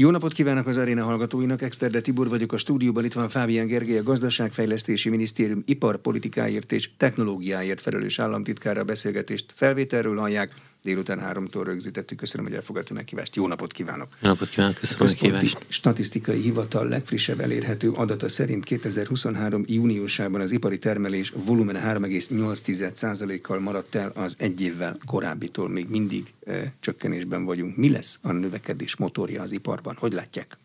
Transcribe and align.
Jó 0.00 0.10
napot 0.10 0.32
kívánok 0.32 0.66
az 0.66 0.76
aréna 0.76 1.04
hallgatóinak, 1.04 1.62
Exterde 1.62 2.00
Tibor 2.00 2.28
vagyok 2.28 2.52
a 2.52 2.56
stúdióban, 2.56 3.04
itt 3.04 3.12
van 3.12 3.28
Fábián 3.28 3.66
Gergely, 3.66 3.98
a 3.98 4.02
Gazdaságfejlesztési 4.02 5.08
Minisztérium 5.08 5.62
iparpolitikáért 5.66 6.72
és 6.72 6.90
technológiáért 6.96 7.80
felelős 7.80 8.18
államtitkára 8.18 8.84
beszélgetést 8.84 9.52
felvételről 9.54 10.16
hallják. 10.16 10.54
Délután 10.82 11.18
háromtól 11.18 11.64
rögzítettük. 11.64 12.18
Köszönöm, 12.18 12.46
hogy 12.46 12.54
elfogadta 12.54 12.94
meghívást. 12.94 13.36
Jó 13.36 13.46
napot 13.46 13.72
kívánok! 13.72 14.08
Jó 14.20 14.28
napot 14.28 14.48
kívánok, 14.48 14.74
köszönöm 14.74 15.06
a 15.06 15.10
meghívást! 15.10 15.64
Statisztikai 15.68 16.40
Hivatal 16.40 16.88
legfrissebb 16.88 17.40
elérhető 17.40 17.90
adata 17.90 18.28
szerint 18.28 18.64
2023. 18.64 19.64
júniusában 19.66 20.40
az 20.40 20.50
ipari 20.50 20.78
termelés 20.78 21.32
volumen 21.44 21.76
3,8%-kal 21.76 23.60
maradt 23.60 23.94
el 23.94 24.12
az 24.14 24.34
egy 24.38 24.60
évvel 24.60 24.98
korábbitól. 25.06 25.68
Még 25.68 25.88
mindig 25.88 26.32
e, 26.44 26.72
csökkenésben 26.80 27.44
vagyunk. 27.44 27.76
Mi 27.76 27.90
lesz 27.90 28.18
a 28.22 28.32
növekedés 28.32 28.96
motorja 28.96 29.42
az 29.42 29.52
iparban? 29.52 29.96
Hogy 29.98 30.12
látják? 30.12 30.58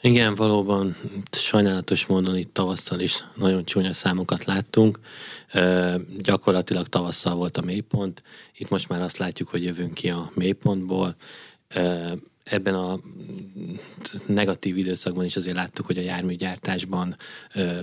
Igen, 0.00 0.34
valóban 0.34 0.96
sajnálatos 1.30 2.06
módon 2.06 2.36
itt 2.36 2.54
tavasszal 2.54 3.00
is 3.00 3.24
nagyon 3.34 3.64
csúnya 3.64 3.92
számokat 3.92 4.44
láttunk. 4.44 4.98
E, 5.48 5.96
gyakorlatilag 6.18 6.86
tavasszal 6.86 7.34
volt 7.34 7.56
a 7.56 7.62
mélypont, 7.62 8.22
itt 8.56 8.68
most 8.68 8.88
már 8.88 9.02
azt 9.02 9.16
látjuk, 9.16 9.48
hogy 9.48 9.64
jövünk 9.64 9.94
ki 9.94 10.10
a 10.10 10.30
mélypontból. 10.34 11.16
E, 11.68 12.14
ebben 12.44 12.74
a 12.74 12.98
negatív 14.26 14.76
időszakban 14.76 15.24
is 15.24 15.36
azért 15.36 15.56
láttuk, 15.56 15.86
hogy 15.86 15.98
a 15.98 16.02
járműgyártásban 16.02 17.16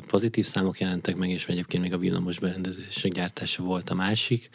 pozitív 0.08 0.46
számok 0.46 0.80
jelentek 0.80 1.16
meg, 1.16 1.30
és 1.30 1.46
egyébként 1.46 1.84
még 1.84 1.94
a 1.94 1.98
villamos 1.98 2.40
berendezések 2.40 3.12
gyártása 3.12 3.64
volt 3.64 3.90
a 3.90 3.94
másik 3.94 4.50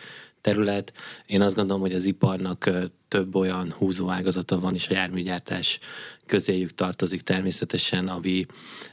terület. 0.48 0.93
Én 1.27 1.41
azt 1.41 1.55
gondolom, 1.55 1.80
hogy 1.80 1.93
az 1.93 2.05
iparnak 2.05 2.70
több 3.09 3.34
olyan 3.34 3.73
húzóágazata 3.73 4.61
van, 4.61 4.75
és 4.75 4.89
a 4.89 4.93
járműgyártás 4.93 5.79
közéjük 6.27 6.75
tartozik 6.75 7.20
természetesen, 7.20 8.09
ami, 8.09 8.47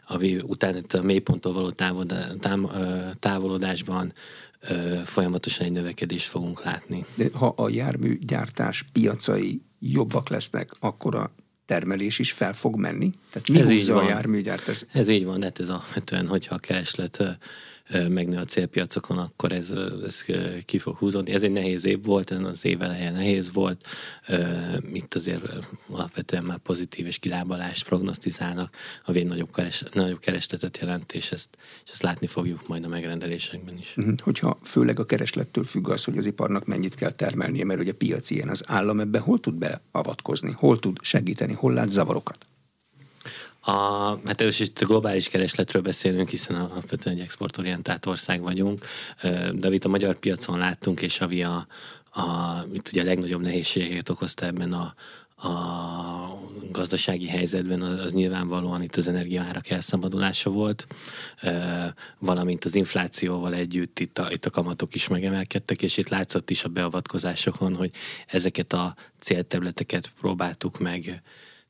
ami 0.07 0.37
utána 0.43 0.79
a 0.93 1.01
mélyponttól 1.01 1.53
való 1.53 1.71
távolodásban 3.19 4.13
folyamatosan 5.03 5.65
egy 5.65 5.71
növekedést 5.71 6.27
fogunk 6.27 6.63
látni. 6.63 7.05
De 7.15 7.25
ha 7.33 7.47
a 7.47 7.69
járműgyártás 7.69 8.85
piacai 8.91 9.61
jobbak 9.79 10.29
lesznek, 10.29 10.71
akkor 10.79 11.15
a 11.15 11.31
termelés 11.65 12.19
is 12.19 12.31
fel 12.31 12.53
fog 12.53 12.75
menni? 12.75 13.09
Tehát 13.31 13.47
mi 13.47 13.59
ez 13.59 13.69
így 13.69 13.87
van. 13.87 14.05
a 14.05 14.07
járműgyártás? 14.07 14.85
Ez 14.91 15.07
így 15.07 15.25
van, 15.25 15.41
hát 15.41 15.59
ez 15.59 15.69
a, 15.69 15.83
hogyha 16.27 16.55
a 16.55 16.59
kereslet 16.59 17.39
megnő 18.09 18.37
a 18.37 18.45
célpiacokon, 18.45 19.17
akkor 19.17 19.51
ez, 19.51 19.73
ez 20.05 20.25
ki 20.65 20.77
fog 20.77 20.95
húzódni. 20.95 21.33
Ez 21.33 21.43
egy 21.43 21.51
nehéz 21.51 21.85
év 21.85 22.03
volt, 22.03 22.29
az 22.29 22.65
év 22.65 22.81
eleje 22.81 23.11
nehéz 23.11 23.51
volt. 23.53 23.87
Itt 24.93 25.13
azért 25.13 25.53
alapvetően 25.89 26.43
már 26.43 26.57
pozitív 26.57 27.05
és 27.05 27.19
kilábalást 27.19 27.85
prognosztizálnak, 27.85 28.75
a 29.05 29.11
egy 29.11 29.27
nagyobb, 29.27 29.53
keres, 29.53 29.83
nagyobb 29.93 30.19
keresletet 30.19 30.77
jelent, 30.77 31.13
és 31.13 31.31
ezt, 31.31 31.57
és 31.85 31.91
ezt 31.91 32.01
látni 32.01 32.27
fogjuk 32.27 32.67
majd 32.67 32.85
a 32.85 32.87
megrendelésekben 32.87 33.77
is. 33.77 33.93
Uh-huh. 33.97 34.15
Hogyha 34.23 34.57
főleg 34.63 34.99
a 34.99 35.05
kereslettől 35.05 35.63
függ 35.63 35.89
az, 35.89 36.03
hogy 36.03 36.17
az 36.17 36.25
iparnak 36.25 36.65
mennyit 36.65 36.95
kell 36.95 37.11
termelnie, 37.11 37.65
mert 37.65 37.79
ugye 37.79 37.91
a 37.91 37.95
piac 37.97 38.29
ilyen, 38.29 38.49
az 38.49 38.63
állam 38.67 38.99
ebben 38.99 39.21
hol 39.21 39.39
tud 39.39 39.55
beavatkozni, 39.55 40.51
hol 40.51 40.79
tud 40.79 40.97
segíteni, 41.01 41.53
hol 41.53 41.73
lát 41.73 41.91
zavarokat? 41.91 42.45
A, 43.67 43.71
hát 44.25 44.41
először 44.41 44.61
is 44.61 44.85
globális 44.85 45.29
keresletről 45.29 45.81
beszélünk, 45.81 46.29
hiszen 46.29 46.55
alapvetően 46.55 47.15
egy 47.15 47.21
exportorientált 47.21 48.05
ország 48.05 48.41
vagyunk, 48.41 48.85
de 49.53 49.69
itt 49.69 49.85
a 49.85 49.89
magyar 49.89 50.15
piacon 50.15 50.57
láttunk, 50.57 51.01
és 51.01 51.21
ami 51.21 51.43
a, 51.43 51.67
a, 52.11 52.21
itt 52.73 52.87
ugye 52.91 53.01
a 53.01 53.05
legnagyobb 53.05 53.41
nehézségeket 53.41 54.09
okozta 54.09 54.45
ebben 54.45 54.73
a, 54.73 54.93
a 55.47 56.39
gazdasági 56.71 57.27
helyzetben 57.27 57.81
az, 57.81 57.99
az 57.99 58.13
nyilvánvalóan 58.13 58.81
itt 58.81 58.95
az 58.95 59.07
energiaárak 59.07 59.69
elszabadulása 59.69 60.49
volt, 60.49 60.87
valamint 62.19 62.65
az 62.65 62.75
inflációval 62.75 63.53
együtt 63.53 63.99
itt 63.99 64.17
a, 64.17 64.31
itt 64.31 64.45
a 64.45 64.49
kamatok 64.49 64.95
is 64.95 65.07
megemelkedtek, 65.07 65.81
és 65.81 65.97
itt 65.97 66.09
látszott 66.09 66.49
is 66.49 66.63
a 66.63 66.69
beavatkozásokon, 66.69 67.75
hogy 67.75 67.91
ezeket 68.27 68.73
a 68.73 68.95
célterületeket 69.19 70.11
próbáltuk 70.19 70.79
meg 70.79 71.21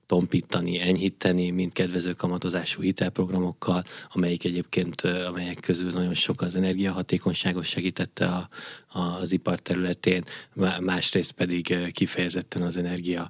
tompítani, 0.05 0.79
enyhíteni, 0.79 1.49
mint 1.49 1.73
kedvező 1.73 2.13
kamatozású 2.13 2.81
hitelprogramokkal, 2.81 3.83
amelyik 4.13 4.43
egyébként, 4.43 5.01
amelyek 5.01 5.59
közül 5.59 5.91
nagyon 5.91 6.13
sok 6.13 6.41
az 6.41 6.55
energiahatékonyságos 6.55 7.67
segítette 7.67 8.25
a, 8.25 8.49
a, 8.87 8.99
az 8.99 9.31
ipar 9.31 9.59
területén, 9.59 10.23
másrészt 10.79 11.31
pedig 11.31 11.91
kifejezetten 11.91 12.61
az 12.61 12.77
energia 12.77 13.29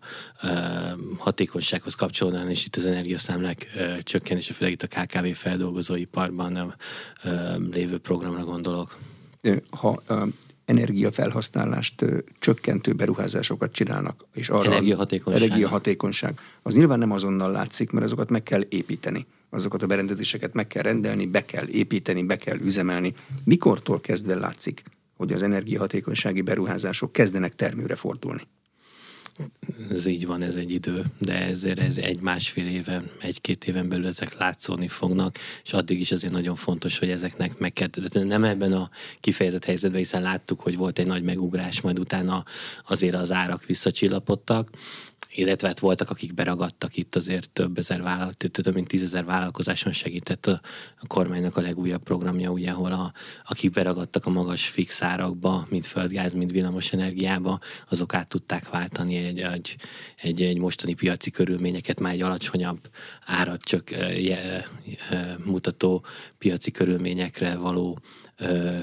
hatékonysághoz 1.18 1.96
kapcsolódóan, 1.96 2.50
és 2.50 2.66
itt 2.66 2.76
az 2.76 2.86
energiaszámlák 2.86 3.68
csökkenése, 4.04 4.54
főleg 4.54 4.74
itt 4.74 4.84
a 4.84 4.88
KKV 4.88 5.26
feldolgozóiparban 5.26 6.76
lévő 7.72 7.98
programra 7.98 8.44
gondolok. 8.44 8.98
Ha 9.70 10.04
energiafelhasználást 10.66 12.06
csökkentő 12.40 12.94
beruházásokat 12.94 13.72
csinálnak, 13.72 14.26
és 14.34 14.50
arra 14.50 14.72
energiahatékonyság. 14.72 15.44
energiahatékonyság. 15.44 16.40
Az 16.62 16.76
nyilván 16.76 17.00
nem 17.00 17.12
azonnal 17.12 17.52
látszik, 17.52 17.92
mert 17.92 18.06
azokat 18.06 18.30
meg 18.30 18.44
kell 18.44 18.66
építeni. 18.70 19.26
Azokat 19.50 19.82
a 19.82 19.88
berendezéseket 19.88 20.54
meg 20.54 20.68
kell 20.68 20.84
rendelni, 20.84 21.26
be 21.26 21.46
kell 21.46 21.68
építeni, 21.68 22.24
be 22.24 22.36
kell 22.36 22.58
üzemelni. 22.58 23.14
Mikortól 23.44 24.02
kezdve 24.02 24.36
látszik, 24.36 24.84
hogy 25.18 25.34
az 25.34 25.42
energiahatékonysági 25.42 26.42
beruházások 26.42 27.12
kezdenek 27.12 27.56
termőre 27.56 27.96
fordulni? 27.96 28.42
Ez 29.90 30.06
így 30.06 30.26
van, 30.26 30.42
ez 30.42 30.56
egy 30.56 30.72
idő, 30.72 31.04
de 31.18 31.42
ezért 31.42 31.80
ez 31.80 31.98
egy-másfél 31.98 32.68
éven, 32.68 33.10
egy-két 33.22 33.66
éven 33.66 33.90
belül 33.90 34.08
ezek 34.08 34.38
látszódni 34.38 34.88
fognak, 34.88 35.38
és 35.64 35.74
addig 35.74 36.00
is 36.00 36.12
azért 36.12 36.34
nagyon 36.34 36.56
fontos, 36.56 37.00
hogy 37.00 37.10
ezeknek 37.10 37.58
meg 37.58 37.74
kell, 37.74 37.88
de 37.88 38.24
nem 38.24 38.44
ebben 38.44 38.74
a 38.74 38.90
kifejezett 39.20 39.66
helyzetben, 39.66 40.00
hiszen 40.00 40.22
láttuk, 40.22 40.60
hogy 40.60 40.78
volt 40.78 41.00
egy 41.00 41.08
nagy 41.08 41.24
megugrás, 41.24 41.82
majd 41.82 42.00
utána 42.00 42.44
azért 42.88 43.16
az 43.16 43.32
árak 43.32 43.66
visszacsillapodtak, 43.66 44.70
illetve 45.36 45.68
hát 45.68 45.80
voltak, 45.80 46.10
akik 46.10 46.34
beragadtak 46.34 46.96
itt 46.96 47.16
azért 47.16 47.50
több 47.50 47.78
ezer 47.78 48.02
vállalat, 48.02 48.38
több 48.52 48.74
mint 48.74 48.88
tízezer 48.88 49.26
vállalkozáson 49.26 49.92
segített 49.92 50.46
a, 50.46 50.62
a 51.00 51.08
kormánynak 51.08 51.58
a 51.58 51.62
legújabb 51.62 52.04
programja, 52.04 52.52
ugye, 52.52 52.72
ahol 52.72 52.92
a, 52.92 53.14
akik 53.46 53.72
beragadtak 53.72 54.26
a 54.26 54.30
magas 54.30 54.70
fix 54.70 55.02
árakba, 55.02 55.68
mint 55.70 55.88
földgáz, 55.88 56.34
mint 56.34 56.52
villamos 56.52 56.94
energiába, 56.94 57.60
azok 57.90 58.14
át 58.14 58.28
tudták 58.28 58.70
váltani 58.70 59.16
egy, 59.16 59.40
egy, 59.40 59.76
egy, 60.16 60.42
egy 60.42 60.58
mostani 60.58 60.94
piaci 60.94 61.32
körülményeket, 61.32 62.00
már 62.00 62.14
egy 62.14 62.22
alacsonyabb 62.22 62.90
árat 63.26 63.62
csak 63.62 63.92
je, 63.92 64.20
je, 64.20 65.38
mutató 65.46 66.06
piaci 66.38 66.72
körülményekre 66.72 67.56
való 67.56 68.00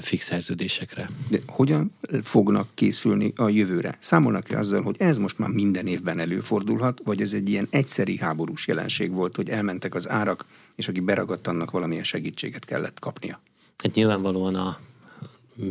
fix 0.01 0.25
szerződésekre. 0.25 1.09
De 1.29 1.39
hogyan 1.47 1.93
fognak 2.23 2.67
készülni 2.73 3.33
a 3.35 3.49
jövőre? 3.49 3.97
Számolnak-e 3.99 4.57
azzal, 4.57 4.81
hogy 4.81 4.95
ez 4.99 5.17
most 5.17 5.37
már 5.37 5.49
minden 5.49 5.87
évben 5.87 6.19
előfordulhat, 6.19 7.01
vagy 7.03 7.21
ez 7.21 7.33
egy 7.33 7.49
ilyen 7.49 7.67
egyszeri 7.69 8.17
háborús 8.17 8.67
jelenség 8.67 9.11
volt, 9.11 9.35
hogy 9.35 9.49
elmentek 9.49 9.95
az 9.95 10.09
árak, 10.09 10.45
és 10.75 10.87
aki 10.87 10.99
beragadt, 10.99 11.47
annak 11.47 11.71
valamilyen 11.71 12.03
segítséget 12.03 12.65
kellett 12.65 12.99
kapnia? 12.99 13.41
Hát 13.83 13.93
nyilvánvalóan 13.93 14.55
a 14.55 14.77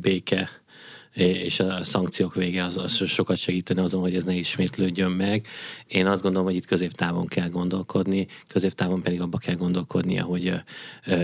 béke 0.00 0.61
és 1.14 1.60
a 1.60 1.84
szankciók 1.84 2.34
vége 2.34 2.64
az, 2.64 2.76
az 2.76 3.08
sokat 3.08 3.36
segíteni 3.36 3.80
azon, 3.80 4.00
hogy 4.00 4.14
ez 4.14 4.24
ne 4.24 4.34
ismétlődjön 4.34 5.10
meg. 5.10 5.46
Én 5.86 6.06
azt 6.06 6.22
gondolom, 6.22 6.46
hogy 6.46 6.56
itt 6.56 6.66
középtávon 6.66 7.26
kell 7.26 7.48
gondolkodni, 7.48 8.26
középtávon 8.46 9.02
pedig 9.02 9.20
abba 9.20 9.38
kell 9.38 9.54
gondolkodnia, 9.54 10.24
hogy 10.24 10.52
ö, 11.06 11.14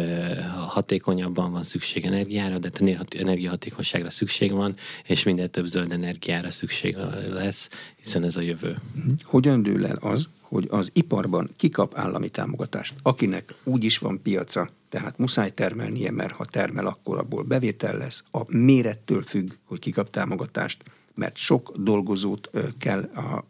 hatékonyabban 0.68 1.52
van 1.52 1.62
szükség 1.62 2.04
energiára, 2.04 2.58
de 2.58 2.70
energiahatékonyságra 3.18 4.10
szükség 4.10 4.52
van, 4.52 4.74
és 5.06 5.22
minél 5.22 5.48
több 5.48 5.66
zöld 5.66 5.92
energiára 5.92 6.50
szükség 6.50 6.96
lesz, 7.30 7.68
hiszen 8.02 8.24
ez 8.24 8.36
a 8.36 8.40
jövő. 8.40 8.76
Hogyan 9.22 9.62
dől 9.62 9.86
el 9.86 9.96
az, 10.00 10.28
hogy 10.48 10.66
az 10.70 10.90
iparban 10.92 11.50
kikap 11.56 11.94
állami 11.94 12.28
támogatást, 12.28 12.94
akinek 13.02 13.54
úgy 13.64 13.84
is 13.84 13.98
van 13.98 14.22
piaca, 14.22 14.70
tehát 14.88 15.18
muszáj 15.18 15.50
termelnie, 15.50 16.10
mert 16.10 16.32
ha 16.32 16.44
termel, 16.44 16.86
akkor 16.86 17.18
abból 17.18 17.42
bevétel 17.42 17.96
lesz. 17.96 18.24
A 18.30 18.56
mérettől 18.56 19.22
függ, 19.22 19.50
hogy 19.64 19.78
kikap 19.78 20.10
támogatást, 20.10 20.84
mert 21.14 21.36
sok 21.36 21.76
dolgozót 21.76 22.50
kell 22.78 23.02
a 23.02 23.46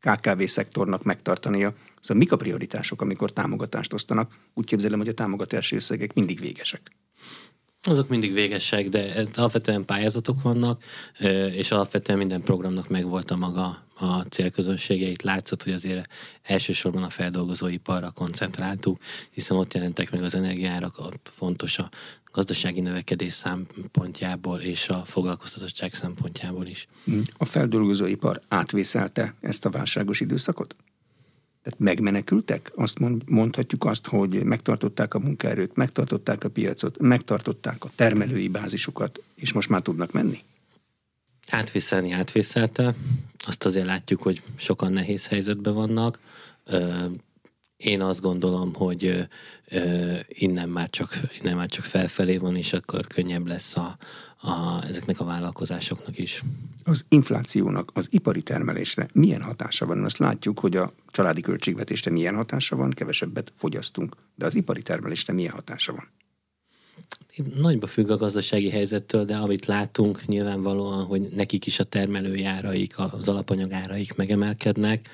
KKV 0.00 0.42
szektornak 0.42 1.02
megtartania. 1.02 1.74
Szóval 2.00 2.16
mik 2.16 2.32
a 2.32 2.36
prioritások, 2.36 3.00
amikor 3.00 3.32
támogatást 3.32 3.92
osztanak? 3.92 4.38
Úgy 4.54 4.66
képzelem, 4.66 4.98
hogy 4.98 5.08
a 5.08 5.14
támogatási 5.14 5.76
összegek 5.76 6.14
mindig 6.14 6.40
végesek. 6.40 6.96
Azok 7.86 8.08
mindig 8.08 8.32
végesek, 8.32 8.88
de 8.88 9.14
ez, 9.14 9.28
alapvetően 9.34 9.84
pályázatok 9.84 10.42
vannak, 10.42 10.82
és 11.52 11.70
alapvetően 11.70 12.18
minden 12.18 12.42
programnak 12.42 12.88
megvolt 12.88 13.30
a 13.30 13.36
maga 13.36 13.82
a 13.98 14.20
célközönsége. 14.20 15.06
Itt 15.06 15.22
látszott, 15.22 15.62
hogy 15.62 15.72
azért 15.72 16.08
elsősorban 16.42 17.02
a 17.02 17.10
feldolgozóiparra 17.10 18.10
koncentráltuk, 18.10 19.02
hiszen 19.30 19.56
ott 19.56 19.74
jelentek 19.74 20.10
meg 20.10 20.22
az 20.22 20.34
energiárak, 20.34 20.98
ott 20.98 21.32
fontos 21.36 21.78
a 21.78 21.90
gazdasági 22.32 22.80
növekedés 22.80 23.32
szempontjából 23.32 24.58
és 24.58 24.88
a 24.88 25.02
foglalkoztatottság 25.04 25.94
szempontjából 25.94 26.66
is. 26.66 26.86
A 27.36 27.44
feldolgozóipar 27.44 28.40
átvészelte 28.48 29.34
ezt 29.40 29.64
a 29.64 29.70
válságos 29.70 30.20
időszakot? 30.20 30.76
Tehát 31.64 31.78
megmenekültek? 31.78 32.72
Azt 32.74 32.98
mond, 32.98 33.22
mondhatjuk 33.26 33.84
azt, 33.84 34.06
hogy 34.06 34.44
megtartották 34.44 35.14
a 35.14 35.18
munkaerőt, 35.18 35.76
megtartották 35.76 36.44
a 36.44 36.48
piacot, 36.48 36.98
megtartották 37.00 37.84
a 37.84 37.90
termelői 37.94 38.48
bázisukat, 38.48 39.22
és 39.34 39.52
most 39.52 39.68
már 39.68 39.80
tudnak 39.80 40.12
menni? 40.12 40.38
Átvészelni 41.50 42.12
átvészelte. 42.12 42.94
Azt 43.46 43.64
azért 43.64 43.86
látjuk, 43.86 44.22
hogy 44.22 44.42
sokan 44.56 44.92
nehéz 44.92 45.26
helyzetben 45.26 45.74
vannak. 45.74 46.18
Én 47.76 48.00
azt 48.00 48.20
gondolom, 48.20 48.74
hogy 48.74 49.28
innen 50.28 50.68
már 50.68 50.90
csak, 50.90 51.20
innen 51.40 51.56
már 51.56 51.68
csak 51.68 51.84
felfelé 51.84 52.36
van, 52.36 52.56
és 52.56 52.72
akkor 52.72 53.06
könnyebb 53.06 53.46
lesz 53.46 53.76
a, 53.76 53.96
a, 54.40 54.84
ezeknek 54.86 55.20
a 55.20 55.24
vállalkozásoknak 55.24 56.18
is. 56.18 56.42
Az 56.84 57.04
inflációnak 57.08 57.90
az 57.94 58.08
ipari 58.10 58.42
termelésre 58.42 59.08
milyen 59.12 59.42
hatása 59.42 59.86
van? 59.86 60.04
Azt 60.04 60.18
látjuk, 60.18 60.58
hogy 60.58 60.76
a 60.76 60.92
családi 61.10 61.40
költségvetésre 61.40 62.10
milyen 62.10 62.34
hatása 62.34 62.76
van, 62.76 62.90
kevesebbet 62.90 63.52
fogyasztunk, 63.56 64.16
de 64.34 64.46
az 64.46 64.54
ipari 64.54 64.82
termelésre 64.82 65.32
milyen 65.32 65.52
hatása 65.52 65.92
van? 65.92 66.08
Nagyba 67.54 67.86
függ 67.86 68.10
a 68.10 68.16
gazdasági 68.16 68.70
helyzettől, 68.70 69.24
de 69.24 69.36
amit 69.36 69.66
látunk 69.66 70.26
nyilvánvalóan, 70.26 71.04
hogy 71.04 71.20
nekik 71.20 71.66
is 71.66 71.78
a 71.78 71.84
termelőjáraik, 71.84 72.98
az 72.98 73.28
alapanyagáraik 73.28 74.14
megemelkednek, 74.14 75.08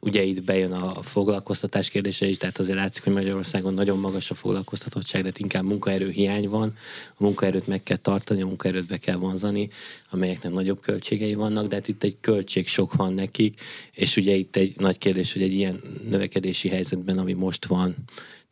Ugye 0.00 0.22
itt 0.22 0.42
bejön 0.42 0.72
a 0.72 1.02
foglalkoztatás 1.02 1.88
kérdése 1.88 2.26
is, 2.26 2.36
tehát 2.36 2.58
azért 2.58 2.76
látszik, 2.76 3.04
hogy 3.04 3.12
Magyarországon 3.12 3.74
nagyon 3.74 3.98
magas 3.98 4.30
a 4.30 4.34
foglalkoztatottság, 4.34 5.22
de 5.22 5.30
inkább 5.36 5.64
munkaerő 5.64 6.10
hiány 6.10 6.48
van. 6.48 6.74
A 7.08 7.22
munkaerőt 7.22 7.66
meg 7.66 7.82
kell 7.82 7.96
tartani, 7.96 8.42
a 8.42 8.46
munkaerőt 8.46 8.86
be 8.86 8.96
kell 8.96 9.16
vonzani, 9.16 9.68
amelyeknek 10.10 10.52
nagyobb 10.52 10.80
költségei 10.80 11.34
vannak, 11.34 11.66
de 11.66 11.74
hát 11.74 11.88
itt 11.88 12.02
egy 12.02 12.16
költség 12.20 12.66
sok 12.66 12.94
van 12.94 13.12
nekik, 13.12 13.60
és 13.92 14.16
ugye 14.16 14.34
itt 14.34 14.56
egy 14.56 14.74
nagy 14.76 14.98
kérdés, 14.98 15.32
hogy 15.32 15.42
egy 15.42 15.54
ilyen 15.54 15.82
növekedési 16.08 16.68
helyzetben, 16.68 17.18
ami 17.18 17.32
most 17.32 17.66
van, 17.66 17.96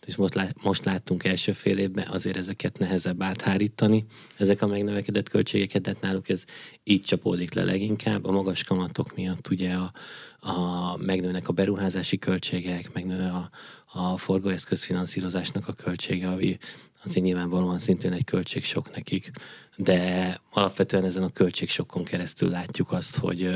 és 0.06 0.16
most, 0.16 0.34
lá, 0.34 0.48
most 0.62 0.84
láttunk 0.84 1.24
első 1.24 1.52
fél 1.52 1.78
évben, 1.78 2.06
azért 2.08 2.36
ezeket 2.36 2.78
nehezebb 2.78 3.22
áthárítani, 3.22 4.06
ezek 4.36 4.62
a 4.62 4.66
megnövekedett 4.66 5.28
költségeket, 5.28 5.82
de 5.82 5.90
hát 5.90 6.00
náluk 6.00 6.28
ez 6.28 6.44
így 6.84 7.02
csapódik 7.02 7.54
le 7.54 7.64
leginkább. 7.64 8.24
A 8.24 8.30
magas 8.30 8.64
kamatok 8.64 9.14
miatt 9.14 9.48
ugye 9.48 9.72
a, 9.72 9.92
a, 10.40 10.96
megnőnek 10.96 11.48
a 11.48 11.52
beruházási 11.52 12.18
költségek, 12.18 12.92
megnő 12.92 13.30
a, 13.30 13.50
a 13.98 14.16
forgóeszközfinanszírozásnak 14.16 15.68
a 15.68 15.72
költsége, 15.72 16.28
ami 16.28 16.58
azért 17.04 17.24
nyilvánvalóan 17.24 17.78
szintén 17.78 18.12
egy 18.12 18.24
költségsok 18.24 18.94
nekik, 18.94 19.30
de 19.76 20.40
alapvetően 20.50 21.04
ezen 21.04 21.22
a 21.22 21.28
költségsokon 21.28 22.04
keresztül 22.04 22.48
látjuk 22.48 22.92
azt, 22.92 23.16
hogy, 23.16 23.50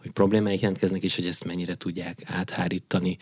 hogy 0.00 0.10
problémáik 0.10 0.60
jelentkeznek, 0.60 1.02
és 1.02 1.16
hogy 1.16 1.26
ezt 1.26 1.44
mennyire 1.44 1.74
tudják 1.74 2.18
áthárítani. 2.24 3.16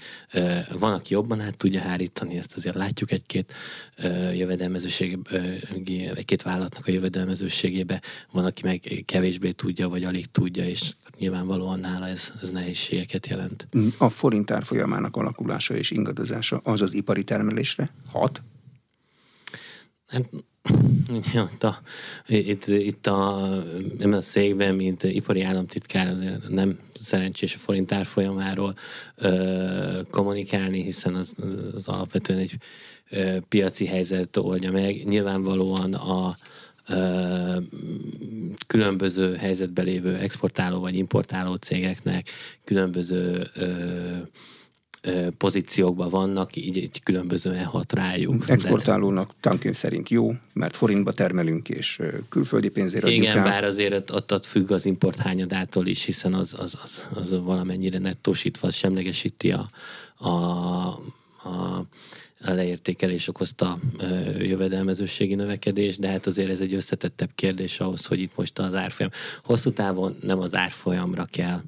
Van, 0.79 0.93
aki 0.93 1.13
jobban 1.13 1.41
át 1.41 1.57
tudja 1.57 1.81
hárítani, 1.81 2.37
ezt 2.37 2.57
azért 2.57 2.75
látjuk 2.75 3.11
egy-két 3.11 3.55
jövedelmezőség, 4.35 5.19
egy-két 6.15 6.43
vállalatnak 6.43 6.87
a 6.87 6.91
jövedelmezőségébe, 6.91 8.03
van, 8.33 8.45
aki 8.45 8.63
meg 8.65 9.03
kevésbé 9.05 9.51
tudja, 9.51 9.89
vagy 9.89 10.05
alig 10.05 10.27
tudja, 10.27 10.65
és 10.65 10.95
nyilvánvalóan 11.19 11.81
nála 11.81 12.07
ez, 12.07 12.33
ez 12.43 12.51
nehézségeket 12.51 13.27
jelent. 13.27 13.69
A 13.99 14.09
forint 14.09 14.51
árfolyamának 14.51 15.17
alakulása 15.17 15.77
és 15.77 15.91
ingadozása 15.91 16.61
az 16.65 16.81
az 16.81 16.95
ipari 16.95 17.25
termelésre 17.25 17.91
hat? 18.07 18.43
Hát, 20.09 20.25
itt, 21.33 21.63
a, 21.63 21.81
itt, 22.27 22.67
itt 22.67 23.07
a, 23.07 23.49
nem 23.99 24.13
a 24.13 24.21
székben, 24.21 24.75
mint 24.75 25.03
ipari 25.03 25.43
államtitkár 25.43 26.09
azért 26.09 26.49
nem 26.49 26.79
szerencsés 27.01 27.55
a 27.55 27.59
forint 27.59 27.93
árfolyamáról 27.93 28.75
ö, 29.15 30.01
kommunikálni, 30.11 30.83
hiszen 30.83 31.15
az, 31.15 31.35
az 31.75 31.89
alapvetően 31.89 32.39
egy 32.39 32.57
ö, 33.11 33.37
piaci 33.49 33.87
helyzet 33.87 34.37
oldja 34.37 34.73
meg. 34.73 35.05
Nyilvánvalóan 35.05 35.95
a 35.95 36.37
különböző 38.67 39.37
helyzetben 39.37 39.85
lévő 39.85 40.17
exportáló 40.17 40.81
vagy 40.81 40.97
importáló 40.97 41.55
cégeknek 41.55 42.29
különböző 42.65 43.47
pozíciókban 45.39 46.09
vannak, 46.09 46.57
így, 46.57 46.77
így 46.77 47.03
különbözően 47.03 47.65
hat 47.65 47.93
rájuk. 47.93 48.49
Exportálónak 48.49 49.35
tankönyv 49.41 49.75
szerint 49.75 50.09
jó, 50.09 50.33
mert 50.53 50.77
forintba 50.77 51.13
termelünk, 51.13 51.69
és 51.69 52.01
külföldi 52.29 52.69
pénzért 52.69 53.05
adjuk 53.05 53.23
Igen, 53.23 53.43
bár 53.43 53.65
azért 53.65 54.11
ott, 54.11 54.33
ott 54.33 54.47
függ 54.47 54.71
az 54.71 54.85
import 54.85 55.17
hányadától 55.17 55.87
is, 55.87 56.05
hiszen 56.05 56.35
az, 56.35 56.57
az, 56.59 56.79
az, 56.83 57.07
az 57.15 57.43
valamennyire 57.43 57.99
nettósítva, 57.99 58.71
semlegesíti 58.71 59.53
a, 59.53 59.69
a, 60.17 60.29
a 61.49 61.87
a 62.45 62.53
leértékelés 62.53 63.29
okozta 63.29 63.79
ö, 63.99 64.43
jövedelmezőségi 64.43 65.35
növekedés, 65.35 65.99
de 65.99 66.09
hát 66.09 66.27
azért 66.27 66.51
ez 66.51 66.61
egy 66.61 66.75
összetettebb 66.75 67.31
kérdés 67.35 67.81
ahhoz, 67.81 68.07
hogy 68.07 68.21
itt 68.21 68.37
most 68.37 68.59
az 68.59 68.75
árfolyam. 68.75 69.11
Hosszú 69.45 69.71
távon 69.71 70.17
nem 70.23 70.39
az 70.39 70.55
árfolyamra 70.55 71.25
kell 71.25 71.61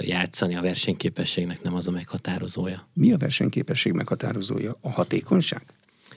játszani, 0.00 0.56
a 0.56 0.60
versenyképességnek 0.60 1.62
nem 1.62 1.74
az 1.74 1.88
a 1.88 1.90
meghatározója. 1.90 2.88
Mi 2.92 3.12
a 3.12 3.16
versenyképesség 3.16 3.92
meghatározója? 3.92 4.76
A 4.80 4.90
hatékonyság? 4.90 5.62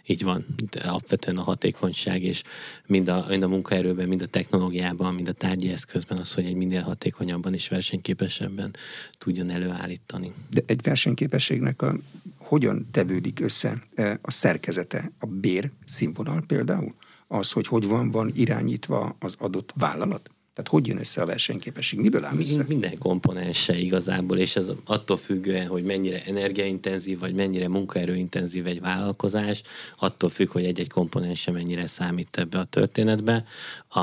Így 0.06 0.24
van, 0.24 0.46
de 0.69 0.80
alapvetően 0.80 1.38
a 1.38 1.44
hatékonyság, 1.44 2.24
és 2.24 2.44
mind 2.86 3.07
a, 3.07 3.25
mind 3.30 3.44
a 3.44 3.48
munkaerőben, 3.48 4.07
mind 4.07 4.22
a 4.22 4.25
technológiában, 4.25 5.13
mind 5.13 5.28
a 5.28 5.31
tárgyi 5.31 5.69
eszközben 5.69 6.18
az, 6.18 6.34
hogy 6.34 6.46
egy 6.46 6.56
minél 6.56 6.81
hatékonyabban 6.81 7.54
és 7.54 7.68
versenyképesebben 7.68 8.75
tudjon 9.18 9.50
előállítani. 9.50 10.34
De 10.50 10.62
egy 10.66 10.81
versenyképességnek 10.81 11.81
a, 11.81 11.95
hogyan 12.38 12.88
tevődik 12.92 13.40
össze 13.40 13.84
a 14.22 14.31
szerkezete, 14.31 15.12
a 15.19 15.25
bér 15.25 15.72
színvonal 15.86 16.44
például? 16.48 16.95
Az, 17.28 17.52
hogy 17.52 17.68
hogy 17.68 17.86
van, 17.86 18.12
van 18.12 18.31
irányítva 18.34 19.16
az 19.19 19.36
adott 19.38 19.74
vállalat? 19.75 20.31
Tehát 20.59 20.73
hogy 20.73 20.88
jön 20.88 21.00
össze 21.00 21.21
a 21.21 21.25
versenyképesség? 21.25 22.00
Miből 22.00 22.23
áll 22.23 22.38
össze? 22.38 22.65
Minden 22.67 22.97
komponense 22.97 23.77
igazából, 23.77 24.38
és 24.38 24.56
ez 24.56 24.71
attól 24.85 25.17
függően, 25.17 25.67
hogy 25.67 25.83
mennyire 25.83 26.23
energiaintenzív, 26.23 27.19
vagy 27.19 27.33
mennyire 27.33 27.67
munkaerőintenzív 27.67 28.67
egy 28.67 28.81
vállalkozás, 28.81 29.61
attól 29.97 30.29
függ, 30.29 30.50
hogy 30.50 30.65
egy-egy 30.65 30.89
komponense 30.89 31.51
mennyire 31.51 31.88
számít 31.88 32.38
ebbe 32.38 32.59
a 32.59 32.63
történetbe. 32.63 33.45
A, 33.89 34.00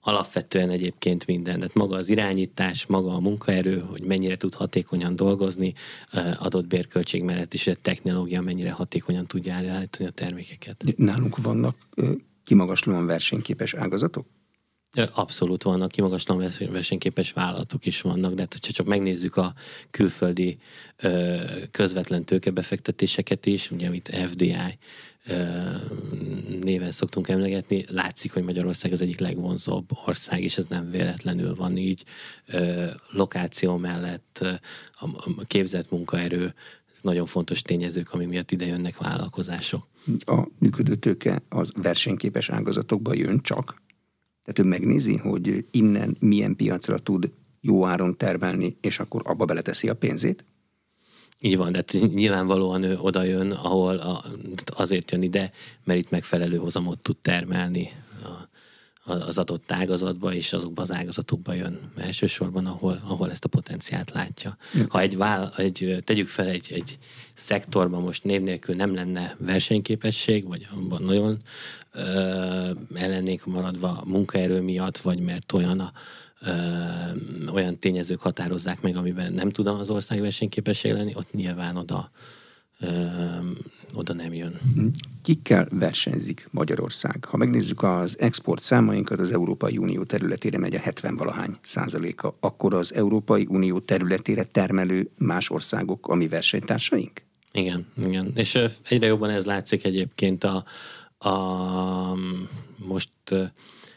alapvetően 0.00 0.70
egyébként 0.70 1.26
minden, 1.26 1.54
tehát 1.54 1.74
maga 1.74 1.96
az 1.96 2.08
irányítás, 2.08 2.86
maga 2.86 3.14
a 3.14 3.20
munkaerő, 3.20 3.78
hogy 3.78 4.02
mennyire 4.02 4.36
tud 4.36 4.54
hatékonyan 4.54 5.16
dolgozni, 5.16 5.74
adott 6.38 6.66
bérköltség 6.66 7.22
mellett 7.22 7.52
hogy 7.64 7.72
a 7.72 7.80
technológia 7.82 8.40
mennyire 8.40 8.70
hatékonyan 8.70 9.26
tudja 9.26 9.52
előállítani 9.52 10.08
a 10.08 10.12
termékeket. 10.12 10.84
Nálunk 10.96 11.42
vannak 11.42 11.76
kimagaslóan 12.44 13.06
versenyképes 13.06 13.74
ágazatok? 13.74 14.26
Abszolút 15.14 15.62
vannak, 15.62 15.90
kimagaslóan 15.90 16.50
versenyképes 16.58 17.32
vállalatok 17.32 17.86
is 17.86 18.00
vannak, 18.00 18.34
de 18.34 18.40
hát, 18.40 18.58
ha 18.66 18.72
csak 18.72 18.86
megnézzük 18.86 19.36
a 19.36 19.54
külföldi 19.90 20.58
közvetlen 21.70 22.24
tőkebefektetéseket 22.24 23.46
is, 23.46 23.70
ugye 23.70 23.86
amit 23.86 24.16
FDI 24.26 24.56
néven 26.60 26.90
szoktunk 26.90 27.28
emlegetni, 27.28 27.84
látszik, 27.88 28.32
hogy 28.32 28.42
Magyarország 28.42 28.92
az 28.92 29.02
egyik 29.02 29.18
legvonzóbb 29.18 29.88
ország, 30.06 30.42
és 30.42 30.56
ez 30.56 30.66
nem 30.66 30.90
véletlenül 30.90 31.54
van 31.54 31.76
így. 31.76 32.04
Lokáció 33.10 33.76
mellett 33.76 34.44
a, 34.92 35.04
a 35.36 35.44
képzett 35.46 35.90
munkaerő, 35.90 36.54
nagyon 37.02 37.26
fontos 37.26 37.62
tényezők, 37.62 38.12
ami 38.12 38.24
miatt 38.24 38.50
ide 38.50 38.66
jönnek 38.66 38.98
vállalkozások. 38.98 39.86
A 40.18 40.48
működő 40.58 40.94
tőke 40.94 41.42
az 41.48 41.72
versenyképes 41.74 42.50
ágazatokba 42.50 43.14
jön 43.14 43.40
csak? 43.40 43.82
Tehát 44.44 44.58
ő 44.58 44.62
megnézi, 44.62 45.16
hogy 45.16 45.66
innen 45.70 46.16
milyen 46.20 46.56
piacra 46.56 46.98
tud 46.98 47.32
jó 47.60 47.86
áron 47.86 48.16
termelni, 48.16 48.76
és 48.80 48.98
akkor 48.98 49.22
abba 49.24 49.44
beleteszi 49.44 49.88
a 49.88 49.94
pénzét? 49.94 50.44
Így 51.40 51.56
van, 51.56 51.72
de 51.72 51.76
hát 51.76 52.12
nyilvánvalóan 52.14 52.82
ő 52.82 52.98
oda 52.98 53.22
jön, 53.22 53.50
ahol 53.50 54.22
azért 54.66 55.10
jön 55.10 55.22
ide, 55.22 55.52
mert 55.84 55.98
itt 55.98 56.10
megfelelő 56.10 56.56
hozamot 56.56 56.98
tud 56.98 57.16
termelni 57.16 57.90
az 59.04 59.38
adott 59.38 59.72
ágazatba, 59.72 60.34
és 60.34 60.52
azokba 60.52 60.82
az 60.82 60.94
ágazatokba 60.94 61.52
jön 61.52 61.78
elsősorban, 61.96 62.66
ahol, 62.66 63.00
ahol 63.08 63.30
ezt 63.30 63.44
a 63.44 63.48
potenciált 63.48 64.10
látja. 64.10 64.56
Ha 64.88 65.00
egy, 65.00 65.16
vál, 65.16 65.52
egy 65.56 66.02
tegyük 66.04 66.28
fel 66.28 66.46
egy, 66.46 66.72
egy 66.72 66.98
szektorban 67.34 68.02
most 68.02 68.24
név 68.24 68.42
nélkül 68.42 68.74
nem 68.74 68.94
lenne 68.94 69.36
versenyképesség, 69.38 70.46
vagy 70.46 70.68
abban 70.74 71.02
nagyon 71.02 71.42
ö, 71.92 72.00
ellennék 72.94 73.44
maradva 73.44 74.02
munkaerő 74.06 74.60
miatt, 74.60 74.98
vagy 74.98 75.18
mert 75.18 75.52
olyan 75.52 75.80
a, 75.80 75.92
ö, 76.40 76.52
olyan 77.52 77.78
tényezők 77.78 78.20
határozzák 78.20 78.80
meg, 78.80 78.96
amiben 78.96 79.32
nem 79.32 79.50
tud 79.50 79.66
az 79.66 79.90
ország 79.90 80.20
versenyképesség 80.20 80.92
lenni, 80.92 81.12
ott 81.14 81.32
nyilván 81.32 81.76
oda 81.76 82.10
oda 83.94 84.12
nem 84.12 84.32
jön. 84.32 84.60
Hm. 84.74 84.86
Kikkel 85.22 85.68
versenyzik 85.70 86.48
Magyarország? 86.50 87.24
Ha 87.24 87.36
megnézzük 87.36 87.82
az 87.82 88.18
export 88.18 88.62
számainkat, 88.62 89.20
az 89.20 89.30
Európai 89.30 89.76
Unió 89.76 90.04
területére 90.04 90.58
megy 90.58 90.74
a 90.74 90.78
70-valahány 90.78 91.54
százaléka, 91.62 92.36
akkor 92.40 92.74
az 92.74 92.94
Európai 92.94 93.46
Unió 93.48 93.78
területére 93.78 94.44
termelő 94.44 95.10
más 95.18 95.50
országok 95.50 96.08
a 96.08 96.14
mi 96.14 96.28
versenytársaink? 96.28 97.22
Igen, 97.52 97.86
igen. 97.96 98.32
És 98.34 98.58
egyre 98.88 99.06
jobban 99.06 99.30
ez 99.30 99.44
látszik 99.44 99.84
egyébként 99.84 100.44
a, 100.44 100.64
a 101.28 102.18
most 102.76 103.10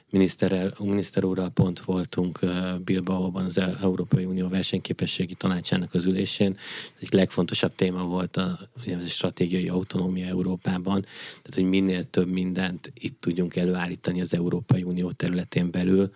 miniszter, 0.10 0.74
miniszter 0.80 1.24
úrral 1.24 1.50
pont 1.50 1.80
voltunk 1.80 2.40
Bilbaóban 2.84 3.46
az 3.46 3.58
Európai 3.82 4.26
Unió 4.26 4.48
versenyképességi 4.48 5.36
tanácsának 5.36 5.94
az 5.94 6.06
ülésén. 6.06 6.58
Egy 7.00 7.14
legfontosabb 7.14 7.76
téma 7.76 8.04
volt 8.04 8.38
a, 8.38 8.60
a 8.76 9.08
stratégiai 9.08 9.70
autonómia 9.70 10.28
Európában, 10.28 11.02
tehát 11.02 11.54
hogy 11.54 11.64
minél 11.64 12.10
több 12.10 12.28
mindent 12.28 12.92
itt 13.00 13.22
tudjunk 13.22 13.56
előállítani 13.56 14.22
az 14.22 14.34
Európai 14.34 14.84
Unió 14.84 15.12
területén 15.12 15.72
belül, 15.72 16.12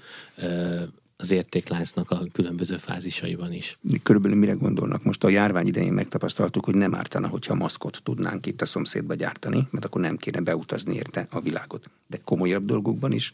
az 1.22 1.32
értékláncnak 1.32 2.12
a 2.12 2.24
különböző 2.32 2.78
fázisaiban 2.78 3.54
is. 3.54 3.78
Körülbelül 4.04 4.38
mire 4.38 4.54
gondolnak? 4.54 5.04
Most 5.04 5.24
a 5.24 5.30
járvány 5.30 5.68
idején 5.68 5.94
megtapasztaltuk, 5.94 6.66
hogy 6.66 6.76
nem 6.76 6.96
ártana, 6.96 7.28
hogyha 7.28 7.56
maszkot 7.56 8.02
tudnánk 8.04 8.46
itt 8.46 8.62
a 8.62 8.66
szomszédba 8.66 9.14
gyártani, 9.14 9.68
mert 9.72 9.86
akkor 9.86 10.02
nem 10.02 10.18
kéne 10.18 10.42
beutazni 10.42 10.96
érte 10.96 11.28
a 11.30 11.42
világot. 11.42 11.90
De 12.08 12.20
komolyabb 12.24 12.66
dolgokban 12.66 13.12
is 13.12 13.32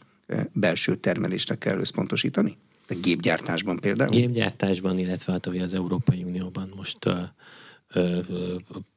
belső 0.52 0.96
termelésre 0.96 1.54
kell 1.54 1.78
összpontosítani? 1.78 2.56
De 2.86 2.94
gépgyártásban 2.94 3.80
például? 3.80 4.10
Gépgyártásban, 4.10 4.98
illetve 4.98 5.32
hát 5.32 5.46
az 5.46 5.74
Európai 5.74 6.22
Unióban 6.22 6.72
most 6.76 6.98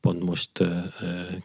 pont 0.01 0.23
most 0.23 0.51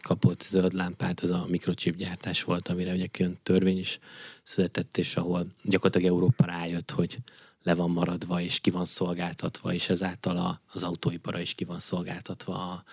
kapott 0.01 0.41
zöld 0.41 0.73
lámpát, 0.73 1.23
ez 1.23 1.29
a 1.29 1.45
mikrochip 1.49 1.95
gyártás 1.95 2.43
volt, 2.43 2.67
amire 2.67 2.93
ugye 2.93 3.07
külön 3.07 3.37
törvény 3.43 3.77
is 3.77 3.99
született, 4.43 4.97
és 4.97 5.15
ahol 5.15 5.47
gyakorlatilag 5.63 6.13
Európa 6.13 6.45
rájött, 6.45 6.91
hogy 6.91 7.17
le 7.63 7.75
van 7.75 7.89
maradva, 7.89 8.41
és 8.41 8.59
ki 8.59 8.69
van 8.69 8.85
szolgáltatva, 8.85 9.73
és 9.73 9.89
ezáltal 9.89 10.61
az 10.73 10.83
autóipara 10.83 11.39
is 11.39 11.53
ki 11.53 11.63
van 11.63 11.79
szolgáltatva 11.79 12.53
a, 12.53 12.83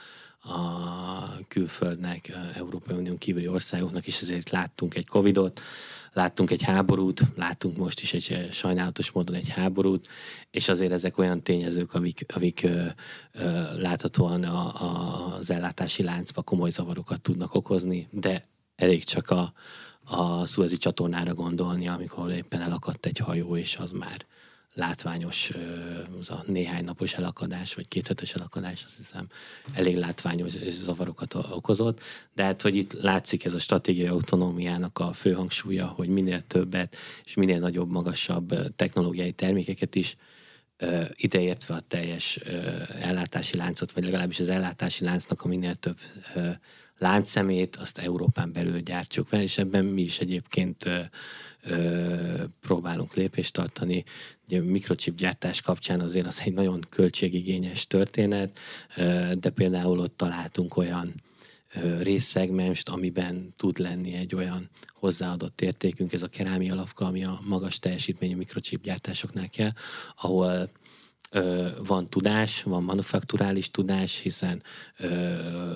a 0.45 1.47
külföldnek, 1.49 2.33
Európai 2.55 2.97
Unión 2.97 3.19
kívüli 3.19 3.49
országoknak, 3.49 4.07
és 4.07 4.21
ezért 4.21 4.51
láttunk 4.51 4.95
egy 4.95 5.07
Covidot, 5.07 5.61
láttunk 6.13 6.51
egy 6.51 6.63
háborút, 6.63 7.23
láttunk 7.37 7.77
most 7.77 8.01
is 8.01 8.13
egy 8.13 8.49
sajnálatos 8.53 9.11
módon 9.11 9.35
egy 9.35 9.49
háborút, 9.49 10.09
és 10.51 10.69
azért 10.69 10.93
ezek 10.93 11.19
olyan 11.19 11.43
tényezők, 11.43 11.95
amik, 11.95 12.27
amik 12.35 12.63
ö, 12.63 12.87
ö, 13.33 13.81
láthatóan 13.81 14.43
a, 14.45 14.83
a, 14.83 15.35
az 15.37 15.51
ellátási 15.51 16.03
láncba 16.03 16.43
komoly 16.43 16.71
zavarokat 16.71 17.21
tudnak 17.21 17.55
okozni, 17.55 18.09
de 18.11 18.49
elég 18.77 19.05
csak 19.05 19.31
a, 19.31 19.53
a 20.05 20.47
szuezi 20.47 20.77
csatornára 20.77 21.35
gondolni, 21.35 21.89
amikor 21.89 22.31
éppen 22.31 22.61
elakadt 22.61 23.07
egy 23.07 23.19
hajó, 23.19 23.57
és 23.57 23.77
az 23.77 23.91
már 23.91 24.27
látványos, 24.75 25.51
az 26.19 26.31
a 26.31 26.45
néhány 26.47 26.85
napos 26.85 27.15
elakadás, 27.15 27.75
vagy 27.75 27.89
két 27.89 28.07
hetes 28.07 28.35
elakadás, 28.35 28.85
azt 28.85 28.97
hiszem 28.97 29.27
elég 29.73 29.97
látványos 29.97 30.53
zavarokat 30.69 31.35
okozott, 31.35 32.01
de 32.35 32.43
hát, 32.43 32.63
hogy 32.63 32.77
itt 32.77 32.93
látszik 32.93 33.45
ez 33.45 33.55
a 33.55 33.59
stratégiai 33.59 34.09
autonómiának 34.09 34.99
a 34.99 35.13
fő 35.13 35.33
hangsúlya, 35.33 35.87
hogy 35.87 36.09
minél 36.09 36.41
többet 36.41 36.97
és 37.25 37.35
minél 37.35 37.59
nagyobb, 37.59 37.91
magasabb 37.91 38.75
technológiai 38.77 39.33
termékeket 39.33 39.95
is 39.95 40.17
ideértve 41.15 41.75
a 41.75 41.81
teljes 41.81 42.37
ellátási 43.01 43.57
láncot, 43.57 43.93
vagy 43.93 44.05
legalábbis 44.05 44.41
az 44.41 44.49
ellátási 44.49 45.05
láncnak 45.05 45.43
a 45.43 45.49
minél 45.49 45.75
több 45.75 45.99
láncszemét, 47.05 47.77
azt 47.77 47.99
Európán 47.99 48.53
belül 48.53 48.81
gyártjuk 48.81 49.27
fel, 49.27 49.43
és 49.43 49.59
ebben 49.59 49.85
mi 49.85 50.03
is 50.03 50.19
egyébként 50.19 50.87
ö, 50.87 50.99
ö, 51.63 52.45
próbálunk 52.61 53.15
lépést 53.15 53.53
tartani. 53.53 54.05
Ugye 54.47 54.61
a 54.61 54.65
mikrochip 54.65 55.17
gyártás 55.17 55.61
kapcsán 55.61 56.01
azért 56.01 56.27
az 56.27 56.41
egy 56.45 56.53
nagyon 56.53 56.87
költségigényes 56.89 57.87
történet, 57.87 58.59
ö, 58.97 59.33
de 59.41 59.51
például 59.51 59.99
ott 59.99 60.17
találtunk 60.17 60.77
olyan 60.77 61.15
részszegmest, 62.01 62.89
amiben 62.89 63.55
tud 63.57 63.79
lenni 63.79 64.15
egy 64.15 64.35
olyan 64.35 64.71
hozzáadott 64.95 65.61
értékünk, 65.61 66.13
ez 66.13 66.23
a 66.23 66.29
kerámia 66.29 66.73
alapka, 66.73 67.05
ami 67.05 67.25
a 67.25 67.41
magas 67.45 67.79
teljesítményű 67.79 68.37
mikrochip 68.37 68.83
gyártásoknál 68.83 69.49
kell, 69.49 69.73
ahol 70.17 70.71
van 71.87 72.07
tudás, 72.07 72.63
van 72.63 72.83
manufakturális 72.83 73.71
tudás, 73.71 74.19
hiszen 74.19 74.63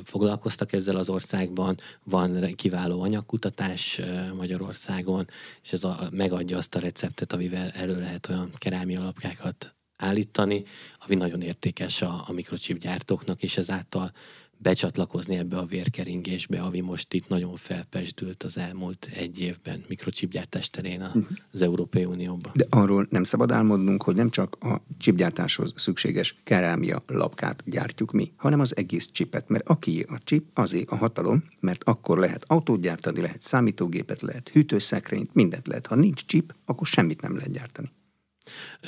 foglalkoztak 0.04 0.72
ezzel 0.72 0.96
az 0.96 1.08
országban, 1.08 1.76
van 2.04 2.54
kiváló 2.54 3.02
anyagkutatás 3.02 4.00
Magyarországon, 4.36 5.26
és 5.62 5.72
ez 5.72 5.84
a, 5.84 6.08
megadja 6.10 6.56
azt 6.56 6.74
a 6.74 6.78
receptet, 6.78 7.32
amivel 7.32 7.70
elő 7.70 7.98
lehet 7.98 8.28
olyan 8.28 8.50
kerámia 8.58 9.00
alapkákat 9.00 9.74
állítani, 9.96 10.64
ami 10.98 11.14
nagyon 11.14 11.42
értékes 11.42 12.02
a, 12.02 12.24
a 12.26 12.32
mikrochip 12.32 12.78
gyártóknak, 12.78 13.42
és 13.42 13.56
ezáltal 13.56 14.12
becsatlakozni 14.58 15.36
ebbe 15.36 15.56
a 15.56 15.64
vérkeringésbe, 15.64 16.60
ami 16.60 16.80
most 16.80 17.14
itt 17.14 17.28
nagyon 17.28 17.56
felpesdült 17.56 18.42
az 18.42 18.58
elmúlt 18.58 19.08
egy 19.14 19.40
évben 19.40 19.84
mikrocsipgyártás 19.88 20.70
terén 20.70 21.00
mhm. 21.00 21.24
az 21.52 21.62
Európai 21.62 22.04
Unióban. 22.04 22.52
De 22.54 22.66
arról 22.68 23.06
nem 23.10 23.24
szabad 23.24 23.50
álmodnunk, 23.50 24.02
hogy 24.02 24.14
nem 24.14 24.30
csak 24.30 24.56
a 24.60 24.82
csipgyártáshoz 24.98 25.72
szükséges 25.76 26.34
kerámia 26.44 27.02
lapkát 27.06 27.62
gyártjuk 27.66 28.12
mi, 28.12 28.32
hanem 28.36 28.60
az 28.60 28.76
egész 28.76 29.10
csipet, 29.10 29.48
mert 29.48 29.68
aki 29.68 30.04
a 30.08 30.18
csip, 30.24 30.44
azé 30.54 30.84
a 30.88 30.96
hatalom, 30.96 31.44
mert 31.60 31.84
akkor 31.84 32.18
lehet 32.18 32.44
autót 32.46 32.80
gyártani, 32.80 33.20
lehet 33.20 33.42
számítógépet, 33.42 34.22
lehet 34.22 34.48
hűtőszekrényt, 34.48 35.34
mindent 35.34 35.66
lehet. 35.66 35.86
Ha 35.86 35.94
nincs 35.94 36.24
csip, 36.24 36.54
akkor 36.64 36.86
semmit 36.86 37.20
nem 37.20 37.36
lehet 37.36 37.52
gyártani. 37.52 37.90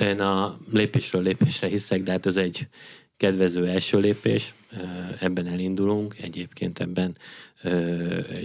Én 0.00 0.20
a 0.20 0.58
lépésről 0.70 1.22
lépésre 1.22 1.68
hiszek, 1.68 2.02
de 2.02 2.10
hát 2.10 2.26
ez 2.26 2.36
egy 2.36 2.68
kedvező 3.20 3.66
első 3.66 3.98
lépés, 3.98 4.54
ebben 5.20 5.46
elindulunk, 5.46 6.18
egyébként 6.18 6.80
ebben 6.80 7.16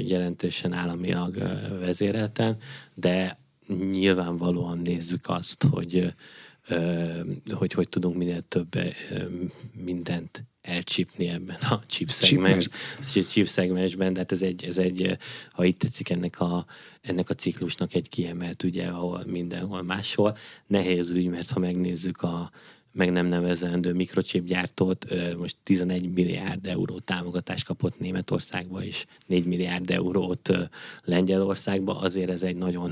jelentősen 0.08 0.74
államilag 0.74 1.36
vezérelten, 1.80 2.58
de 2.94 3.40
nyilvánvalóan 3.92 4.78
nézzük 4.78 5.24
azt, 5.28 5.64
hogy 5.72 6.14
hogy 7.52 7.74
hogy 7.74 7.90
tudunk 7.90 8.16
minél 8.16 8.42
több 8.42 8.78
mindent 9.74 10.44
elcsípni 10.62 11.28
ebben 11.28 11.58
a 11.70 11.80
chip, 11.88 12.10
szegmens, 12.10 12.68
chip 13.32 13.48
szegmensben, 13.48 14.14
de 14.14 14.20
hát 14.20 14.32
ez 14.32 14.42
egy, 14.42 14.64
ez 14.64 14.78
egy, 14.78 15.18
ha 15.52 15.64
itt 15.64 15.80
tetszik 15.80 16.10
ennek 16.10 16.40
a, 16.40 16.66
ennek 17.02 17.30
a 17.30 17.34
ciklusnak 17.34 17.94
egy 17.94 18.10
kiemelt 18.10 18.64
ügye, 18.64 18.88
ahol 18.88 19.24
mindenhol 19.26 19.82
máshol. 19.82 20.38
Nehéz 20.68 21.10
ügy, 21.10 21.28
mert 21.28 21.52
ha 21.52 21.60
megnézzük 21.60 22.22
a, 22.22 22.52
meg 22.96 23.12
nem 23.12 23.26
nevezendő 23.26 23.94
mikrochip 23.94 24.46
gyártót, 24.46 25.06
most 25.38 25.56
11 25.64 26.14
milliárd 26.14 26.66
euró 26.66 27.00
támogatást 27.00 27.66
kapott 27.66 28.00
Németországba, 28.00 28.84
és 28.84 29.06
4 29.26 29.46
milliárd 29.46 29.90
eurót 29.90 30.50
Lengyelországba, 31.04 32.00
azért 32.00 32.30
ez 32.30 32.44
egy 32.44 32.56
nagyon 32.56 32.92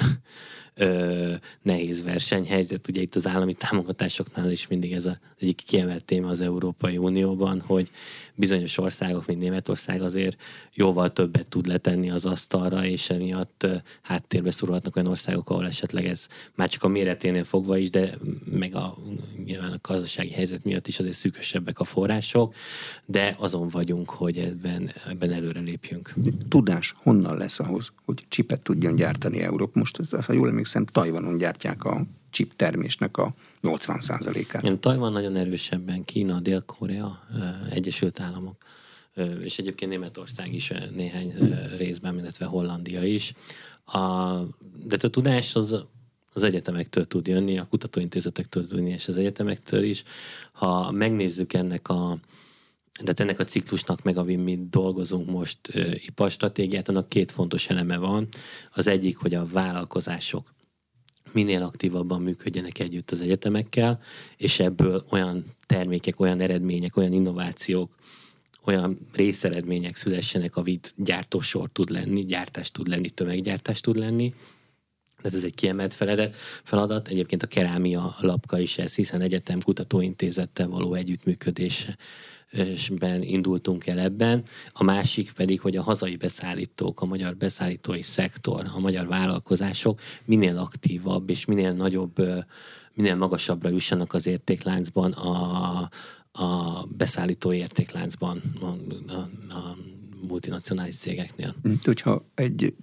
ö, 0.74 1.34
nehéz 1.62 2.04
versenyhelyzet. 2.04 2.88
Ugye 2.88 3.02
itt 3.02 3.16
az 3.16 3.28
állami 3.28 3.54
támogatásoknál 3.54 4.52
is 4.52 4.68
mindig 4.68 4.92
ez 4.92 5.06
az 5.06 5.18
egyik 5.40 5.62
kiemelt 5.66 6.06
téma 6.06 6.30
az 6.30 6.42
Európai 6.42 6.98
Unióban, 6.98 7.62
hogy 7.62 7.92
bizonyos 8.36 8.78
országok, 8.78 9.26
mint 9.26 9.40
Németország 9.40 10.02
azért 10.02 10.38
jóval 10.74 11.14
többet 11.14 11.48
tud 11.48 11.66
letenni 11.66 12.10
az 12.10 12.26
asztalra, 12.26 12.86
és 12.86 13.10
emiatt 13.10 13.68
háttérbe 14.02 14.52
szorulhatnak 14.52 14.96
olyan 14.96 15.08
országok, 15.08 15.50
ahol 15.50 15.66
esetleg 15.66 16.06
ez 16.06 16.28
már 16.56 16.70
csak 16.70 16.84
a 16.84 16.88
méreténél 16.88 17.44
fogva 17.44 17.78
is, 17.78 17.90
de 17.90 18.18
meg 18.46 18.76
a, 18.76 18.98
nyilván 19.46 19.72
a 19.72 19.78
gazdasági 19.82 20.32
helyzet 20.32 20.64
miatt 20.64 20.88
is 20.88 21.00
azért 21.00 21.16
szűkösebbek 21.16 21.80
a 21.80 21.84
források, 21.84 22.56
de 23.06 23.36
azon 23.40 23.70
vagyunk, 23.70 24.10
hogy 24.10 24.38
ebben, 24.38 24.90
ebben 25.08 25.32
előre 25.32 25.60
lépjünk. 25.60 26.14
Tudás 26.50 26.94
honnan 26.98 27.38
lesz 27.38 27.60
ahhoz, 27.60 27.94
hogy 28.06 28.26
csipet 28.28 28.62
tudjon 28.62 28.96
gyártani 28.96 29.42
Európa? 29.42 29.80
Most, 29.80 30.00
ha 30.26 30.34
jól 30.34 30.48
emlékszem, 30.48 30.86
Tajvanon 30.86 31.38
gyártják 31.38 31.84
a 31.84 32.06
chip 32.30 32.56
termésnek 32.56 33.18
a 33.18 33.34
80%-át. 33.62 34.64
Igen, 34.64 34.80
Tajvan 34.80 35.12
nagyon 35.12 35.36
erősebben, 35.36 36.06
Kína, 36.06 36.40
Dél-Korea, 36.40 37.20
Egyesült 37.70 38.20
Államok, 38.20 38.64
és 39.44 39.58
egyébként 39.58 39.92
Németország 39.92 40.54
is 40.54 40.74
néhány 40.96 41.34
részben, 41.78 42.18
illetve 42.18 42.46
Hollandia 42.46 43.04
is. 43.04 43.34
A, 43.86 44.34
de 44.86 44.98
a 45.02 45.08
tudás 45.08 45.56
az 45.56 45.86
az 46.34 46.44
egyetemektől 46.44 47.06
tud 47.06 47.28
jönni, 47.28 47.58
a 47.58 47.68
kutatóintézetektől 47.70 48.68
tud 48.68 48.78
jönni, 48.78 48.92
és 48.92 49.08
az 49.08 49.18
egyetemektől 49.18 49.84
is. 49.84 50.04
Ha 50.52 50.92
megnézzük 50.92 51.54
ennek 51.54 51.88
a, 51.88 52.18
de 53.04 53.14
ennek 53.16 53.40
a 53.40 53.44
ciklusnak 53.44 54.04
meg, 54.04 54.18
amin 54.18 54.40
mi 54.40 54.60
dolgozunk 54.70 55.30
most 55.30 55.60
iparstratégiát, 55.94 56.90
annak 56.90 57.10
két 57.10 57.32
fontos 57.32 57.68
eleme 57.68 57.98
van. 57.98 58.28
Az 58.72 58.88
egyik, 58.88 59.18
hogy 59.18 59.36
a 59.36 59.46
vállalkozások 59.46 60.54
minél 61.32 61.62
aktívabban 61.62 62.22
működjenek 62.22 62.80
együtt 62.80 63.12
az 63.12 63.22
egyetemekkel, 63.22 64.00
és 64.38 64.60
ebből 64.60 65.04
olyan 65.10 65.46
termékek, 65.66 66.20
olyan 66.20 66.40
eredmények, 66.40 66.98
olyan 66.98 67.14
innovációk, 67.14 67.96
olyan 68.66 69.08
részeredmények 69.14 69.96
szülessenek, 69.96 70.56
amit 70.56 70.94
gyártósor 70.98 71.70
tud 71.72 71.90
lenni, 71.90 72.26
gyártás 72.26 72.72
tud 72.72 72.88
lenni, 72.88 73.10
tömeggyártás 73.10 73.80
tud 73.80 73.96
lenni, 73.96 74.34
tehát 75.24 75.38
ez 75.38 75.44
egy 75.44 75.56
kiemelt 75.56 75.94
feladat. 76.64 77.08
Egyébként 77.08 77.44
a 77.44 77.48
kerámia 77.48 78.16
lapka 78.20 78.60
is 78.60 78.78
ez, 78.78 78.96
hiszen 78.96 79.22
egyetem 79.22 79.62
kutatóintézettel 79.62 80.68
való 80.68 80.94
együttműködésben 80.94 83.22
indultunk 83.22 83.88
el 83.88 84.00
ebben. 84.00 84.44
A 84.72 84.84
másik 84.84 85.32
pedig, 85.32 85.62
hogy 85.62 85.78
a 85.78 85.82
hazai 85.82 86.16
beszállítók, 86.16 87.02
a 87.02 87.06
magyar 87.06 87.36
beszállítói 87.36 88.02
szektor, 88.02 88.66
a 88.76 88.80
magyar 88.80 89.08
vállalkozások 89.08 90.00
minél 90.26 90.58
aktívabb 90.58 91.30
és 91.30 91.46
minél 91.46 91.72
nagyobb, 91.72 92.16
minél 92.94 93.16
magasabbra 93.16 93.70
jussanak 93.70 94.14
az 94.14 94.28
értékláncban 94.28 95.12
a, 95.12 95.90
a 96.32 96.84
beszállító 96.98 97.54
értékláncban 97.54 98.42
a, 98.62 98.66
a, 99.12 99.30
a 99.54 99.78
multinacionális 100.28 100.96
cégeknél. 100.96 101.56
Hogyha 101.84 102.26
egy 102.36 102.74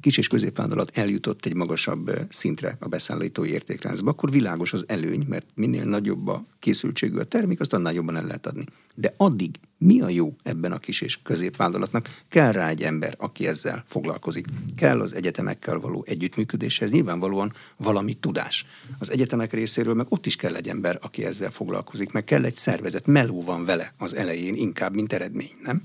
kis 0.00 0.18
és 0.18 0.28
középvállalat 0.28 0.96
eljutott 0.98 1.46
egy 1.46 1.54
magasabb 1.54 2.10
szintre 2.28 2.76
a 2.80 2.88
beszállítói 2.88 3.50
értékláncba, 3.50 4.10
akkor 4.10 4.30
világos 4.30 4.72
az 4.72 4.84
előny, 4.88 5.24
mert 5.28 5.46
minél 5.54 5.84
nagyobb 5.84 6.26
a 6.28 6.44
készültségű 6.58 7.18
a 7.18 7.24
termék, 7.24 7.60
azt 7.60 7.72
annál 7.72 7.92
jobban 7.92 8.16
el 8.16 8.26
lehet 8.26 8.46
adni. 8.46 8.64
De 8.94 9.14
addig 9.16 9.50
mi 9.78 10.00
a 10.00 10.08
jó 10.08 10.36
ebben 10.42 10.72
a 10.72 10.78
kis 10.78 11.00
és 11.00 11.22
középvállalatnak? 11.22 12.08
Kell 12.28 12.52
rá 12.52 12.68
egy 12.68 12.82
ember, 12.82 13.14
aki 13.18 13.46
ezzel 13.46 13.84
foglalkozik. 13.86 14.46
Kell 14.76 15.00
az 15.00 15.14
egyetemekkel 15.14 15.78
való 15.78 16.04
együttműködéshez 16.06 16.90
nyilvánvalóan 16.90 17.52
valami 17.76 18.14
tudás. 18.14 18.66
Az 18.98 19.10
egyetemek 19.10 19.52
részéről 19.52 19.94
meg 19.94 20.06
ott 20.08 20.26
is 20.26 20.36
kell 20.36 20.54
egy 20.54 20.68
ember, 20.68 20.98
aki 21.02 21.24
ezzel 21.24 21.50
foglalkozik, 21.50 22.12
meg 22.12 22.24
kell 22.24 22.44
egy 22.44 22.54
szervezet. 22.54 23.06
Meló 23.06 23.42
van 23.42 23.64
vele 23.64 23.94
az 23.98 24.14
elején 24.14 24.54
inkább, 24.54 24.94
mint 24.94 25.12
eredmény, 25.12 25.50
nem? 25.62 25.82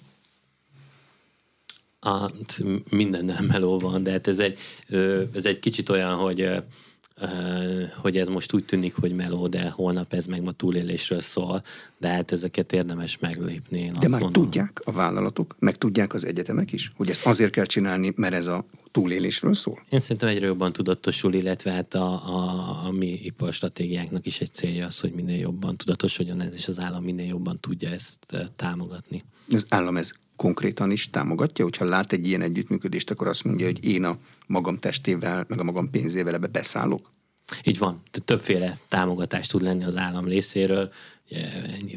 A, 2.03 2.31
minden 2.89 3.25
nem 3.25 3.45
meló 3.45 3.79
van, 3.79 4.03
de 4.03 4.11
hát 4.11 4.27
ez 4.27 4.39
egy, 4.39 4.57
ez 5.33 5.45
egy 5.45 5.59
kicsit 5.59 5.89
olyan, 5.89 6.15
hogy 6.15 6.63
hogy 7.95 8.17
ez 8.17 8.27
most 8.27 8.53
úgy 8.53 8.65
tűnik, 8.65 8.95
hogy 8.95 9.13
meló, 9.13 9.47
de 9.47 9.69
holnap 9.69 10.13
ez 10.13 10.25
meg 10.25 10.41
ma 10.43 10.51
túlélésről 10.51 11.21
szól, 11.21 11.63
de 11.97 12.07
hát 12.07 12.31
ezeket 12.31 12.73
érdemes 12.73 13.17
meglépni. 13.19 13.79
Én 13.79 13.93
de 13.99 14.07
már 14.07 14.19
gondolom. 14.19 14.31
tudják 14.31 14.81
a 14.83 14.91
vállalatok, 14.91 15.55
meg 15.59 15.75
tudják 15.75 16.13
az 16.13 16.25
egyetemek 16.25 16.71
is, 16.71 16.91
hogy 16.95 17.09
ezt 17.09 17.25
azért 17.25 17.51
kell 17.51 17.65
csinálni, 17.65 18.13
mert 18.15 18.33
ez 18.33 18.45
a 18.45 18.65
túlélésről 18.91 19.53
szól? 19.53 19.83
Én 19.89 19.99
szerintem 19.99 20.29
egyre 20.29 20.45
jobban 20.45 20.73
tudatosul, 20.73 21.33
illetve 21.33 21.71
hát 21.71 21.93
a, 21.93 22.11
a, 22.11 22.85
a 22.85 22.91
mi 22.91 23.19
iparstratégiáknak 23.23 24.25
is 24.25 24.41
egy 24.41 24.53
célja 24.53 24.85
az, 24.85 24.99
hogy 24.99 25.11
minél 25.11 25.39
jobban 25.39 25.77
tudatosodjon 25.77 26.41
ez, 26.41 26.55
és 26.55 26.67
az 26.67 26.79
állam 26.79 27.03
minél 27.03 27.27
jobban 27.27 27.59
tudja 27.59 27.89
ezt 27.89 28.17
támogatni. 28.55 29.23
Az 29.49 29.65
állam 29.69 29.97
ez 29.97 30.11
konkrétan 30.43 30.91
is 30.91 31.09
támogatja, 31.09 31.63
hogyha 31.63 31.85
lát 31.85 32.11
egy 32.11 32.27
ilyen 32.27 32.41
együttműködést, 32.41 33.11
akkor 33.11 33.27
azt 33.27 33.43
mondja, 33.43 33.65
hogy 33.65 33.85
én 33.85 34.03
a 34.03 34.17
magam 34.47 34.79
testével, 34.79 35.45
meg 35.47 35.59
a 35.59 35.63
magam 35.63 35.89
pénzével 35.89 36.33
ebbe 36.33 36.47
beszállok? 36.47 37.11
Így 37.63 37.77
van. 37.77 38.01
Többféle 38.25 38.79
támogatást 38.87 39.51
tud 39.51 39.61
lenni 39.61 39.83
az 39.83 39.97
állam 39.97 40.25
részéről 40.25 40.91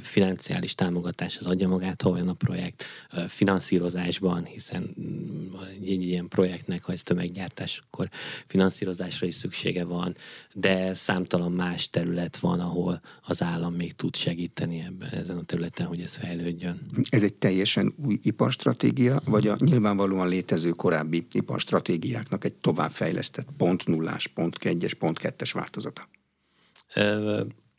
financiális 0.03 0.75
támogatás 0.75 1.37
az 1.37 1.47
adja 1.47 1.69
magát, 1.69 2.03
ha 2.03 2.11
olyan 2.11 2.29
a 2.29 2.33
projekt, 2.33 2.85
finanszírozásban, 3.29 4.45
hiszen 4.45 4.95
mm, 5.01 5.55
egy 5.83 6.03
ilyen 6.03 6.29
projektnek, 6.29 6.83
ha 6.83 6.93
ez 6.93 7.03
tömeggyártás, 7.03 7.83
akkor 7.87 8.09
finanszírozásra 8.47 9.27
is 9.27 9.35
szüksége 9.35 9.85
van, 9.85 10.17
de 10.53 10.95
számtalan 10.95 11.53
más 11.53 11.91
terület 11.91 12.37
van, 12.37 12.61
ahol 12.61 13.01
az 13.23 13.43
állam 13.43 13.75
még 13.75 13.93
tud 13.93 14.17
segíteni 14.17 14.81
ebben, 14.81 15.09
ezen 15.09 15.37
a 15.37 15.43
területen, 15.43 15.87
hogy 15.87 16.01
ez 16.01 16.17
fejlődjön. 16.17 16.91
Ez 17.09 17.23
egy 17.23 17.35
teljesen 17.35 17.95
új 18.05 18.19
iparstratégia, 18.23 19.23
vagy 19.25 19.47
a 19.47 19.57
nyilvánvalóan 19.59 20.29
létező 20.29 20.71
korábbi 20.71 21.27
iparstratégiáknak 21.33 22.45
egy 22.45 22.55
továbbfejlesztett 22.55 23.49
pont 23.57 23.87
nullás, 23.87 24.27
pont 24.27 24.57
egyes, 24.65 24.95
pont 24.95 25.19
kettes 25.19 25.53
változata? 25.53 26.09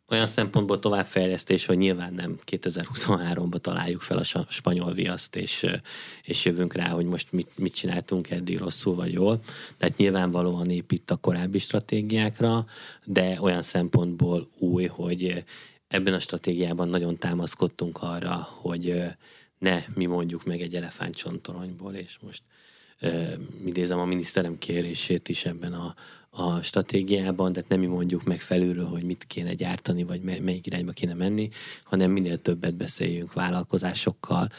Olyan 0.10 0.28
szempontból 0.28 0.80
továbbfejlesztés, 0.80 1.66
hogy 1.66 1.78
nyilván 1.78 2.14
nem 2.14 2.40
2023-ban 2.52 3.60
találjuk 3.60 4.02
fel 4.02 4.18
a 4.18 4.46
spanyol 4.50 4.94
viaszt, 4.94 5.36
és, 5.36 5.66
és 6.24 6.46
jövünk 6.46 6.74
rá, 6.74 6.88
hogy 6.88 7.06
most 7.06 7.32
mit, 7.32 7.58
mit 7.58 7.74
csináltunk 7.74 8.30
eddig 8.30 8.58
rosszul 8.58 8.96
vagy 8.96 9.14
jól. 9.14 9.40
Tehát 9.78 9.98
nyilvánvalóan 9.98 10.70
épít 10.70 11.12
a 11.12 11.16
korábbi 11.16 11.60
stratégiákra, 11.60 12.66
de 13.06 13.42
olyan 13.42 13.62
szempontból 13.62 14.48
új, 14.60 14.86
hogy 14.86 15.44
ebben 15.88 16.14
a 16.14 16.20
stratégiában 16.20 16.88
nagyon 16.88 17.18
támaszkodtunk 17.18 17.98
arra, 18.02 18.48
hogy 18.62 19.04
ne 19.60 19.84
mi 19.94 20.06
mondjuk 20.06 20.46
meg 20.46 20.62
egy 20.62 20.76
elefántcsontoronyból, 20.76 21.94
és 21.94 22.18
most 22.22 22.44
idézem 23.66 24.00
a 24.00 24.06
miniszterem 24.06 24.58
kérését 24.58 25.30
is 25.30 25.46
ebben 25.46 25.74
a, 25.74 25.96
a 26.38 26.62
stratégiában, 26.62 27.54
tehát 27.54 27.70
nem 27.70 27.80
mi 27.80 27.86
mondjuk 27.86 28.24
meg 28.24 28.40
felülről, 28.40 28.86
hogy 28.86 29.04
mit 29.04 29.24
kéne 29.28 29.54
gyártani, 29.54 30.04
vagy 30.04 30.22
melyik 30.22 30.68
irányba 30.68 30.92
kéne 30.92 31.14
menni, 31.14 31.50
hanem 31.84 32.12
minél 32.12 32.38
többet 32.38 32.76
beszéljünk 32.76 33.34
vállalkozásokkal, 33.34 34.50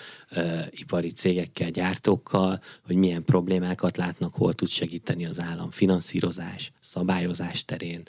ipari 0.71 1.11
cégekkel, 1.11 1.71
gyártókkal, 1.71 2.61
hogy 2.87 2.97
milyen 2.97 3.25
problémákat 3.25 3.97
látnak, 3.97 4.35
hol 4.35 4.53
tud 4.53 4.69
segíteni 4.69 5.27
az 5.27 5.41
állam 5.41 5.71
finanszírozás, 5.71 6.73
szabályozás 6.81 7.65
terén, 7.65 8.03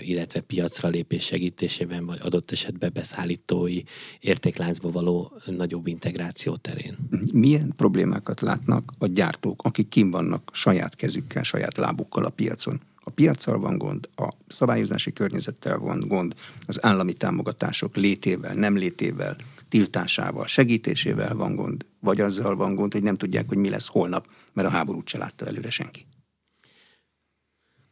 illetve 0.00 0.40
piacra 0.40 0.88
lépés 0.88 1.24
segítésében, 1.24 2.06
vagy 2.06 2.18
adott 2.22 2.50
esetben 2.50 2.90
beszállítói 2.94 3.82
értékláncba 4.20 4.90
való 4.90 5.32
nagyobb 5.46 5.86
integráció 5.86 6.56
terén. 6.56 6.96
Milyen 7.32 7.72
problémákat 7.76 8.40
látnak 8.40 8.92
a 8.98 9.06
gyártók, 9.06 9.62
akik 9.62 9.88
kim 9.88 10.10
vannak 10.10 10.50
saját 10.52 10.94
kezükkel, 10.94 11.42
saját 11.42 11.76
lábukkal 11.76 12.24
a 12.24 12.30
piacon? 12.30 12.82
A 13.06 13.10
piaccal 13.10 13.58
van 13.58 13.78
gond, 13.78 14.08
a 14.16 14.28
szabályozási 14.48 15.12
környezettel 15.12 15.78
van 15.78 16.00
gond, 16.06 16.34
az 16.66 16.84
állami 16.84 17.12
támogatások 17.12 17.96
létével, 17.96 18.54
nem 18.54 18.76
létével, 18.76 19.36
tiltásával, 19.68 20.46
segítésével 20.46 21.34
van 21.34 21.54
gond, 21.54 21.86
vagy 22.00 22.20
azzal 22.20 22.56
van 22.56 22.74
gond, 22.74 22.92
hogy 22.92 23.02
nem 23.02 23.16
tudják, 23.16 23.48
hogy 23.48 23.58
mi 23.58 23.68
lesz 23.68 23.86
holnap, 23.86 24.28
mert 24.52 24.68
a 24.68 24.70
háborút 24.70 25.08
se 25.08 25.18
látta 25.18 25.46
előre 25.46 25.70
senki 25.70 26.06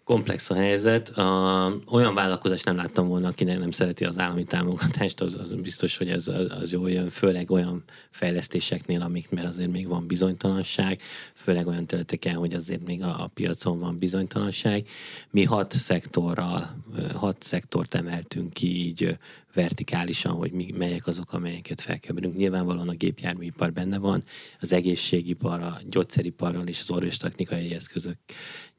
komplex 0.04 0.50
a 0.50 0.54
helyzet. 0.54 1.08
A, 1.08 1.72
olyan 1.90 2.14
vállalkozást 2.14 2.64
nem 2.64 2.76
láttam 2.76 3.08
volna, 3.08 3.28
akinek 3.28 3.58
nem 3.58 3.70
szereti 3.70 4.04
az 4.04 4.18
állami 4.18 4.44
támogatást, 4.44 5.20
az, 5.20 5.36
az 5.40 5.48
biztos, 5.48 5.96
hogy 5.96 6.08
ez 6.08 6.28
az 6.60 6.72
jól 6.72 6.90
jön, 6.90 7.08
főleg 7.08 7.50
olyan 7.50 7.84
fejlesztéseknél, 8.10 9.02
amik, 9.02 9.30
mert 9.30 9.46
azért 9.46 9.70
még 9.70 9.88
van 9.88 10.06
bizonytalanság, 10.06 11.00
főleg 11.34 11.66
olyan 11.66 11.86
területeken, 11.86 12.34
hogy 12.34 12.54
azért 12.54 12.86
még 12.86 13.02
a, 13.02 13.22
a 13.22 13.30
piacon 13.34 13.78
van 13.78 13.98
bizonytalanság. 13.98 14.88
Mi 15.30 15.44
hat 15.44 15.72
szektorral, 15.72 16.76
hat 17.14 17.42
szektort 17.42 17.94
emeltünk 17.94 18.52
ki 18.52 18.86
így 18.86 19.18
vertikálisan, 19.54 20.32
hogy 20.32 20.52
mi, 20.52 20.74
melyek 20.78 21.06
azok, 21.06 21.32
amelyeket 21.32 21.80
felkeverünk. 21.80 22.36
Nyilvánvalóan 22.36 22.88
a 22.88 22.92
gépjárműipar 22.92 23.72
benne 23.72 23.98
van, 23.98 24.24
az 24.60 24.72
egészségipar, 24.72 25.60
a 25.60 25.78
gyógyszeriparral 25.86 26.66
és 26.66 26.80
az 26.80 26.90
orvostechnikai 26.90 27.74
eszközök 27.74 28.16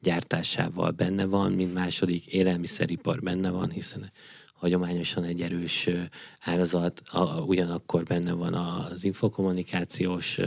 gyártásával 0.00 0.90
benne 0.90 1.13
van, 1.22 1.52
mint 1.52 1.74
második 1.74 2.26
élelmiszeripar 2.26 3.20
benne 3.20 3.50
van, 3.50 3.70
hiszen 3.70 4.10
hagyományosan 4.64 5.24
egy 5.24 5.40
erős 5.40 5.88
ágazat, 6.40 7.02
a, 7.10 7.40
ugyanakkor 7.40 8.02
benne 8.02 8.32
van 8.32 8.54
az 8.54 9.04
infokommunikációs 9.04 10.38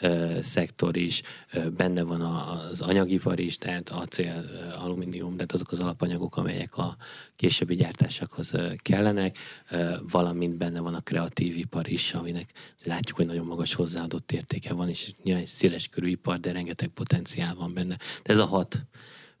ö, 0.00 0.38
szektor 0.40 0.96
is, 0.96 1.22
ö, 1.52 1.68
benne 1.68 2.02
van 2.02 2.20
az 2.20 2.80
anyagipar 2.80 3.38
is, 3.38 3.58
tehát 3.58 3.90
acél, 3.90 4.44
alumínium, 4.74 5.32
tehát 5.32 5.52
azok 5.52 5.70
az 5.70 5.80
alapanyagok, 5.80 6.36
amelyek 6.36 6.76
a 6.76 6.96
későbbi 7.36 7.74
gyártásokhoz 7.74 8.52
kellenek, 8.76 9.38
ö, 9.70 9.94
valamint 10.10 10.56
benne 10.56 10.80
van 10.80 10.94
a 10.94 11.00
kreatív 11.00 11.56
ipar 11.56 11.88
is, 11.88 12.14
aminek 12.14 12.52
látjuk, 12.84 13.16
hogy 13.16 13.26
nagyon 13.26 13.46
magas 13.46 13.74
hozzáadott 13.74 14.32
értéke 14.32 14.72
van, 14.72 14.88
és 14.88 15.12
nyilván 15.22 15.42
egy 15.42 15.48
széles 15.48 15.88
körű 15.88 16.08
ipar, 16.08 16.38
de 16.38 16.52
rengeteg 16.52 16.88
potenciál 16.88 17.54
van 17.54 17.74
benne. 17.74 17.96
De 18.22 18.32
ez 18.32 18.38
a 18.38 18.46
hat 18.46 18.84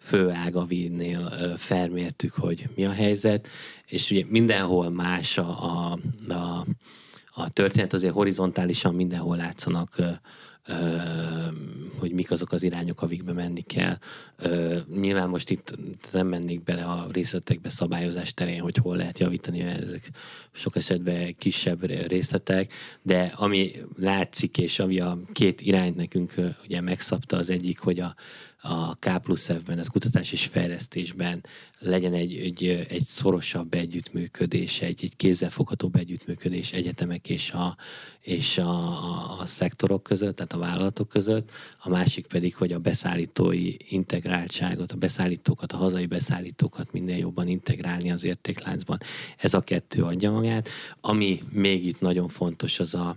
fő 0.00 0.30
ágavinnél 0.30 1.32
felmértük, 1.56 2.32
hogy 2.32 2.68
mi 2.74 2.84
a 2.84 2.92
helyzet, 2.92 3.48
és 3.86 4.10
ugye 4.10 4.24
mindenhol 4.28 4.90
más 4.90 5.38
a, 5.38 5.62
a, 5.62 5.98
a, 6.28 6.66
a 7.30 7.48
történet, 7.48 7.92
azért 7.92 8.12
horizontálisan 8.12 8.94
mindenhol 8.94 9.36
látszanak 9.36 9.96
hogy 11.98 12.12
mik 12.12 12.30
azok 12.30 12.52
az 12.52 12.62
irányok, 12.62 13.02
amikbe 13.02 13.32
menni 13.32 13.60
kell. 13.60 13.96
Nyilván 14.94 15.28
most 15.28 15.50
itt 15.50 15.78
nem 16.12 16.26
mennék 16.26 16.62
bele 16.62 16.84
a 16.84 17.06
részletekbe 17.12 17.70
szabályozás 17.70 18.34
terén, 18.34 18.60
hogy 18.60 18.76
hol 18.76 18.96
lehet 18.96 19.18
javítani, 19.18 19.62
mert 19.62 19.82
ezek 19.82 20.10
sok 20.52 20.76
esetben 20.76 21.36
kisebb 21.38 21.84
részletek, 21.84 22.72
de 23.02 23.32
ami 23.36 23.72
látszik, 23.96 24.58
és 24.58 24.78
ami 24.78 25.00
a 25.00 25.18
két 25.32 25.60
irányt 25.60 25.96
nekünk 25.96 26.34
ugye 26.64 26.80
megszabta, 26.80 27.36
az 27.36 27.50
egyik, 27.50 27.78
hogy 27.78 28.00
a, 28.00 28.14
a 28.62 28.94
K 28.94 29.18
plusz 29.22 29.46
F-ben, 29.46 29.78
a 29.78 29.90
kutatás 29.90 30.32
és 30.32 30.46
fejlesztésben 30.46 31.44
legyen 31.78 32.12
egy, 32.12 32.36
egy, 32.36 32.86
egy 32.88 33.02
szorosabb 33.02 33.74
együttműködés, 33.74 34.80
egy, 34.80 35.00
egy 35.02 35.16
kézzelfoghatóbb 35.16 35.96
együttműködés 35.96 36.72
egyetemek 36.72 37.28
és, 37.28 37.50
a, 37.50 37.76
és 38.20 38.58
a, 38.58 38.70
a, 38.70 39.36
a 39.40 39.46
szektorok 39.46 40.02
között, 40.02 40.36
tehát 40.36 40.52
a 40.52 40.58
vállalatok 40.58 41.08
között, 41.08 41.50
a 41.78 41.88
másik 41.88 42.26
pedig, 42.26 42.56
hogy 42.56 42.72
a 42.72 42.78
beszállítói 42.78 43.74
integráltságot, 43.88 44.92
a 44.92 44.96
beszállítókat, 44.96 45.72
a 45.72 45.76
hazai 45.76 46.06
beszállítókat 46.06 46.92
minél 46.92 47.16
jobban 47.16 47.48
integrálni 47.48 48.10
az 48.10 48.24
értékláncban. 48.24 48.98
Ez 49.36 49.54
a 49.54 49.60
kettő 49.60 50.02
adja 50.02 50.30
magát. 50.30 50.68
Ami 51.00 51.42
még 51.50 51.86
itt 51.86 52.00
nagyon 52.00 52.28
fontos, 52.28 52.80
az 52.80 52.94
a, 52.94 53.16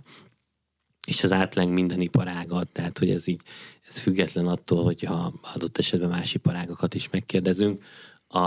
és 1.06 1.24
az 1.24 1.32
átleng 1.32 1.72
minden 1.72 2.00
iparágat, 2.00 2.68
tehát 2.68 2.98
hogy 2.98 3.10
ez 3.10 3.26
így, 3.26 3.40
ez 3.88 3.98
független 3.98 4.46
attól, 4.46 4.84
hogy 4.84 5.02
ha 5.02 5.32
adott 5.54 5.78
esetben 5.78 6.08
más 6.08 6.34
iparágakat 6.34 6.94
is 6.94 7.10
megkérdezünk. 7.10 7.84
A, 8.28 8.38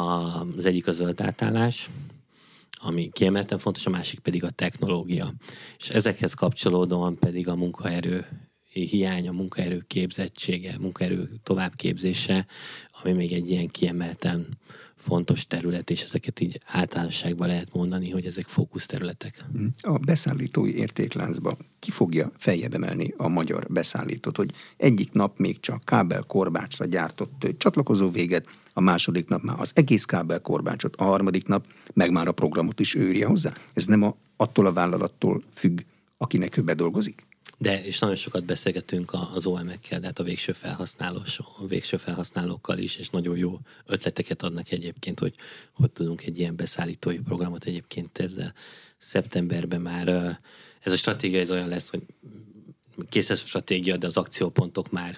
az 0.57 0.65
egyik 0.65 0.87
a 0.87 0.91
zöld 0.91 1.21
átállás, 1.21 1.89
ami 2.71 3.09
kiemelten 3.13 3.57
fontos, 3.57 3.85
a 3.85 3.89
másik 3.89 4.19
pedig 4.19 4.43
a 4.43 4.49
technológia. 4.49 5.33
És 5.77 5.89
ezekhez 5.89 6.33
kapcsolódóan 6.33 7.17
pedig 7.17 7.47
a 7.47 7.55
munkaerő 7.55 8.25
hiány, 8.71 9.27
a 9.27 9.31
munkaerő 9.31 9.83
képzettsége, 9.87 10.75
munkaerő 10.79 11.29
továbbképzése, 11.43 12.45
ami 13.03 13.13
még 13.13 13.31
egy 13.31 13.49
ilyen 13.49 13.67
kiemelten 13.67 14.47
fontos 14.95 15.47
terület, 15.47 15.89
és 15.89 16.01
ezeket 16.01 16.39
így 16.39 16.61
általánosságban 16.65 17.47
lehet 17.47 17.73
mondani, 17.73 18.09
hogy 18.09 18.25
ezek 18.25 18.45
fókuszterületek. 18.45 19.45
A 19.81 19.97
beszállítói 19.97 20.75
értékláncba 20.75 21.57
ki 21.79 21.91
fogja 21.91 22.31
feljebb 22.37 22.73
emelni 22.73 23.13
a 23.17 23.27
magyar 23.27 23.65
beszállítót, 23.69 24.37
hogy 24.37 24.51
egyik 24.77 25.11
nap 25.11 25.37
még 25.37 25.59
csak 25.59 25.85
kábel 25.85 26.23
korbácsra 26.23 26.85
gyártott 26.85 27.47
csatlakozó 27.57 28.09
véget, 28.09 28.47
a 28.73 28.81
második 28.81 29.27
nap 29.27 29.41
már 29.41 29.59
az 29.59 29.71
egész 29.73 30.05
kábel 30.05 30.41
korbácsot, 30.41 30.95
a 30.95 31.03
harmadik 31.03 31.47
nap 31.47 31.65
meg 31.93 32.11
már 32.11 32.27
a 32.27 32.31
programot 32.31 32.79
is 32.79 32.95
őrje 32.95 33.25
hozzá. 33.25 33.53
Ez 33.73 33.85
nem 33.85 34.03
a, 34.03 34.15
attól 34.35 34.65
a 34.65 34.73
vállalattól 34.73 35.43
függ, 35.53 35.79
akinek 36.17 36.57
ő 36.57 36.61
bedolgozik? 36.61 37.26
De, 37.57 37.83
és 37.83 37.99
nagyon 37.99 38.15
sokat 38.15 38.45
beszélgetünk 38.45 39.13
az 39.33 39.45
OM-ekkel, 39.45 39.99
tehát 39.99 40.19
a 40.19 40.23
végső, 40.23 40.51
felhasználós, 40.51 41.39
a 41.39 41.67
végső 41.67 41.97
felhasználókkal 41.97 42.77
is, 42.77 42.95
és 42.95 43.09
nagyon 43.09 43.37
jó 43.37 43.59
ötleteket 43.85 44.43
adnak 44.43 44.71
egyébként, 44.71 45.19
hogy 45.19 45.35
hogy 45.73 45.91
tudunk 45.91 46.23
egy 46.23 46.39
ilyen 46.39 46.55
beszállítói 46.55 47.19
programot 47.19 47.65
egyébként 47.65 48.17
ezzel. 48.17 48.53
Szeptemberben 48.97 49.81
már 49.81 50.07
ez 50.79 50.91
a 50.91 50.97
stratégia 50.97 51.39
ez 51.39 51.51
olyan 51.51 51.67
lesz, 51.67 51.89
hogy 51.89 52.01
kész 53.09 53.29
a 53.29 53.35
stratégia, 53.35 53.97
de 53.97 54.07
az 54.07 54.17
akciópontok 54.17 54.91
már 54.91 55.17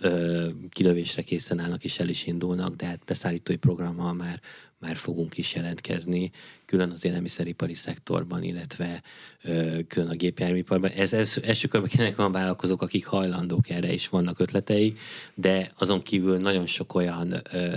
ö, 0.00 0.48
kilövésre 0.68 1.22
készen 1.22 1.58
állnak 1.58 1.84
és 1.84 1.98
el 1.98 2.08
is 2.08 2.26
indulnak, 2.26 2.74
de 2.74 2.86
hát 2.86 3.04
beszállítói 3.04 3.56
programmal 3.56 4.12
már, 4.12 4.40
már 4.78 4.96
fogunk 4.96 5.38
is 5.38 5.54
jelentkezni, 5.54 6.30
külön 6.64 6.90
az 6.90 7.04
élelmiszeripari 7.04 7.74
szektorban, 7.74 8.42
illetve 8.42 9.02
ö, 9.42 9.78
külön 9.88 10.08
a 10.08 10.14
gépjárműiparban. 10.14 10.90
Ez 10.90 11.12
első, 11.12 11.40
első 11.40 11.68
körben 11.68 11.90
kinek 11.90 12.16
van 12.16 12.32
vállalkozók, 12.32 12.82
akik 12.82 13.06
hajlandók 13.06 13.68
erre, 13.68 13.92
is 13.92 14.08
vannak 14.08 14.38
ötletei, 14.38 14.94
de 15.34 15.72
azon 15.78 16.02
kívül 16.02 16.38
nagyon 16.38 16.66
sok 16.66 16.94
olyan 16.94 17.32
ö, 17.52 17.76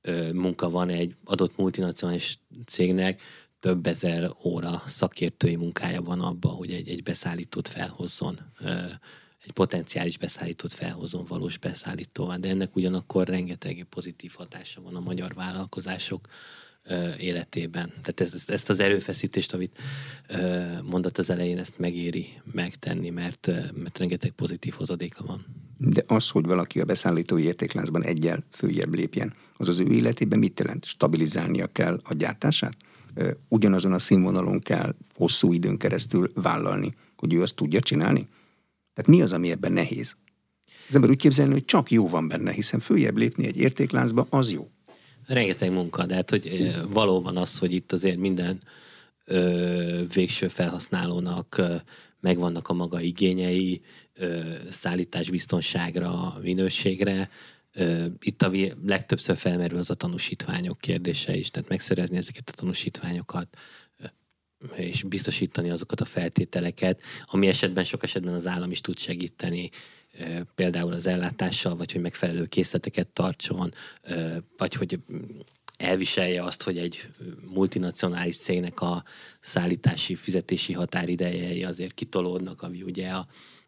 ö, 0.00 0.32
munka 0.32 0.70
van 0.70 0.88
egy 0.88 1.14
adott 1.24 1.56
multinacionális 1.56 2.38
cégnek, 2.66 3.20
több 3.60 3.86
ezer 3.86 4.30
óra 4.44 4.82
szakértői 4.86 5.56
munkája 5.56 6.02
van 6.02 6.20
abban, 6.20 6.54
hogy 6.54 6.70
egy, 6.70 6.88
egy 6.88 7.02
beszállítót 7.02 7.68
felhozzon 7.68 8.40
egy 9.44 9.52
potenciális 9.52 10.18
beszállítót 10.18 10.72
felhozom 10.72 11.24
valós 11.28 11.58
beszállítóval, 11.58 12.36
de 12.36 12.48
ennek 12.48 12.76
ugyanakkor 12.76 13.28
rengeteg 13.28 13.86
pozitív 13.90 14.32
hatása 14.36 14.82
van 14.82 14.96
a 14.96 15.00
magyar 15.00 15.34
vállalkozások 15.34 16.28
életében. 17.18 17.92
Tehát 18.02 18.20
ezt, 18.20 18.50
ezt 18.50 18.70
az 18.70 18.80
erőfeszítést, 18.80 19.54
amit 19.54 19.78
mondott 20.82 21.18
az 21.18 21.30
elején, 21.30 21.58
ezt 21.58 21.78
megéri 21.78 22.28
megtenni, 22.52 23.10
mert, 23.10 23.46
mert 23.74 23.98
rengeteg 23.98 24.30
pozitív 24.30 24.72
hozadéka 24.72 25.24
van. 25.24 25.44
De 25.78 26.04
az, 26.06 26.28
hogy 26.28 26.44
valaki 26.44 26.80
a 26.80 26.84
beszállítói 26.84 27.42
értékláncban 27.42 28.04
egyel 28.04 28.44
följebb 28.50 28.94
lépjen, 28.94 29.34
az 29.56 29.68
az 29.68 29.78
ő 29.78 29.92
életében 29.92 30.38
mit 30.38 30.58
jelent? 30.58 30.84
Stabilizálnia 30.84 31.66
kell 31.66 32.00
a 32.02 32.14
gyártását? 32.14 32.76
Ugyanazon 33.48 33.92
a 33.92 33.98
színvonalon 33.98 34.60
kell 34.60 34.94
hosszú 35.14 35.52
időn 35.52 35.76
keresztül 35.76 36.30
vállalni, 36.34 36.94
hogy 37.16 37.34
ő 37.34 37.42
azt 37.42 37.54
tudja 37.54 37.80
csinálni? 37.80 38.28
Tehát 38.94 39.10
mi 39.10 39.22
az, 39.22 39.32
ami 39.32 39.50
ebben 39.50 39.72
nehéz? 39.72 40.16
Az 40.88 40.94
ember 40.94 41.10
úgy 41.10 41.18
képzelni, 41.18 41.52
hogy 41.52 41.64
csak 41.64 41.90
jó 41.90 42.08
van 42.08 42.28
benne, 42.28 42.52
hiszen 42.52 42.80
följebb 42.80 43.16
lépni 43.16 43.46
egy 43.46 43.56
értékláncba, 43.56 44.26
az 44.30 44.50
jó. 44.50 44.70
Rengeteg 45.26 45.72
munka, 45.72 46.06
de 46.06 46.14
hát 46.14 46.30
hogy 46.30 46.74
valóban 46.88 47.36
az, 47.36 47.58
hogy 47.58 47.72
itt 47.72 47.92
azért 47.92 48.18
minden 48.18 48.62
ö, 49.24 50.02
végső 50.14 50.48
felhasználónak 50.48 51.58
ö, 51.58 51.74
megvannak 52.20 52.68
a 52.68 52.72
maga 52.72 53.00
igényei, 53.00 53.80
ö, 54.18 54.40
szállításbiztonságra, 54.70 56.34
minőségre. 56.42 57.30
Ö, 57.72 58.06
itt 58.20 58.42
a 58.42 58.50
legtöbbször 58.84 59.36
felmerül 59.36 59.78
az 59.78 59.90
a 59.90 59.94
tanúsítványok 59.94 60.78
kérdése 60.78 61.36
is, 61.36 61.50
tehát 61.50 61.68
megszerezni 61.68 62.16
ezeket 62.16 62.48
a 62.48 62.52
tanúsítványokat, 62.52 63.56
és 64.74 65.02
biztosítani 65.02 65.70
azokat 65.70 66.00
a 66.00 66.04
feltételeket, 66.04 67.02
ami 67.24 67.46
esetben 67.46 67.84
sok 67.84 68.02
esetben 68.02 68.34
az 68.34 68.46
állam 68.46 68.70
is 68.70 68.80
tud 68.80 68.98
segíteni, 68.98 69.70
például 70.54 70.92
az 70.92 71.06
ellátással, 71.06 71.76
vagy 71.76 71.92
hogy 71.92 72.00
megfelelő 72.00 72.46
készleteket 72.46 73.08
tartson, 73.08 73.72
vagy 74.56 74.74
hogy 74.74 74.98
elviselje 75.76 76.42
azt, 76.42 76.62
hogy 76.62 76.78
egy 76.78 77.08
multinacionális 77.52 78.36
cégnek 78.36 78.80
a 78.80 79.04
szállítási, 79.40 80.14
fizetési 80.14 80.72
határidejei 80.72 81.64
azért 81.64 81.94
kitolódnak, 81.94 82.62
ami 82.62 82.82
ugye 82.82 83.08
a, 83.08 83.26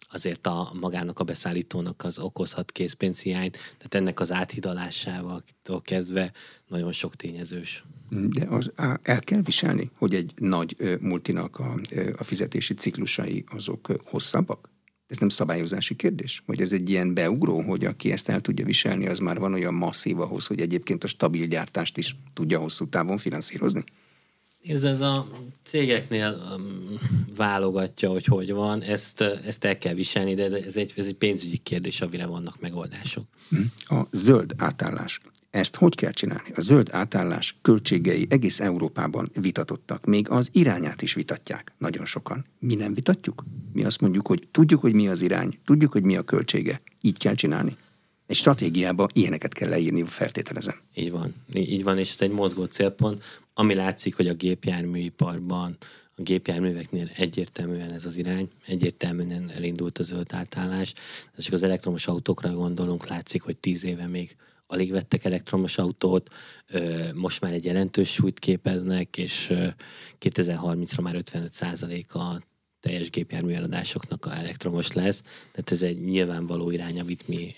azért 0.09 0.47
a 0.47 0.73
magának 0.81 1.19
a 1.19 1.25
beszállítónak 1.25 2.05
az 2.05 2.19
okozhat 2.19 2.73
készpénzhiányt, 2.73 3.53
tehát 3.53 3.95
ennek 3.95 4.21
az 4.21 4.33
áthidalásával 4.33 5.43
kezdve 5.83 6.33
nagyon 6.67 6.93
sok 6.93 7.17
tényezős. 7.17 7.85
De 8.09 8.47
az 8.49 8.73
el 9.03 9.21
kell 9.21 9.41
viselni, 9.41 9.91
hogy 9.95 10.15
egy 10.15 10.33
nagy 10.37 10.99
multinak 11.01 11.59
a, 11.59 11.81
a 12.17 12.25
fizetési 12.25 12.75
ciklusai 12.75 13.45
azok 13.47 13.93
hosszabbak? 14.05 14.73
Ez 15.07 15.19
nem 15.19 15.29
szabályozási 15.29 15.97
kérdés? 15.97 16.43
Vagy 16.47 16.61
ez 16.61 16.73
egy 16.73 16.91
ilyen 16.91 17.15
beugró, 17.15 17.61
hogy 17.61 17.85
aki 17.85 18.13
ezt 18.13 18.29
el 18.29 18.41
tudja 18.41 18.65
viselni, 18.65 19.07
az 19.07 19.19
már 19.19 19.39
van 19.39 19.53
olyan 19.53 19.75
masszív 19.75 20.21
ahhoz, 20.21 20.47
hogy 20.47 20.61
egyébként 20.61 21.05
a 21.05 21.07
stabil 21.07 21.47
gyártást 21.47 21.99
is 21.99 22.17
tudja 22.35 22.59
hosszú 22.59 22.89
távon 22.89 23.19
finanszírozni? 23.19 23.85
Ez, 24.69 24.85
ez 24.85 25.01
a 25.01 25.29
cégeknél 25.63 26.43
um, 26.57 26.99
válogatja, 27.37 28.11
hogy 28.11 28.25
hogy 28.25 28.53
van, 28.53 28.83
ezt, 28.83 29.21
ezt 29.21 29.65
el 29.65 29.79
kell 29.79 29.95
viselni, 29.95 30.35
de 30.35 30.45
ez, 30.45 30.53
ez, 30.53 30.77
egy, 30.77 30.93
ez 30.97 31.07
egy 31.07 31.15
pénzügyi 31.15 31.57
kérdés, 31.57 32.01
amire 32.01 32.27
vannak 32.27 32.61
megoldások. 32.61 33.25
Hm. 33.49 33.95
A 33.97 34.07
zöld 34.11 34.55
átállás 34.57 35.21
ezt 35.55 35.77
hogy 35.77 35.95
kell 35.95 36.11
csinálni? 36.13 36.51
A 36.55 36.61
zöld 36.61 36.89
átállás 36.93 37.57
költségei 37.63 38.27
egész 38.31 38.61
Európában 38.61 39.31
vitatottak, 39.41 40.05
még 40.05 40.31
az 40.31 40.49
irányát 40.53 41.03
is 41.03 41.15
vitatják 41.15 41.73
nagyon 41.79 42.07
sokan. 42.07 42.45
Mi 42.59 42.75
nem 42.75 42.95
vitatjuk? 42.95 43.45
Mi 43.73 43.85
azt 43.85 44.01
mondjuk, 44.01 44.27
hogy 44.27 44.49
tudjuk, 44.51 44.81
hogy 44.81 44.93
mi 44.93 45.09
az 45.09 45.23
irány, 45.23 45.59
tudjuk, 45.65 45.93
hogy 45.93 46.03
mi 46.03 46.17
a 46.17 46.23
költsége, 46.23 46.81
így 47.01 47.19
kell 47.19 47.35
csinálni. 47.35 47.77
Egy 48.27 48.37
stratégiába 48.37 49.09
ilyeneket 49.13 49.53
kell 49.53 49.69
leírni, 49.69 50.05
feltételezem. 50.07 50.77
Így 50.95 51.11
van, 51.11 51.35
így 51.53 51.83
van, 51.83 51.99
és 51.99 52.13
ez 52.13 52.21
egy 52.21 52.31
mozgó 52.31 52.65
célpont, 52.65 53.23
ami 53.55 53.75
látszik, 53.75 54.15
hogy 54.17 54.29
a 54.29 54.35
gépjárműiparban, 54.35 55.77
a 56.17 56.23
gépjárműveknél 56.23 57.11
egyértelműen 57.17 57.93
ez 57.93 58.05
az 58.05 58.17
irány, 58.17 58.49
egyértelműen 58.67 59.51
elindult 59.51 59.99
a 59.99 60.03
zöld 60.03 60.33
átállás. 60.33 60.95
Csak 61.39 61.53
az 61.53 61.63
elektromos 61.63 62.07
autókra 62.07 62.53
gondolunk, 62.53 63.07
látszik, 63.07 63.43
hogy 63.43 63.57
tíz 63.57 63.85
éve 63.85 64.07
még 64.07 64.37
alig 64.67 64.91
vettek 64.91 65.25
elektromos 65.25 65.79
autót, 65.79 66.31
most 67.15 67.41
már 67.41 67.53
egy 67.53 67.65
jelentős 67.65 68.13
súlyt 68.13 68.39
képeznek, 68.39 69.17
és 69.17 69.53
2030-ra 70.21 71.03
már 71.03 71.17
55% 71.19 72.09
a 72.09 72.43
teljes 72.81 73.11
gépjármű 73.11 73.53
eladásoknak 73.53 74.29
elektromos 74.33 74.93
lesz, 74.93 75.23
tehát 75.23 75.71
ez 75.71 75.83
egy 75.83 76.01
nyilvánvaló 76.01 76.71
irány, 76.71 77.01
amit 77.01 77.29
mi, 77.29 77.55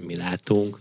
mi 0.00 0.16
látunk. 0.16 0.80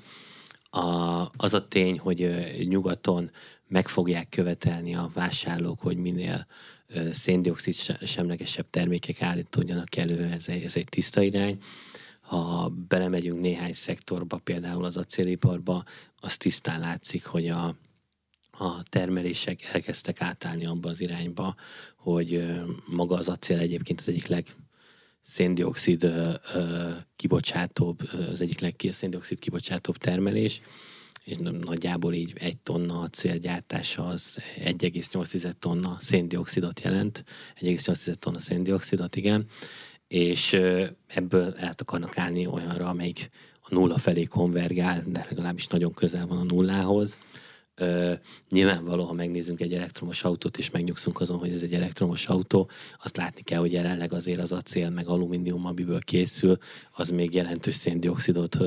A, 0.70 1.22
az 1.38 1.54
a 1.54 1.68
tény, 1.68 2.00
hogy 2.00 2.46
nyugaton 2.68 3.32
meg 3.68 3.88
fogják 3.88 4.30
követelni 4.30 4.96
a 4.96 5.12
vásárlók, 5.14 5.80
hogy 5.80 5.98
minél 5.98 6.48
széndiokszid 7.12 7.74
semlegesebb 8.06 8.70
termékek 8.70 9.22
állítódjanak 9.22 9.96
elő, 9.96 10.24
ez 10.24 10.48
egy, 10.48 10.64
ez 10.64 10.76
egy 10.76 10.88
tiszta 10.90 11.22
irány 11.22 11.58
ha 12.26 12.70
belemegyünk 12.88 13.40
néhány 13.40 13.74
szektorba, 13.74 14.38
például 14.38 14.84
az 14.84 14.98
acéliparba, 14.98 15.84
az 16.20 16.38
tisztán 16.38 16.80
látszik, 16.80 17.26
hogy 17.26 17.48
a, 17.48 17.76
a 18.52 18.84
termelések 18.84 19.64
elkezdtek 19.64 20.22
átállni 20.22 20.66
abba 20.66 20.90
az 20.90 21.02
irányba, 21.02 21.56
hogy 21.98 22.54
maga 22.86 23.16
az 23.16 23.30
acél 23.30 23.60
egyébként 23.60 24.00
az 24.00 24.10
egyik 24.10 24.28
leg 24.28 24.56
széndiokszid 25.22 26.12
kibocsátóbb, 27.16 28.10
az 28.32 28.42
egyik 28.42 28.60
legszéndiokszid 28.60 29.40
kibocsátóbb 29.40 29.98
termelés, 29.98 30.62
és 31.24 31.38
nagyjából 31.42 32.14
így 32.14 32.34
egy 32.36 32.58
tonna 32.58 33.00
acélgyártása 33.00 34.06
az 34.06 34.40
1,8 34.58 35.52
tonna 35.60 35.98
széndiokszidot 36.00 36.82
jelent, 36.82 37.24
1,8 37.60 38.14
tonna 38.14 38.40
széndiokszidot, 38.40 39.16
igen, 39.16 39.48
és 40.08 40.54
ebből 41.08 41.54
át 41.58 41.82
akarnak 41.82 42.18
állni 42.18 42.48
olyanra, 42.48 42.88
amelyik 42.88 43.30
a 43.62 43.74
nulla 43.74 43.98
felé 43.98 44.24
konvergál, 44.24 45.04
de 45.08 45.26
legalábbis 45.30 45.68
nagyon 45.68 45.94
közel 45.94 46.28
van 46.28 46.38
a 46.38 46.44
nullához. 46.44 47.20
Ö, 47.76 48.14
nyilvánvaló, 48.50 49.04
ha 49.04 49.14
megnézzünk 49.14 49.60
egy 49.60 49.74
elektromos 49.74 50.24
autót, 50.24 50.58
és 50.58 50.70
megnyugszunk 50.70 51.20
azon, 51.20 51.38
hogy 51.38 51.52
ez 51.52 51.62
egy 51.62 51.74
elektromos 51.74 52.28
autó, 52.28 52.70
azt 53.04 53.18
látni 53.18 53.42
kell, 53.42 53.60
hogy 53.60 53.72
jelenleg 53.72 54.14
azért 54.14 54.40
az 54.40 54.52
acél, 54.52 54.90
meg 54.90 55.08
alumínium, 55.08 55.66
amiből 55.66 56.00
készül, 56.00 56.58
az 56.92 57.10
még 57.10 57.34
jelentős 57.34 57.76
széndiokszidot 57.76 58.58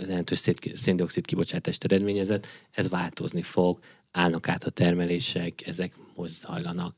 jelentős 0.00 0.50
széndiokszid 0.74 1.24
kibocsátást 1.24 1.84
eredményezett. 1.84 2.46
Ez 2.70 2.88
változni 2.88 3.42
fog, 3.42 3.78
állnak 4.10 4.48
át 4.48 4.64
a 4.64 4.70
termelések, 4.70 5.66
ezek 5.66 5.92
most 6.14 6.32
zajlanak 6.32 6.94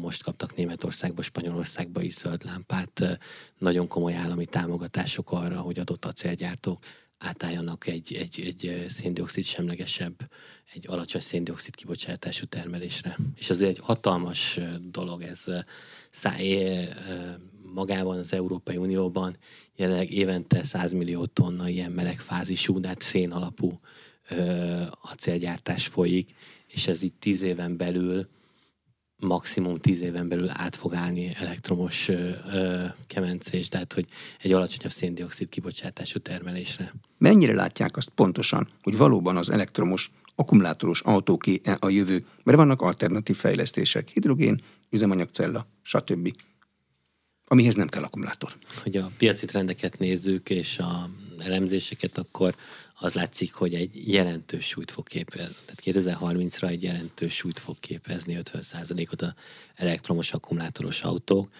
most 0.00 0.22
kaptak 0.22 0.56
Németországba, 0.56 1.22
Spanyolországba 1.22 2.02
is 2.02 2.14
zöld 2.14 2.44
lámpát, 2.44 3.18
nagyon 3.58 3.88
komoly 3.88 4.14
állami 4.14 4.46
támogatások 4.46 5.32
arra, 5.32 5.60
hogy 5.60 5.78
adott 5.78 6.04
acélgyártók 6.04 6.84
átálljanak 7.18 7.86
egy, 7.86 8.14
egy, 8.14 8.40
egy 8.46 8.84
széndiokszid 8.88 9.44
semlegesebb, 9.44 10.30
egy 10.74 10.86
alacsony 10.88 11.20
széndiokszid 11.20 11.74
kibocsátású 11.74 12.44
termelésre. 12.44 13.16
És 13.36 13.50
azért 13.50 13.70
egy 13.70 13.78
hatalmas 13.82 14.60
dolog 14.90 15.22
ez 15.22 15.44
száj, 16.10 16.88
magában 17.74 18.18
az 18.18 18.32
Európai 18.32 18.76
Unióban 18.76 19.36
jelenleg 19.76 20.10
évente 20.10 20.64
100 20.64 20.92
millió 20.92 21.26
tonna 21.26 21.68
ilyen 21.68 21.92
melegfázisú, 21.92 22.80
de 22.80 22.88
hát 22.88 23.00
szén 23.00 23.30
alapú 23.30 23.80
acélgyártás 25.00 25.86
folyik, 25.86 26.34
és 26.66 26.86
ez 26.86 27.02
itt 27.02 27.20
tíz 27.20 27.42
éven 27.42 27.76
belül 27.76 28.28
maximum 29.24 29.78
tíz 29.78 30.02
éven 30.02 30.28
belül 30.28 30.48
át 30.52 30.76
fog 30.76 30.94
állni 30.94 31.34
elektromos 31.38 32.08
ö, 32.08 32.30
ö, 32.52 32.84
kemencés, 33.06 33.68
tehát 33.68 33.92
hogy 33.92 34.06
egy 34.42 34.52
alacsonyabb 34.52 34.92
széndiokszid 34.92 35.48
kibocsátású 35.48 36.18
termelésre. 36.18 36.94
Mennyire 37.18 37.54
látják 37.54 37.96
azt 37.96 38.08
pontosan, 38.08 38.68
hogy 38.82 38.96
valóban 38.96 39.36
az 39.36 39.50
elektromos 39.50 40.10
akkumulátoros 40.34 41.00
autóké 41.00 41.60
a 41.78 41.88
jövő, 41.88 42.24
mert 42.44 42.58
vannak 42.58 42.82
alternatív 42.82 43.36
fejlesztések, 43.36 44.08
hidrogén, 44.08 44.60
üzemanyagcella, 44.90 45.66
stb. 45.82 46.34
Amihez 47.46 47.74
nem 47.74 47.88
kell 47.88 48.02
akkumulátor. 48.02 48.56
Hogy 48.82 48.96
a 48.96 49.10
piaci 49.16 49.46
trendeket 49.46 49.98
nézzük, 49.98 50.50
és 50.50 50.78
a 50.78 51.10
elemzéseket, 51.38 52.18
akkor 52.18 52.54
az 52.94 53.14
látszik, 53.14 53.52
hogy 53.52 53.74
egy 53.74 54.12
jelentős 54.12 54.66
súlyt 54.66 54.90
fog 54.90 55.06
képezni. 55.06 55.54
Tehát 55.64 56.06
2030-ra 56.06 56.68
egy 56.68 56.82
jelentős 56.82 57.34
súlyt 57.34 57.58
fog 57.58 57.80
képezni 57.80 58.38
50%-ot 58.42 59.22
a 59.22 59.34
elektromos 59.74 60.32
akkumulátoros 60.32 61.02
autók. 61.02 61.50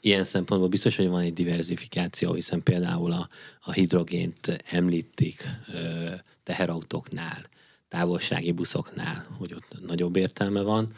Ilyen 0.00 0.24
szempontból 0.24 0.68
biztos, 0.68 0.96
hogy 0.96 1.08
van 1.08 1.20
egy 1.20 1.32
diversifikáció, 1.32 2.32
hiszen 2.32 2.62
például 2.62 3.12
a, 3.12 3.28
a 3.60 3.72
hidrogént 3.72 4.64
említik 4.70 5.48
ö, 5.74 6.10
teherautóknál, 6.42 7.48
távolsági 7.88 8.52
buszoknál, 8.52 9.26
hogy 9.38 9.54
ott 9.54 9.86
nagyobb 9.86 10.16
értelme 10.16 10.60
van, 10.60 10.92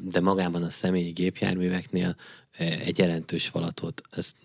de 0.00 0.20
magában 0.20 0.62
a 0.62 0.70
személyi 0.70 1.10
gépjárműveknél 1.10 2.16
egy 2.58 2.98
jelentős 2.98 3.48
falatot, 3.48 4.02
ezt 4.10 4.36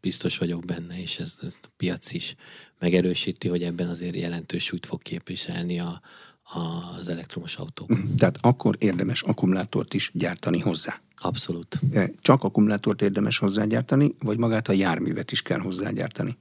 biztos 0.00 0.38
vagyok 0.38 0.64
benne, 0.64 1.00
és 1.00 1.18
ez, 1.18 1.38
ez 1.42 1.56
a 1.62 1.66
piac 1.76 2.12
is 2.12 2.34
megerősíti, 2.78 3.48
hogy 3.48 3.62
ebben 3.62 3.88
azért 3.88 4.16
jelentős 4.16 4.64
súlyt 4.64 4.86
fog 4.86 5.02
képviselni 5.02 5.80
a, 5.80 6.00
a, 6.42 6.58
az 6.98 7.08
elektromos 7.08 7.56
autók. 7.56 7.96
Mm, 7.96 8.14
tehát 8.14 8.38
akkor 8.40 8.76
érdemes 8.78 9.22
akkumulátort 9.22 9.94
is 9.94 10.10
gyártani 10.14 10.58
hozzá. 10.58 11.00
Abszolút. 11.16 11.80
Csak 12.20 12.44
akkumulátort 12.44 13.02
érdemes 13.02 13.38
hozzágyártani, 13.38 14.14
vagy 14.18 14.38
magát 14.38 14.68
a 14.68 14.72
járművet 14.72 15.32
is 15.32 15.42
kell 15.42 15.58
hozzágyártani? 15.58 16.36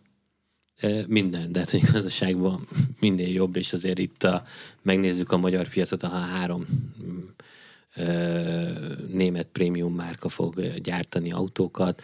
Minden, 1.07 1.51
de 1.51 1.59
hát 1.59 1.73
a 1.73 1.91
gazdaságban 1.91 2.67
minél 2.99 3.33
jobb, 3.33 3.55
és 3.55 3.73
azért 3.73 3.99
itt 3.99 4.23
a, 4.23 4.43
megnézzük 4.81 5.31
a 5.31 5.37
magyar 5.37 5.67
piacot, 5.67 6.03
a 6.03 6.07
három 6.07 6.65
német 9.07 9.47
prémium 9.47 9.93
márka 9.93 10.29
fog 10.29 10.77
gyártani 10.77 11.31
autókat, 11.31 12.01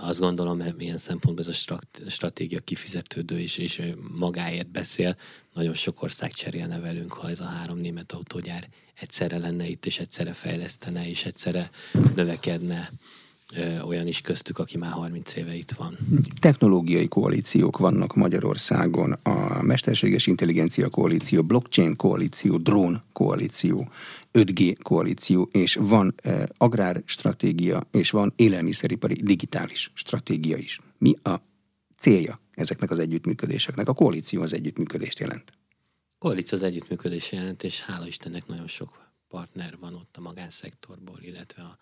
azt 0.00 0.20
gondolom, 0.20 0.60
hogy 0.60 0.74
ilyen 0.78 0.98
szempontból 0.98 1.44
ez 1.48 1.68
a 1.68 1.78
stratégia 2.08 2.60
kifizetődő 2.60 3.38
is, 3.38 3.58
és 3.58 3.82
magáért 4.18 4.70
beszél. 4.70 5.16
Nagyon 5.52 5.74
sok 5.74 6.02
ország 6.02 6.32
cserélne 6.32 6.80
velünk, 6.80 7.12
ha 7.12 7.30
ez 7.30 7.40
a 7.40 7.44
három 7.44 7.78
német 7.78 8.12
autógyár 8.12 8.68
egyszerre 8.94 9.38
lenne 9.38 9.66
itt, 9.68 9.86
és 9.86 9.98
egyszerre 9.98 10.32
fejlesztene, 10.32 11.08
és 11.08 11.24
egyszerre 11.24 11.70
növekedne 12.14 12.90
olyan 13.86 14.06
is 14.06 14.20
köztük, 14.20 14.58
aki 14.58 14.78
már 14.78 14.90
30 14.90 15.36
éve 15.36 15.54
itt 15.54 15.70
van. 15.70 15.98
Technológiai 16.40 17.08
koalíciók 17.08 17.78
vannak 17.78 18.14
Magyarországon, 18.14 19.12
a 19.12 19.62
mesterséges 19.62 20.26
intelligencia 20.26 20.88
koalíció, 20.88 21.42
blockchain 21.42 21.96
koalíció, 21.96 22.56
drón 22.56 23.02
koalíció, 23.12 23.88
5G 24.32 24.76
koalíció, 24.82 25.48
és 25.52 25.74
van 25.80 26.14
eh, 26.16 26.42
agrárstratégia, 26.56 27.86
és 27.90 28.10
van 28.10 28.32
élelmiszeripari 28.36 29.14
digitális 29.14 29.90
stratégia 29.94 30.56
is. 30.56 30.80
Mi 30.98 31.14
a 31.22 31.34
célja 31.98 32.40
ezeknek 32.54 32.90
az 32.90 32.98
együttműködéseknek? 32.98 33.88
A 33.88 33.94
koalíció 33.94 34.42
az 34.42 34.52
együttműködést 34.52 35.18
jelent. 35.18 35.52
Koalíció 36.18 36.58
az 36.58 36.64
együttműködés 36.64 37.32
jelent, 37.32 37.62
és 37.62 37.80
hála 37.80 38.06
Istennek 38.06 38.46
nagyon 38.46 38.68
sok 38.68 39.06
partner 39.28 39.76
van 39.80 39.94
ott 39.94 40.16
a 40.16 40.20
magánszektorból, 40.20 41.18
illetve 41.20 41.62
a 41.62 41.78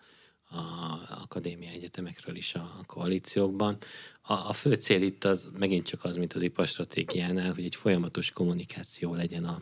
a 0.49 0.97
akadémia 1.21 1.69
egyetemekről 1.69 2.35
is 2.35 2.55
a, 2.55 2.83
koalíciókban. 2.85 3.77
A, 4.21 4.33
a 4.33 4.53
fő 4.53 4.73
cél 4.73 5.01
itt 5.01 5.23
az 5.23 5.47
megint 5.57 5.85
csak 5.85 6.03
az, 6.03 6.17
mint 6.17 6.33
az 6.33 6.41
iparstratégiánál, 6.41 7.53
hogy 7.53 7.65
egy 7.65 7.75
folyamatos 7.75 8.31
kommunikáció 8.31 9.15
legyen 9.15 9.43
a 9.43 9.61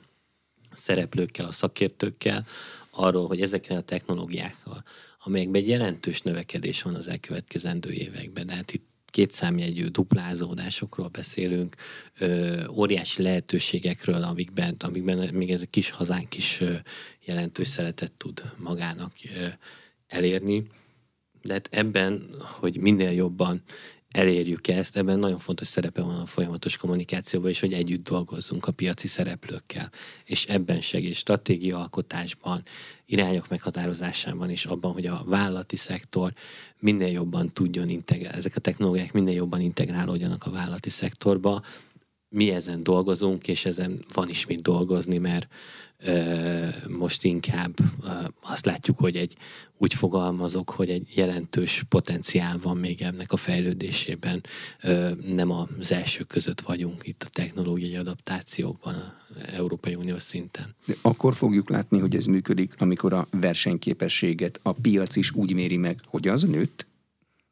szereplőkkel, 0.73 1.45
a 1.45 1.51
szakértőkkel, 1.51 2.45
arról, 2.89 3.27
hogy 3.27 3.41
ezekkel 3.41 3.77
a 3.77 3.81
technológiákkal, 3.81 4.83
amelyekben 5.23 5.61
egy 5.61 5.67
jelentős 5.67 6.21
növekedés 6.21 6.81
van 6.81 6.95
az 6.95 7.07
elkövetkezendő 7.07 7.91
években, 7.91 8.45
de 8.45 8.53
hát 8.53 8.73
itt 8.73 8.93
két 9.05 9.31
számjegyű 9.31 9.87
duplázódásokról 9.87 11.07
beszélünk, 11.07 11.75
ö, 12.19 12.65
óriási 12.67 13.21
lehetőségekről, 13.21 14.23
amikben, 14.23 14.75
amikben 14.79 15.33
még 15.33 15.51
ez 15.51 15.61
a 15.61 15.69
kis 15.69 15.89
hazánk 15.89 16.35
is 16.37 16.61
ö, 16.61 16.73
jelentős 17.25 17.67
szeretet 17.67 18.11
tud 18.11 18.51
magának 18.57 19.11
ö, 19.35 19.47
elérni, 20.15 20.67
de 21.41 21.53
hát 21.53 21.67
ebben, 21.71 22.35
hogy 22.59 22.77
minél 22.77 23.11
jobban 23.11 23.63
elérjük 24.15 24.67
ezt, 24.67 24.97
ebben 24.97 25.19
nagyon 25.19 25.37
fontos 25.37 25.67
szerepe 25.67 26.01
van 26.01 26.19
a 26.19 26.25
folyamatos 26.25 26.77
kommunikációban, 26.77 27.49
és 27.49 27.59
hogy 27.59 27.73
együtt 27.73 28.03
dolgozzunk 28.09 28.67
a 28.67 28.71
piaci 28.71 29.07
szereplőkkel. 29.07 29.91
És 30.25 30.45
ebben 30.45 30.81
segít 30.81 31.13
stratégia 31.13 31.77
alkotásban, 31.77 32.63
irányok 33.05 33.49
meghatározásában, 33.49 34.49
és 34.49 34.65
abban, 34.65 34.91
hogy 34.91 35.05
a 35.05 35.21
vállalati 35.25 35.75
szektor 35.75 36.33
minél 36.79 37.11
jobban 37.11 37.53
tudjon 37.53 37.89
integrálni, 37.89 38.37
ezek 38.37 38.55
a 38.55 38.59
technológiák 38.59 39.13
minél 39.13 39.35
jobban 39.35 39.61
integrálódjanak 39.61 40.45
a 40.45 40.51
vállalati 40.51 40.89
szektorba. 40.89 41.61
Mi 42.35 42.51
ezen 42.51 42.83
dolgozunk, 42.83 43.47
és 43.47 43.65
ezen 43.65 44.03
van 44.13 44.29
is 44.29 44.45
mit 44.45 44.61
dolgozni, 44.61 45.17
mert 45.17 45.47
most 46.87 47.23
inkább 47.23 47.73
azt 48.41 48.65
látjuk, 48.65 48.97
hogy 48.97 49.15
egy 49.15 49.33
úgy 49.77 49.93
fogalmazok, 49.93 50.69
hogy 50.69 50.89
egy 50.89 51.07
jelentős 51.15 51.83
potenciál 51.89 52.59
van 52.61 52.77
még 52.77 53.01
ennek 53.01 53.31
a 53.31 53.37
fejlődésében. 53.37 54.43
Nem 55.25 55.51
az 55.51 55.91
elsők 55.91 56.27
között 56.27 56.61
vagyunk 56.61 57.07
itt 57.07 57.23
a 57.23 57.29
technológiai 57.29 57.95
adaptációkban 57.95 58.93
a 58.93 59.13
Európai 59.53 59.95
Uniós 59.95 60.23
szinten. 60.23 60.75
De 60.85 60.95
akkor 61.01 61.35
fogjuk 61.35 61.69
látni, 61.69 61.99
hogy 61.99 62.15
ez 62.15 62.25
működik, 62.25 62.73
amikor 62.77 63.13
a 63.13 63.27
versenyképességet 63.31 64.59
a 64.63 64.71
piac 64.71 65.15
is 65.15 65.31
úgy 65.31 65.53
méri 65.53 65.77
meg, 65.77 65.99
hogy 66.05 66.27
az 66.27 66.43
nőtt, 66.43 66.85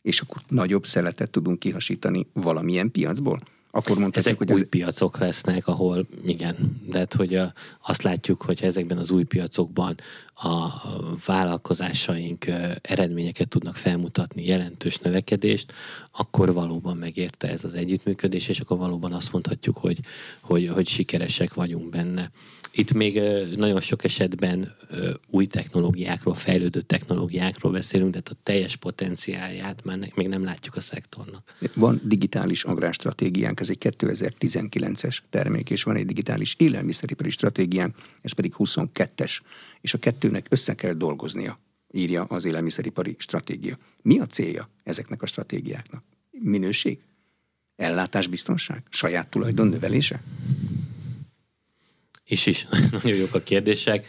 és 0.01 0.21
akkor 0.21 0.41
nagyobb 0.47 0.85
szeletet 0.85 1.31
tudunk 1.31 1.59
kihasítani 1.59 2.27
valamilyen 2.33 2.91
piacból? 2.91 3.43
Akkor 3.75 3.97
mondhatjuk, 3.97 4.37
hogy 4.37 4.51
új 4.51 4.59
ez... 4.61 4.69
piacok 4.69 5.17
lesznek, 5.17 5.67
ahol 5.67 6.07
igen, 6.25 6.81
de 6.89 6.97
hát, 6.97 7.13
hogy 7.13 7.35
a, 7.35 7.53
azt 7.81 8.01
látjuk, 8.01 8.41
hogy 8.41 8.63
ezekben 8.63 8.97
az 8.97 9.11
új 9.11 9.23
piacokban 9.23 9.95
a 10.33 10.81
vállalkozásaink 11.25 12.45
eredményeket 12.81 13.47
tudnak 13.47 13.75
felmutatni, 13.75 14.45
jelentős 14.45 14.97
növekedést, 14.97 15.73
akkor 16.11 16.53
valóban 16.53 16.97
megérte 16.97 17.49
ez 17.49 17.63
az 17.63 17.73
együttműködés, 17.73 18.47
és 18.47 18.59
akkor 18.59 18.77
valóban 18.77 19.13
azt 19.13 19.31
mondhatjuk, 19.31 19.77
hogy, 19.77 19.99
hogy, 20.41 20.67
hogy 20.67 20.87
sikeresek 20.87 21.53
vagyunk 21.53 21.89
benne. 21.89 22.31
Itt 22.75 22.93
még 22.93 23.21
nagyon 23.55 23.81
sok 23.81 24.03
esetben 24.03 24.75
új 25.29 25.45
technológiákról, 25.45 26.33
fejlődő 26.33 26.81
technológiákról 26.81 27.71
beszélünk, 27.71 28.11
de 28.11 28.17
hát 28.17 28.29
a 28.29 28.39
teljes 28.43 28.75
potenciálját 28.75 29.83
már 29.83 29.97
még 30.15 30.27
nem 30.27 30.43
látjuk 30.43 30.75
a 30.75 30.81
szektornak. 30.81 31.55
Van 31.75 32.01
digitális 32.03 32.63
agrárstratégiánk, 32.63 33.59
ez 33.59 33.69
egy 33.69 33.77
2019-es 33.99 35.17
termék, 35.29 35.69
és 35.69 35.83
van 35.83 35.95
egy 35.95 36.05
digitális 36.05 36.55
élelmiszeripari 36.57 37.29
stratégiánk, 37.29 37.95
ez 38.21 38.31
pedig 38.31 38.53
22-es, 38.57 39.37
és 39.81 39.93
a 39.93 39.99
kettőnek 40.23 40.45
össze 40.49 40.75
kell 40.75 40.93
dolgoznia, 40.93 41.59
írja 41.91 42.23
az 42.23 42.45
élelmiszeripari 42.45 43.15
stratégia. 43.19 43.77
Mi 44.01 44.19
a 44.19 44.25
célja 44.25 44.69
ezeknek 44.83 45.21
a 45.21 45.25
stratégiáknak? 45.25 46.03
Minőség? 46.31 46.99
Ellátásbiztonság? 47.75 48.83
Saját 48.89 49.29
tulajdon 49.29 49.67
növelése? 49.67 50.21
Is 52.25 52.45
is. 52.45 52.67
Nagyon 52.91 53.17
jók 53.17 53.33
a 53.33 53.43
kérdések. 53.43 54.07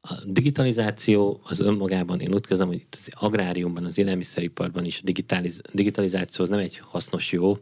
A 0.00 0.14
digitalizáció 0.24 1.40
az 1.44 1.60
önmagában, 1.60 2.20
én 2.20 2.32
úgy 2.34 2.46
kezdem, 2.46 2.66
hogy 2.66 2.76
itt 2.76 2.98
az 3.00 3.08
agráriumban, 3.12 3.84
az 3.84 3.98
élelmiszeriparban 3.98 4.84
is 4.84 4.98
a 4.98 5.04
digitaliz, 5.04 5.60
digitalizáció 5.72 6.44
az 6.44 6.50
nem 6.50 6.58
egy 6.58 6.78
hasznos 6.78 7.32
jó, 7.32 7.58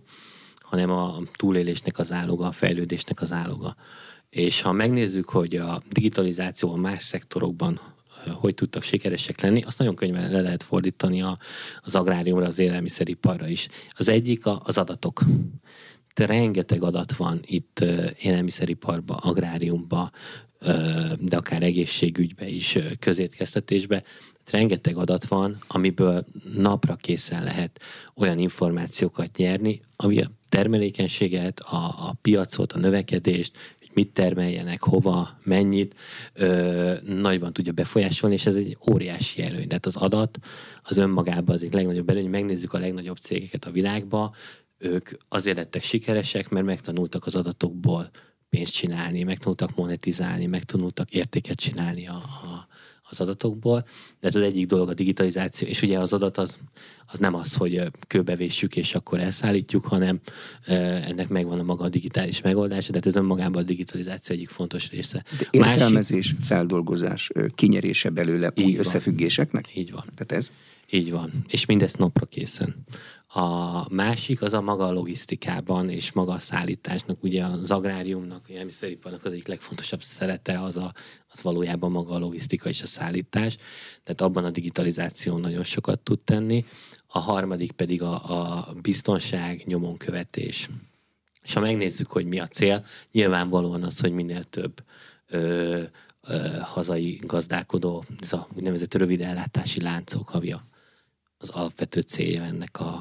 hanem 0.61 0.90
a 0.90 1.18
túlélésnek 1.37 1.98
az 1.98 2.12
áloga, 2.12 2.46
a 2.46 2.52
fejlődésnek 2.52 3.20
az 3.20 3.33
áloga. 3.33 3.76
És 4.30 4.60
ha 4.60 4.72
megnézzük, 4.72 5.28
hogy 5.28 5.56
a 5.56 5.82
digitalizáció 5.90 6.72
a 6.72 6.76
más 6.76 7.02
szektorokban 7.02 7.80
hogy 8.32 8.54
tudtak 8.54 8.82
sikeresek 8.82 9.40
lenni, 9.40 9.62
azt 9.62 9.78
nagyon 9.78 9.94
könnyen 9.94 10.30
le 10.30 10.40
lehet 10.40 10.62
fordítani 10.62 11.22
a, 11.22 11.38
az 11.80 11.94
agráriumra, 11.94 12.46
az 12.46 12.58
élelmiszeriparra 12.58 13.48
is. 13.48 13.68
Az 13.90 14.08
egyik 14.08 14.46
a, 14.46 14.60
az 14.64 14.78
adatok 14.78 15.20
rengeteg 16.14 16.82
adat 16.82 17.16
van 17.16 17.40
itt 17.44 17.84
élelmiszeriparba, 18.18 19.14
agráriumba, 19.14 20.10
de 21.18 21.36
akár 21.36 21.62
egészségügybe 21.62 22.48
is, 22.48 22.78
közétkeztetésbe. 22.98 24.02
Rengeteg 24.50 24.96
adat 24.96 25.24
van, 25.24 25.58
amiből 25.66 26.26
napra 26.56 26.94
készen 26.94 27.44
lehet 27.44 27.80
olyan 28.14 28.38
információkat 28.38 29.36
nyerni, 29.36 29.80
ami 29.96 30.20
a 30.20 30.30
termelékenységet, 30.48 31.60
a, 31.60 31.76
a 31.76 32.16
piacot, 32.22 32.72
a 32.72 32.78
növekedést, 32.78 33.75
mit 33.96 34.12
termeljenek, 34.12 34.82
hova, 34.82 35.38
mennyit, 35.42 35.94
ö, 36.32 36.92
nagyban 37.04 37.52
tudja 37.52 37.72
befolyásolni, 37.72 38.35
és 38.35 38.46
ez 38.46 38.54
egy 38.54 38.76
óriási 38.90 39.42
előny. 39.42 39.68
Tehát 39.68 39.87
az 39.87 39.96
adat 39.96 40.38
az 40.82 40.96
önmagában 40.96 41.54
az 41.54 41.62
egy 41.62 41.72
legnagyobb 41.72 42.11
előny. 42.11 42.28
Megnézzük 42.28 42.72
a 42.72 42.78
legnagyobb 42.78 43.16
cégeket 43.16 43.64
a 43.64 43.70
világba, 43.70 44.35
ők 44.78 45.09
azért 45.28 45.56
lettek 45.56 45.82
sikeresek, 45.82 46.48
mert 46.48 46.66
megtanultak 46.66 47.26
az 47.26 47.35
adatokból 47.35 48.11
pénzt 48.48 48.74
csinálni, 48.74 49.22
megtanultak 49.22 49.76
monetizálni, 49.76 50.46
megtanultak 50.46 51.11
értéket 51.11 51.56
csinálni 51.56 52.06
a, 52.06 52.14
a, 52.14 52.66
az 53.10 53.20
adatokból. 53.20 53.84
De 54.20 54.26
ez 54.28 54.34
az 54.34 54.42
egyik 54.42 54.66
dolog 54.66 54.88
a 54.88 54.94
digitalizáció, 54.94 55.68
és 55.68 55.82
ugye 55.82 55.98
az 55.98 56.12
adat 56.12 56.38
az, 56.38 56.58
az 57.06 57.18
nem 57.18 57.34
az, 57.34 57.54
hogy 57.54 57.82
kőbevésjük 58.06 58.76
és 58.76 58.94
akkor 58.94 59.20
elszállítjuk, 59.20 59.84
hanem 59.84 60.20
ennek 61.06 61.28
megvan 61.28 61.58
a 61.58 61.62
maga 61.62 61.84
a 61.84 61.88
digitális 61.88 62.40
megoldása, 62.40 62.92
de 62.92 63.00
ez 63.04 63.16
önmagában 63.16 63.62
a 63.62 63.66
digitalizáció 63.66 64.34
egyik 64.34 64.48
fontos 64.48 64.90
része. 64.90 65.24
De 65.38 65.46
értelmezés, 65.50 66.32
Másik... 66.32 66.46
feldolgozás, 66.46 67.30
kinyerése 67.54 68.10
belőle 68.10 68.52
új 68.56 68.70
van. 68.70 68.78
összefüggéseknek? 68.78 69.76
Így 69.76 69.90
van. 69.92 70.04
Tehát 70.14 70.32
ez? 70.32 70.52
Így 70.90 71.10
van. 71.10 71.44
És 71.48 71.66
mindezt 71.66 71.98
napra 71.98 72.26
készen. 72.26 72.74
A 73.28 73.94
másik 73.94 74.42
az 74.42 74.52
a 74.52 74.60
maga 74.60 74.86
a 74.86 74.92
logisztikában 74.92 75.90
és 75.90 76.12
maga 76.12 76.32
a 76.32 76.38
szállításnak, 76.38 77.22
ugye 77.22 77.44
az 77.44 77.70
agráriumnak, 77.70 78.44
a 78.48 78.52
élelmiszeriparnak 78.52 79.24
az 79.24 79.32
egyik 79.32 79.46
legfontosabb 79.46 80.02
szerete 80.02 80.62
az, 80.62 80.76
a, 80.76 80.92
az 81.28 81.42
valójában 81.42 81.90
maga 81.90 82.14
a 82.14 82.18
logisztika 82.18 82.68
és 82.68 82.82
a 82.82 82.86
szállítás, 82.86 83.56
tehát 84.02 84.20
abban 84.20 84.44
a 84.44 84.50
digitalizáció 84.50 85.36
nagyon 85.36 85.64
sokat 85.64 86.00
tud 86.00 86.20
tenni. 86.24 86.64
A 87.06 87.18
harmadik 87.18 87.72
pedig 87.72 88.02
a, 88.02 88.14
a 88.58 88.72
biztonság, 88.82 89.62
nyomonkövetés. 89.64 90.68
És 91.42 91.52
ha 91.52 91.60
megnézzük, 91.60 92.10
hogy 92.10 92.26
mi 92.26 92.38
a 92.38 92.46
cél, 92.46 92.84
nyilvánvalóan 93.12 93.82
az, 93.82 94.00
hogy 94.00 94.12
minél 94.12 94.44
több 94.44 94.84
ö, 95.26 95.82
ö, 96.28 96.38
hazai 96.60 97.20
gazdálkodó, 97.22 98.04
ez 98.20 98.32
a 98.32 98.48
úgynevezett 98.54 98.94
rövid 98.94 99.20
ellátási 99.20 99.80
láncok, 99.80 100.28
havia 100.28 100.62
az 101.38 101.49
alapvető 101.49 102.01
célja 102.01 102.42
ennek 102.42 102.81
a, 102.81 102.92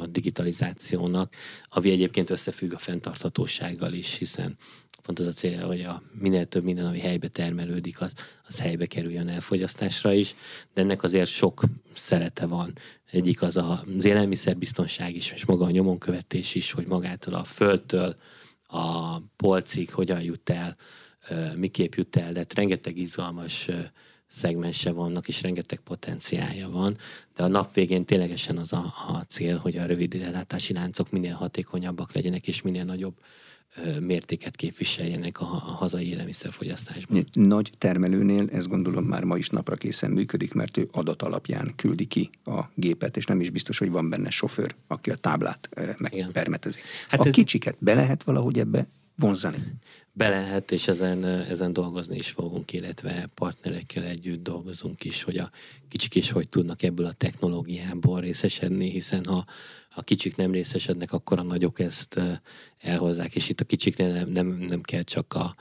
a 0.00 0.06
digitalizációnak, 0.06 1.34
ami 1.68 1.90
egyébként 1.90 2.30
összefügg 2.30 2.72
a 2.72 2.78
fenntarthatósággal 2.78 3.92
is, 3.92 4.14
hiszen 4.14 4.56
pont 5.02 5.18
az 5.18 5.26
a 5.26 5.32
célja, 5.32 5.66
hogy 5.66 5.80
a 5.80 6.02
minél 6.12 6.46
több 6.46 6.64
minden, 6.64 6.86
ami 6.86 6.98
helybe 6.98 7.28
termelődik, 7.28 8.00
az, 8.00 8.12
az 8.46 8.60
helybe 8.60 8.86
kerüljön 8.86 9.28
el 9.28 9.40
fogyasztásra 9.40 10.12
is, 10.12 10.34
de 10.74 10.80
ennek 10.80 11.02
azért 11.02 11.30
sok 11.30 11.62
szerete 11.94 12.46
van. 12.46 12.72
Egyik 13.10 13.42
az 13.42 13.56
a, 13.56 13.84
az 13.98 14.04
élelmiszerbiztonság 14.04 15.14
is, 15.14 15.30
és 15.30 15.44
maga 15.44 15.64
a 15.64 15.70
nyomonkövetés 15.70 16.54
is, 16.54 16.72
hogy 16.72 16.86
magától 16.86 17.34
a 17.34 17.44
földtől 17.44 18.16
a 18.66 19.18
polcig 19.36 19.92
hogyan 19.92 20.22
jut 20.22 20.50
el, 20.50 20.76
miképp 21.56 21.94
jut 21.94 22.16
el, 22.16 22.32
de 22.32 22.38
hát 22.38 22.54
rengeteg 22.54 22.96
izgalmas 22.96 23.68
szegmense 24.26 24.92
vannak, 24.92 25.28
és 25.28 25.42
rengeteg 25.42 25.78
potenciálja 25.78 26.70
van, 26.70 26.96
de 27.34 27.42
a 27.42 27.48
nap 27.48 27.74
végén 27.74 28.04
ténylegesen 28.04 28.56
az 28.56 28.72
a, 28.72 28.92
a 29.08 29.24
cél, 29.28 29.56
hogy 29.56 29.76
a 29.76 29.86
rövid 29.86 30.14
ellátási 30.14 30.72
láncok 30.72 31.10
minél 31.10 31.34
hatékonyabbak 31.34 32.12
legyenek, 32.12 32.46
és 32.46 32.62
minél 32.62 32.84
nagyobb 32.84 33.14
mértéket 34.00 34.56
képviseljenek 34.56 35.40
a, 35.40 35.44
a 35.44 35.56
hazai 35.56 36.10
élelmiszerfogyasztásban. 36.10 37.26
Nagy 37.32 37.72
termelőnél 37.78 38.48
ez 38.52 38.66
gondolom 38.66 39.04
már 39.04 39.24
ma 39.24 39.36
is 39.36 39.48
napra 39.48 39.76
készen 39.76 40.10
működik, 40.10 40.52
mert 40.52 40.76
ő 40.76 40.88
adat 40.92 41.22
alapján 41.22 41.72
küldi 41.76 42.04
ki 42.04 42.30
a 42.44 42.60
gépet, 42.74 43.16
és 43.16 43.24
nem 43.24 43.40
is 43.40 43.50
biztos, 43.50 43.78
hogy 43.78 43.90
van 43.90 44.08
benne 44.08 44.30
sofőr, 44.30 44.74
aki 44.86 45.10
a 45.10 45.14
táblát 45.14 45.68
megpermetezi. 45.98 46.80
Hát 47.08 47.20
a 47.20 47.26
ez... 47.26 47.32
kicsiket 47.32 47.76
be 47.78 47.94
lehet 47.94 48.22
valahogy 48.22 48.58
ebbe 48.58 48.88
vonzani? 49.16 49.58
Be 50.18 50.28
lehet, 50.28 50.72
és 50.72 50.88
ezen, 50.88 51.24
ezen 51.24 51.72
dolgozni 51.72 52.16
is 52.16 52.30
fogunk, 52.30 52.72
illetve 52.72 53.30
partnerekkel 53.34 54.04
együtt 54.04 54.42
dolgozunk 54.42 55.04
is, 55.04 55.22
hogy 55.22 55.36
a 55.36 55.50
kicsik 55.88 56.14
is 56.14 56.30
hogy 56.30 56.48
tudnak 56.48 56.82
ebből 56.82 57.06
a 57.06 57.12
technológiából 57.12 58.20
részesedni, 58.20 58.90
hiszen 58.90 59.24
ha 59.24 59.44
a 59.96 60.02
kicsik 60.02 60.36
nem 60.36 60.50
részesednek, 60.50 61.12
akkor 61.12 61.38
a 61.38 61.42
nagyok 61.42 61.78
ezt 61.78 62.20
elhozzák, 62.78 63.34
és 63.34 63.48
itt 63.48 63.60
a 63.60 63.64
kicsiknél 63.64 64.12
nem, 64.12 64.28
nem, 64.28 64.64
nem 64.68 64.80
kell 64.80 65.02
csak 65.02 65.34
a, 65.34 65.54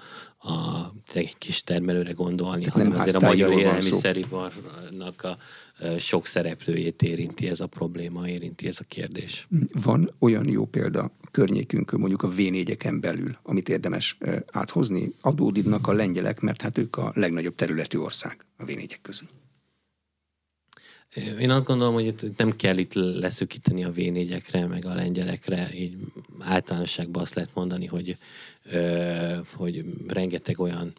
a 0.50 0.92
egy 1.14 1.38
kis 1.38 1.64
termelőre 1.64 2.12
gondolni, 2.12 2.66
Tehát 2.66 2.74
hanem 2.74 3.00
azért 3.00 3.16
a 3.16 3.20
magyar 3.20 3.52
élelmiszeriparnak 3.52 5.24
a 5.24 5.38
sok 6.00 6.26
szereplőjét 6.26 7.02
érinti 7.02 7.50
ez 7.50 7.60
a 7.60 7.68
probléma, 7.68 8.28
érinti 8.28 8.68
ez 8.68 8.78
a 8.80 8.86
kérdés. 8.88 9.48
Van 9.84 10.10
olyan 10.20 10.50
jó 10.50 10.66
példa 10.66 11.04
a 11.04 11.12
környékünkön, 11.32 12.00
mondjuk 12.00 12.24
a 12.24 12.30
v 12.30 12.42
belül, 13.00 13.38
amit 13.44 13.70
érdemes 13.70 14.18
áthozni? 14.52 15.14
Adódnak 15.22 15.88
a 15.88 15.94
lengyelek, 15.94 16.40
mert 16.40 16.62
hát 16.62 16.78
ők 16.78 16.98
a 16.98 17.12
legnagyobb 17.16 17.56
területű 17.56 17.98
ország 17.98 18.46
a 18.58 18.66
v 18.66 18.72
közül. 19.02 19.28
Én 21.16 21.50
azt 21.50 21.66
gondolom, 21.66 21.94
hogy 21.94 22.06
itt 22.06 22.38
nem 22.38 22.56
kell 22.56 22.78
itt 22.78 22.94
leszűkíteni 22.94 23.84
a 23.84 23.92
v 23.92 24.00
meg 24.68 24.86
a 24.86 24.94
lengyelekre, 24.94 25.70
így 25.74 25.96
általánosságban 26.40 27.22
azt 27.22 27.34
lehet 27.34 27.52
mondani, 27.54 27.86
hogy, 27.86 28.18
ö, 28.64 29.36
hogy 29.54 29.86
rengeteg 30.08 30.60
olyan 30.60 30.94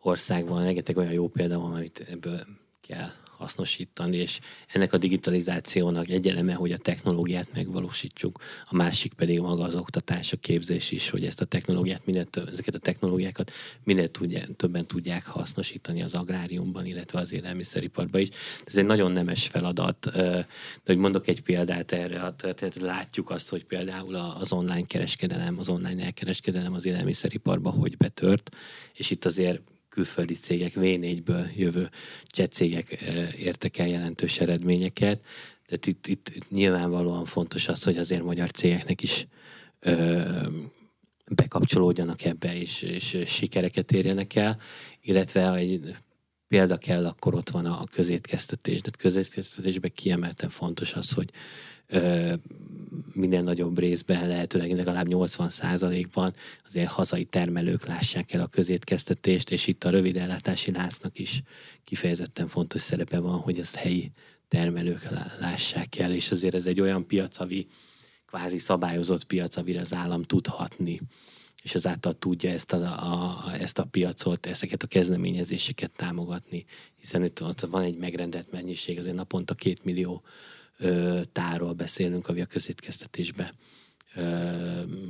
ország 0.00 0.46
van, 0.46 0.62
rengeteg 0.62 0.96
olyan 0.96 1.12
jó 1.12 1.28
példa 1.28 1.58
van, 1.58 1.74
amit 1.74 2.06
ebből 2.10 2.46
kell 2.80 3.10
hasznosítani, 3.40 4.16
és 4.16 4.40
ennek 4.66 4.92
a 4.92 4.98
digitalizációnak 4.98 6.08
egy 6.08 6.28
eleme, 6.28 6.52
hogy 6.52 6.72
a 6.72 6.78
technológiát 6.78 7.48
megvalósítsuk, 7.54 8.38
a 8.64 8.74
másik 8.74 9.12
pedig 9.12 9.40
maga 9.40 9.62
az 9.62 9.74
oktatás, 9.74 10.32
a 10.32 10.36
képzés 10.36 10.90
is, 10.90 11.10
hogy 11.10 11.24
ezt 11.24 11.40
a 11.40 11.44
technológiát 11.44 12.06
minél 12.06 12.24
több, 12.24 12.48
ezeket 12.48 12.74
a 12.74 12.78
technológiákat 12.78 13.52
minél 13.84 14.08
tudja, 14.08 14.40
többen 14.56 14.86
tudják 14.86 15.26
hasznosítani 15.26 16.02
az 16.02 16.14
agráriumban, 16.14 16.86
illetve 16.86 17.18
az 17.18 17.32
élelmiszeriparban 17.32 18.20
is. 18.20 18.28
Ez 18.64 18.76
egy 18.76 18.84
nagyon 18.84 19.12
nemes 19.12 19.46
feladat, 19.46 20.10
de 20.12 20.46
hogy 20.84 20.96
mondok 20.96 21.26
egy 21.26 21.42
példát 21.42 21.92
erre, 21.92 22.34
tehát 22.36 22.74
látjuk 22.74 23.30
azt, 23.30 23.48
hogy 23.48 23.64
például 23.64 24.14
az 24.14 24.52
online 24.52 24.86
kereskedelem, 24.86 25.58
az 25.58 25.68
online 25.68 26.04
elkereskedelem 26.04 26.74
az 26.74 26.86
élelmiszeriparban 26.86 27.72
hogy 27.72 27.96
betört, 27.96 28.50
és 28.94 29.10
itt 29.10 29.24
azért 29.24 29.60
külföldi 29.90 30.34
cégek, 30.34 30.72
V4-ből 30.74 31.54
jövő 31.56 31.90
chat 32.26 32.52
cégek 32.52 32.90
értek 33.38 33.78
el 33.78 33.88
jelentős 33.88 34.40
eredményeket, 34.40 35.24
Tehát 35.66 35.86
itt, 35.86 36.06
itt, 36.06 36.28
itt 36.34 36.50
nyilvánvalóan 36.50 37.24
fontos 37.24 37.68
az, 37.68 37.82
hogy 37.82 37.98
azért 37.98 38.22
magyar 38.22 38.50
cégeknek 38.50 39.02
is 39.02 39.26
ö, 39.80 40.22
bekapcsolódjanak 41.30 42.24
ebbe, 42.24 42.56
és, 42.56 42.82
és 42.82 43.22
sikereket 43.26 43.92
érjenek 43.92 44.34
el, 44.34 44.58
illetve 45.00 45.54
egy 45.54 45.96
példa 46.50 46.76
kell, 46.76 47.06
akkor 47.06 47.34
ott 47.34 47.50
van 47.50 47.66
a 47.66 47.84
közétkeztetés. 47.84 48.80
De 48.80 48.90
közétkeztetésben 48.98 49.92
kiemelten 49.94 50.50
fontos 50.50 50.92
az, 50.92 51.12
hogy 51.12 51.30
ö, 51.86 52.32
minden 53.12 53.44
nagyobb 53.44 53.78
részben, 53.78 54.28
lehetőleg 54.28 54.70
legalább 54.72 55.06
80%-ban 55.10 56.34
azért 56.66 56.90
hazai 56.90 57.24
termelők 57.24 57.86
lássák 57.86 58.32
el 58.32 58.40
a 58.40 58.46
közétkeztetést, 58.46 59.50
és 59.50 59.66
itt 59.66 59.84
a 59.84 59.90
rövid 59.90 60.16
ellátási 60.16 60.72
láncnak 60.72 61.18
is 61.18 61.42
kifejezetten 61.84 62.48
fontos 62.48 62.80
szerepe 62.80 63.18
van, 63.18 63.38
hogy 63.38 63.58
ezt 63.58 63.74
helyi 63.74 64.12
termelők 64.48 65.08
lássák 65.40 65.98
el, 65.98 66.12
és 66.12 66.30
azért 66.30 66.54
ez 66.54 66.66
egy 66.66 66.80
olyan 66.80 67.06
piac, 67.06 67.40
ami 67.40 67.66
kvázi 68.26 68.58
szabályozott 68.58 69.24
piac, 69.24 69.56
amire 69.56 69.80
az 69.80 69.94
állam 69.94 70.22
tud 70.22 70.46
hatni 70.46 71.00
és 71.62 71.74
ezáltal 71.74 72.18
tudja 72.18 72.50
ezt 72.50 72.72
a, 72.72 72.82
a, 73.12 73.44
ezt 73.58 73.78
a 73.78 73.84
piacot, 73.84 74.46
ezeket 74.46 74.82
a 74.82 74.86
kezdeményezéseket 74.86 75.90
támogatni, 75.96 76.64
hiszen 76.98 77.24
itt 77.24 77.38
van 77.70 77.82
egy 77.82 77.96
megrendelt 77.96 78.50
mennyiség, 78.50 78.98
azért 78.98 79.16
naponta 79.16 79.54
két 79.54 79.84
millió 79.84 80.22
ö, 80.78 81.20
táról 81.32 81.72
beszélünk 81.72 82.28
a 82.28 82.44
közétkeztetésbe, 82.44 83.54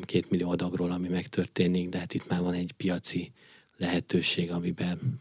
két 0.05 0.30
millió 0.30 0.51
adagról, 0.51 0.90
ami 0.90 1.09
megtörténik, 1.09 1.88
de 1.88 1.98
hát 1.98 2.14
itt 2.14 2.28
már 2.28 2.40
van 2.40 2.55
egy 2.55 2.72
piaci 2.72 3.32
lehetőség, 3.76 4.51
amiben 4.51 5.20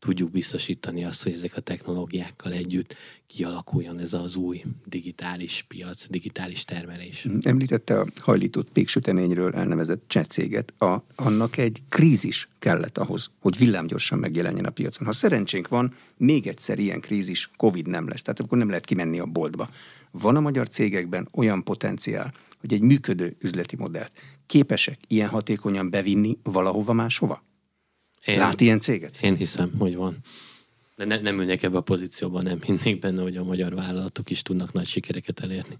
tudjuk 0.00 0.30
biztosítani 0.30 1.04
azt, 1.04 1.22
hogy 1.22 1.32
ezek 1.32 1.56
a 1.56 1.60
technológiákkal 1.60 2.52
együtt 2.52 2.96
kialakuljon 3.26 3.98
ez 3.98 4.12
az 4.12 4.36
új 4.36 4.64
digitális 4.84 5.64
piac, 5.68 6.08
digitális 6.08 6.64
termelés. 6.64 7.26
Említette 7.40 8.00
a 8.00 8.06
hajlított 8.20 8.70
péksüteményről 8.70 9.54
elnevezett 9.54 10.02
cseh 10.06 10.24
céget. 10.24 10.80
A, 10.80 11.04
annak 11.14 11.56
egy 11.56 11.82
krízis 11.88 12.48
kellett 12.58 12.98
ahhoz, 12.98 13.30
hogy 13.40 13.58
villámgyorsan 13.58 14.18
megjelenjen 14.18 14.64
a 14.64 14.70
piacon. 14.70 15.06
Ha 15.06 15.12
szerencsénk 15.12 15.68
van, 15.68 15.94
még 16.16 16.46
egyszer 16.46 16.78
ilyen 16.78 17.00
krízis, 17.00 17.50
Covid 17.56 17.86
nem 17.86 18.08
lesz, 18.08 18.22
tehát 18.22 18.40
akkor 18.40 18.58
nem 18.58 18.68
lehet 18.68 18.84
kimenni 18.84 19.18
a 19.18 19.26
boltba. 19.26 19.68
Van 20.10 20.36
a 20.36 20.40
magyar 20.40 20.68
cégekben 20.68 21.28
olyan 21.32 21.64
potenciál, 21.64 22.32
hogy 22.60 22.72
egy 22.72 22.82
működő 22.82 23.36
üzleti 23.40 23.76
modellt 23.76 24.12
képesek 24.46 24.98
ilyen 25.06 25.28
hatékonyan 25.28 25.90
bevinni 25.90 26.38
valahova 26.42 26.92
máshova? 26.92 27.42
Én, 28.24 28.38
Lát 28.38 28.60
ilyen 28.60 28.80
céget? 28.80 29.22
Én 29.22 29.36
hiszem, 29.36 29.72
hogy 29.78 29.96
van. 29.96 30.18
De 30.96 31.04
ne, 31.04 31.20
nem 31.20 31.40
ülnek 31.40 31.62
ebbe 31.62 31.76
a 31.76 31.80
pozícióban, 31.80 32.42
nem 32.42 32.62
hinnék 32.62 32.98
benne, 32.98 33.22
hogy 33.22 33.36
a 33.36 33.44
magyar 33.44 33.74
vállalatok 33.74 34.30
is 34.30 34.42
tudnak 34.42 34.72
nagy 34.72 34.86
sikereket 34.86 35.40
elérni. 35.40 35.78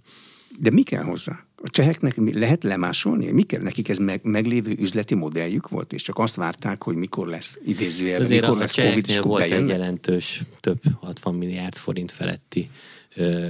De 0.59 0.71
mi 0.71 0.83
kell 0.83 1.03
hozzá? 1.03 1.45
A 1.63 1.71
cseheknek 1.71 2.15
lehet 2.17 2.63
lemásolni? 2.63 3.31
Mi 3.31 3.43
kell 3.43 3.63
nekik 3.63 3.89
ez 3.89 3.99
meg, 3.99 4.21
meglévő 4.23 4.75
üzleti 4.79 5.15
modelljük 5.15 5.69
volt, 5.69 5.93
és 5.93 6.03
csak 6.03 6.19
azt 6.19 6.35
várták, 6.35 6.83
hogy 6.83 6.95
mikor 6.95 7.29
lesz 7.29 7.59
idézőjelben, 7.65 8.29
mikor 8.29 8.49
a, 8.49 8.55
lesz 8.55 8.75
Covid, 8.75 9.09
és 9.09 9.19
volt 9.19 9.43
egy 9.43 9.69
jelentős, 9.69 10.43
több 10.61 10.81
60 11.01 11.35
milliárd 11.35 11.75
forint 11.75 12.13
feletti 12.13 12.71
ö, 13.15 13.43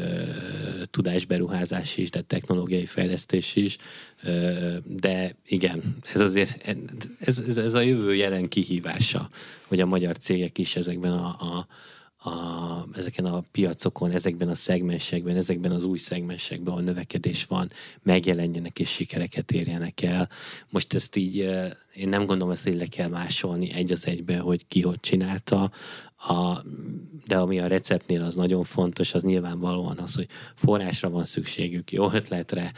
tudásberuházás 0.90 1.96
is, 1.96 2.11
de 2.11 2.20
technológiai 2.20 2.84
fejlesztés 2.84 3.57
is, 3.57 3.76
ö, 4.22 4.76
de 4.86 5.36
igen, 5.46 5.96
ez 6.12 6.20
azért, 6.20 6.62
ez, 7.18 7.38
ez, 7.46 7.57
ez 7.57 7.74
a 7.74 7.80
jövő 7.80 8.14
jelen 8.14 8.48
kihívása, 8.48 9.28
hogy 9.66 9.80
a 9.80 9.86
magyar 9.86 10.16
cégek 10.16 10.59
is 10.59 10.76
ezekben 10.76 11.12
a, 11.12 11.26
a 11.26 11.66
a, 12.23 12.99
ezeken 12.99 13.25
a 13.25 13.45
piacokon, 13.51 14.11
ezekben 14.11 14.49
a 14.49 14.55
szegmensekben, 14.55 15.37
ezekben 15.37 15.71
az 15.71 15.85
új 15.85 15.99
szegmensekben, 15.99 16.73
ahol 16.73 16.85
növekedés 16.85 17.45
van, 17.45 17.71
megjelenjenek 18.03 18.79
és 18.79 18.91
sikereket 18.91 19.53
érjenek 19.53 20.03
el. 20.03 20.29
Most 20.71 20.95
ezt 20.95 21.16
így, 21.16 21.37
én 21.95 22.09
nem 22.09 22.27
gondolom 22.27 22.53
ezt, 22.53 22.64
hogy 22.64 22.77
le 22.77 22.87
kell 22.87 23.09
másolni 23.09 23.73
egy 23.73 23.93
az 23.93 24.07
egybe, 24.07 24.39
hogy 24.39 24.66
ki 24.68 24.81
hogy 24.81 25.01
csinálta, 25.01 25.71
a, 26.16 26.62
de 27.27 27.37
ami 27.37 27.59
a 27.59 27.66
receptnél 27.66 28.23
az 28.23 28.35
nagyon 28.35 28.64
fontos, 28.64 29.14
az 29.14 29.23
nyilvánvalóan 29.23 29.99
az, 29.99 30.14
hogy 30.14 30.29
forrásra 30.55 31.11
van 31.11 31.25
szükségük, 31.25 31.93
jó 31.93 32.12
ötletre, 32.12 32.73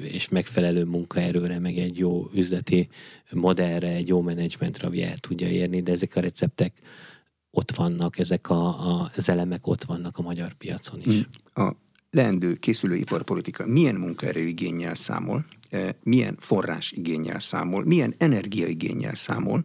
és 0.00 0.28
megfelelő 0.28 0.84
munkaerőre, 0.84 1.58
meg 1.58 1.78
egy 1.78 1.98
jó 1.98 2.28
üzleti 2.34 2.88
modellre, 3.30 3.88
egy 3.88 4.08
jó 4.08 4.20
menedzsmentre, 4.20 4.86
ami 4.86 5.02
el 5.02 5.16
tudja 5.16 5.48
érni, 5.48 5.82
de 5.82 5.92
ezek 5.92 6.16
a 6.16 6.20
receptek 6.20 6.72
ott 7.54 7.70
vannak, 7.70 8.18
ezek 8.18 8.50
a, 8.50 8.66
a, 8.66 9.10
az 9.16 9.28
elemek 9.28 9.66
ott 9.66 9.84
vannak 9.84 10.18
a 10.18 10.22
magyar 10.22 10.52
piacon 10.52 11.00
is. 11.04 11.16
Mm. 11.16 11.64
A 11.64 11.76
leendő 12.10 12.54
készülőiparpolitika 12.54 13.66
milyen 13.66 13.94
munkaerőigényel 13.94 14.94
számol, 14.94 15.46
e, 15.70 15.96
milyen 16.02 16.36
forrásigényel 16.38 17.40
számol, 17.40 17.84
milyen 17.84 18.14
energiaigényel 18.18 19.14
számol, 19.14 19.64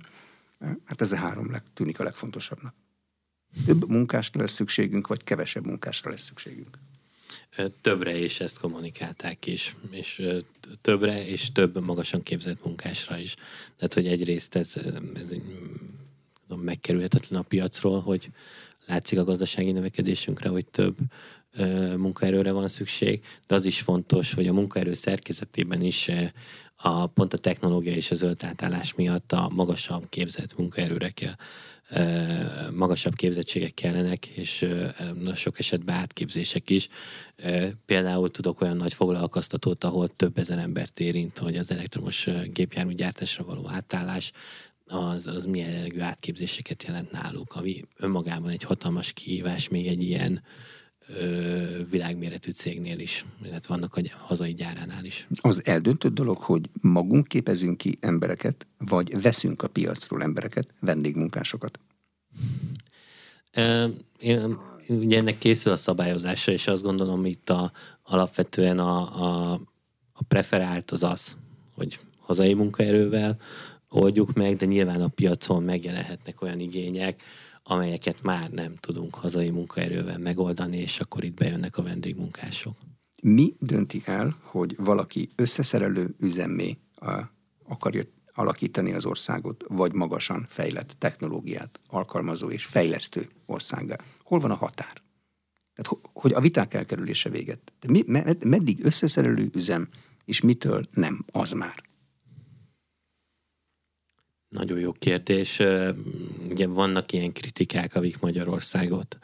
e, 0.59 0.77
hát 0.85 1.01
ez 1.01 1.11
a 1.11 1.15
három 1.15 1.55
tűnik 1.73 1.99
a 1.99 2.03
legfontosabbnak. 2.03 2.75
Több 3.65 3.89
munkásra 3.89 4.41
lesz 4.41 4.51
szükségünk, 4.51 5.07
vagy 5.07 5.23
kevesebb 5.23 5.65
munkásra 5.65 6.09
lesz 6.09 6.23
szükségünk? 6.23 6.77
Többre 7.81 8.17
is 8.17 8.39
ezt 8.39 8.59
kommunikálták 8.59 9.45
is, 9.45 9.75
és 9.91 10.21
többre 10.81 11.27
és 11.27 11.51
több 11.51 11.83
magasan 11.83 12.23
képzett 12.23 12.65
munkásra 12.65 13.17
is. 13.17 13.35
Tehát, 13.77 13.93
hogy 13.93 14.07
egyrészt 14.07 14.55
ez, 14.55 14.75
ez 15.15 15.31
tudom, 16.49 16.63
megkerülhetetlen 16.63 17.39
a 17.39 17.43
piacról, 17.43 17.99
hogy 18.01 18.29
látszik 18.85 19.19
a 19.19 19.23
gazdasági 19.23 19.71
növekedésünkre, 19.71 20.49
hogy 20.49 20.65
több 20.65 20.97
ö, 21.51 21.95
munkaerőre 21.95 22.51
van 22.51 22.67
szükség, 22.67 23.21
de 23.47 23.55
az 23.55 23.65
is 23.65 23.81
fontos, 23.81 24.33
hogy 24.33 24.47
a 24.47 24.53
munkaerő 24.53 24.93
szerkezetében 24.93 25.81
is 25.81 26.09
a, 26.75 27.07
pont 27.07 27.33
a 27.33 27.37
technológia 27.37 27.93
és 27.93 28.11
a 28.11 28.15
zöld 28.15 28.43
átállás 28.43 28.93
miatt 28.93 29.31
a 29.31 29.49
magasabb 29.53 30.09
képzett 30.09 30.57
munkaerőre 30.57 31.09
kell 31.09 31.35
magasabb 32.73 33.15
képzettségek 33.15 33.73
kellenek, 33.73 34.25
és 34.25 34.67
sok 35.35 35.59
esetben 35.59 35.95
átképzések 35.95 36.69
is. 36.69 36.87
Például 37.85 38.31
tudok 38.31 38.61
olyan 38.61 38.77
nagy 38.77 38.93
foglalkoztatót, 38.93 39.83
ahol 39.83 40.07
több 40.07 40.37
ezer 40.37 40.57
embert 40.57 40.99
érint, 40.99 41.37
hogy 41.37 41.57
az 41.57 41.71
elektromos 41.71 42.27
gépjárműgyártásra 42.53 43.43
való 43.43 43.69
átállás 43.69 44.31
az, 44.89 45.27
az 45.27 45.45
milyen 45.45 45.71
jellegű 45.71 45.99
átképzéseket 45.99 46.83
jelent 46.83 47.11
náluk, 47.11 47.55
ami 47.55 47.85
önmagában 47.95 48.49
egy 48.49 48.63
hatalmas 48.63 49.13
kihívás 49.13 49.67
még 49.67 49.87
egy 49.87 50.03
ilyen 50.03 50.43
ö, 51.19 51.83
világméretű 51.89 52.51
cégnél 52.51 52.99
is, 52.99 53.25
illetve 53.43 53.73
vannak 53.73 53.95
a 53.95 54.01
hazai 54.17 54.53
gyáránál 54.53 55.05
is. 55.05 55.27
Az 55.41 55.65
eldöntött 55.65 56.13
dolog, 56.13 56.37
hogy 56.37 56.69
magunk 56.81 57.27
képezünk 57.27 57.77
ki 57.77 57.97
embereket, 57.99 58.67
vagy 58.77 59.21
veszünk 59.21 59.61
a 59.61 59.67
piacról 59.67 60.21
embereket, 60.21 60.73
vendégmunkásokat? 60.79 61.79
Én, 64.19 64.57
ugye 64.87 65.17
ennek 65.17 65.37
készül 65.37 65.71
a 65.71 65.77
szabályozása, 65.77 66.51
és 66.51 66.67
azt 66.67 66.83
gondolom 66.83 67.25
itt 67.25 67.49
a, 67.49 67.71
alapvetően 68.03 68.79
a, 68.79 68.99
a, 68.99 69.51
a 70.13 70.23
preferált 70.27 70.91
az 70.91 71.03
az, 71.03 71.35
hogy 71.75 71.99
hazai 72.19 72.53
munkaerővel, 72.53 73.37
oldjuk 73.89 74.33
meg, 74.33 74.55
de 74.55 74.65
nyilván 74.65 75.01
a 75.01 75.07
piacon 75.07 75.63
megjelenhetnek 75.63 76.41
olyan 76.41 76.59
igények, 76.59 77.21
amelyeket 77.63 78.21
már 78.21 78.49
nem 78.49 78.75
tudunk 78.75 79.15
hazai 79.15 79.49
munkaerővel 79.49 80.17
megoldani, 80.17 80.77
és 80.77 80.99
akkor 80.99 81.23
itt 81.23 81.33
bejönnek 81.33 81.77
a 81.77 81.83
vendégmunkások. 81.83 82.77
Mi 83.21 83.55
dönti 83.59 84.01
el, 84.05 84.37
hogy 84.41 84.75
valaki 84.77 85.29
összeszerelő 85.35 86.15
üzemmé 86.19 86.77
akarja 87.67 88.03
alakítani 88.33 88.93
az 88.93 89.05
országot, 89.05 89.63
vagy 89.67 89.93
magasan 89.93 90.45
fejlett 90.49 90.95
technológiát 90.97 91.79
alkalmazó 91.87 92.49
és 92.49 92.65
fejlesztő 92.65 93.27
országá? 93.45 93.95
Hol 94.23 94.39
van 94.39 94.51
a 94.51 94.55
határ? 94.55 95.01
Tehát, 95.73 95.99
hogy 96.13 96.33
a 96.33 96.39
viták 96.39 96.73
elkerülése 96.73 97.29
véget. 97.29 97.73
De 97.79 98.03
meddig 98.45 98.85
összeszerelő 98.85 99.49
üzem, 99.53 99.87
és 100.25 100.41
mitől 100.41 100.87
nem 100.91 101.25
az 101.31 101.51
már? 101.51 101.88
Nagyon 104.49 104.79
jó 104.79 104.91
kérdés. 104.91 105.61
Ugye 106.49 106.67
vannak 106.67 107.11
ilyen 107.11 107.31
kritikák, 107.31 107.95
amik 107.95 108.19
Magyarországot 108.19 109.17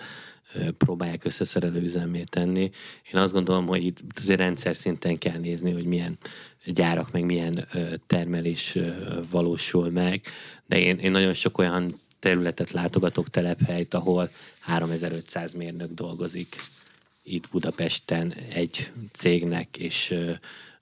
próbálják 0.77 1.25
összeszerelő 1.25 1.81
üzemé 1.81 2.23
tenni. 2.23 2.69
Én 3.13 3.21
azt 3.21 3.33
gondolom, 3.33 3.67
hogy 3.67 3.83
itt 3.85 3.99
azért 4.15 4.39
rendszer 4.39 4.75
szinten 4.75 5.17
kell 5.17 5.37
nézni, 5.37 5.71
hogy 5.71 5.85
milyen 5.85 6.17
gyárak, 6.65 7.11
meg 7.11 7.25
milyen 7.25 7.67
termelés 8.07 8.77
valósul 9.29 9.89
meg. 9.89 10.21
De 10.65 10.79
én, 10.79 10.97
én 10.97 11.11
nagyon 11.11 11.33
sok 11.33 11.57
olyan 11.57 11.99
területet 12.19 12.71
látogatok 12.71 13.29
telephelyt, 13.29 13.93
ahol 13.93 14.29
3500 14.59 15.53
mérnök 15.53 15.91
dolgozik 15.91 16.55
itt 17.23 17.49
Budapesten 17.49 18.33
egy 18.53 18.91
cégnek, 19.11 19.77
és 19.77 20.15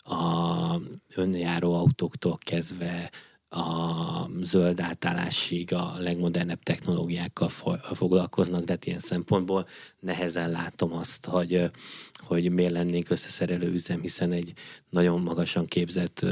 a 0.03 0.75
önjáró 1.15 1.73
autóktól 1.73 2.37
kezdve 2.45 3.11
a 3.53 4.29
zöld 4.41 4.79
átállásig 4.79 5.73
a 5.73 5.95
legmodernebb 5.97 6.63
technológiákkal 6.63 7.49
foglalkoznak, 7.93 8.63
de 8.63 8.71
hát 8.71 8.85
ilyen 8.85 8.99
szempontból 8.99 9.67
nehezen 9.99 10.51
látom 10.51 10.93
azt, 10.93 11.25
hogy, 11.25 11.71
hogy 12.17 12.51
miért 12.51 12.71
lennénk 12.71 13.09
összeszerelő 13.09 13.71
üzem, 13.71 14.01
hiszen 14.01 14.31
egy 14.31 14.53
nagyon 14.89 15.21
magasan 15.21 15.65
képzett 15.65 16.25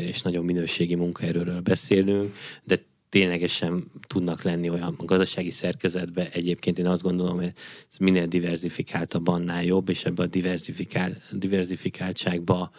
és 0.00 0.22
nagyon 0.22 0.44
minőségi 0.44 0.94
munkaerőről 0.94 1.60
beszélünk, 1.60 2.34
de 2.64 2.84
ténylegesen 3.08 3.90
tudnak 4.06 4.42
lenni 4.42 4.70
olyan 4.70 4.94
gazdasági 4.98 5.50
szerkezetbe. 5.50 6.30
Egyébként 6.30 6.78
én 6.78 6.86
azt 6.86 7.02
gondolom, 7.02 7.36
hogy 7.36 7.52
ez 7.90 7.96
minél 7.98 8.26
diversifikáltabb, 8.26 9.28
annál 9.28 9.64
jobb, 9.64 9.88
és 9.88 10.04
ebbe 10.04 10.22
a 10.22 10.26
diversifikál, 10.26 11.16
diversifikáltságba 11.32 12.70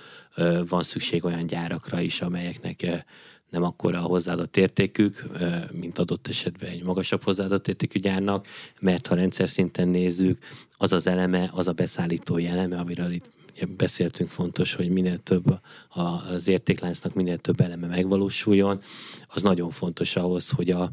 van 0.67 0.83
szükség 0.83 1.25
olyan 1.25 1.47
gyárakra 1.47 2.01
is, 2.01 2.21
amelyeknek 2.21 3.05
nem 3.49 3.63
akkora 3.63 3.99
a 3.99 4.07
hozzáadott 4.07 4.57
értékük, 4.57 5.23
mint 5.71 5.99
adott 5.99 6.27
esetben 6.27 6.69
egy 6.69 6.83
magasabb 6.83 7.23
hozzáadott 7.23 7.67
értékű 7.67 7.99
gyárnak, 7.99 8.47
mert 8.79 9.07
ha 9.07 9.15
rendszer 9.15 9.49
szinten 9.49 9.87
nézzük, 9.87 10.37
az 10.77 10.93
az 10.93 11.07
eleme, 11.07 11.49
az 11.53 11.67
a 11.67 11.71
beszállítói 11.73 12.45
eleme, 12.45 12.77
amiről 12.77 13.11
itt 13.11 13.36
beszéltünk, 13.65 14.29
fontos, 14.29 14.73
hogy 14.73 14.89
minél 14.89 15.17
több 15.17 15.59
az 15.89 16.47
értékláncnak 16.47 17.13
minél 17.13 17.37
több 17.37 17.59
eleme 17.59 17.87
megvalósuljon, 17.87 18.81
az 19.27 19.41
nagyon 19.41 19.69
fontos 19.69 20.15
ahhoz, 20.15 20.49
hogy 20.49 20.69
a, 20.69 20.91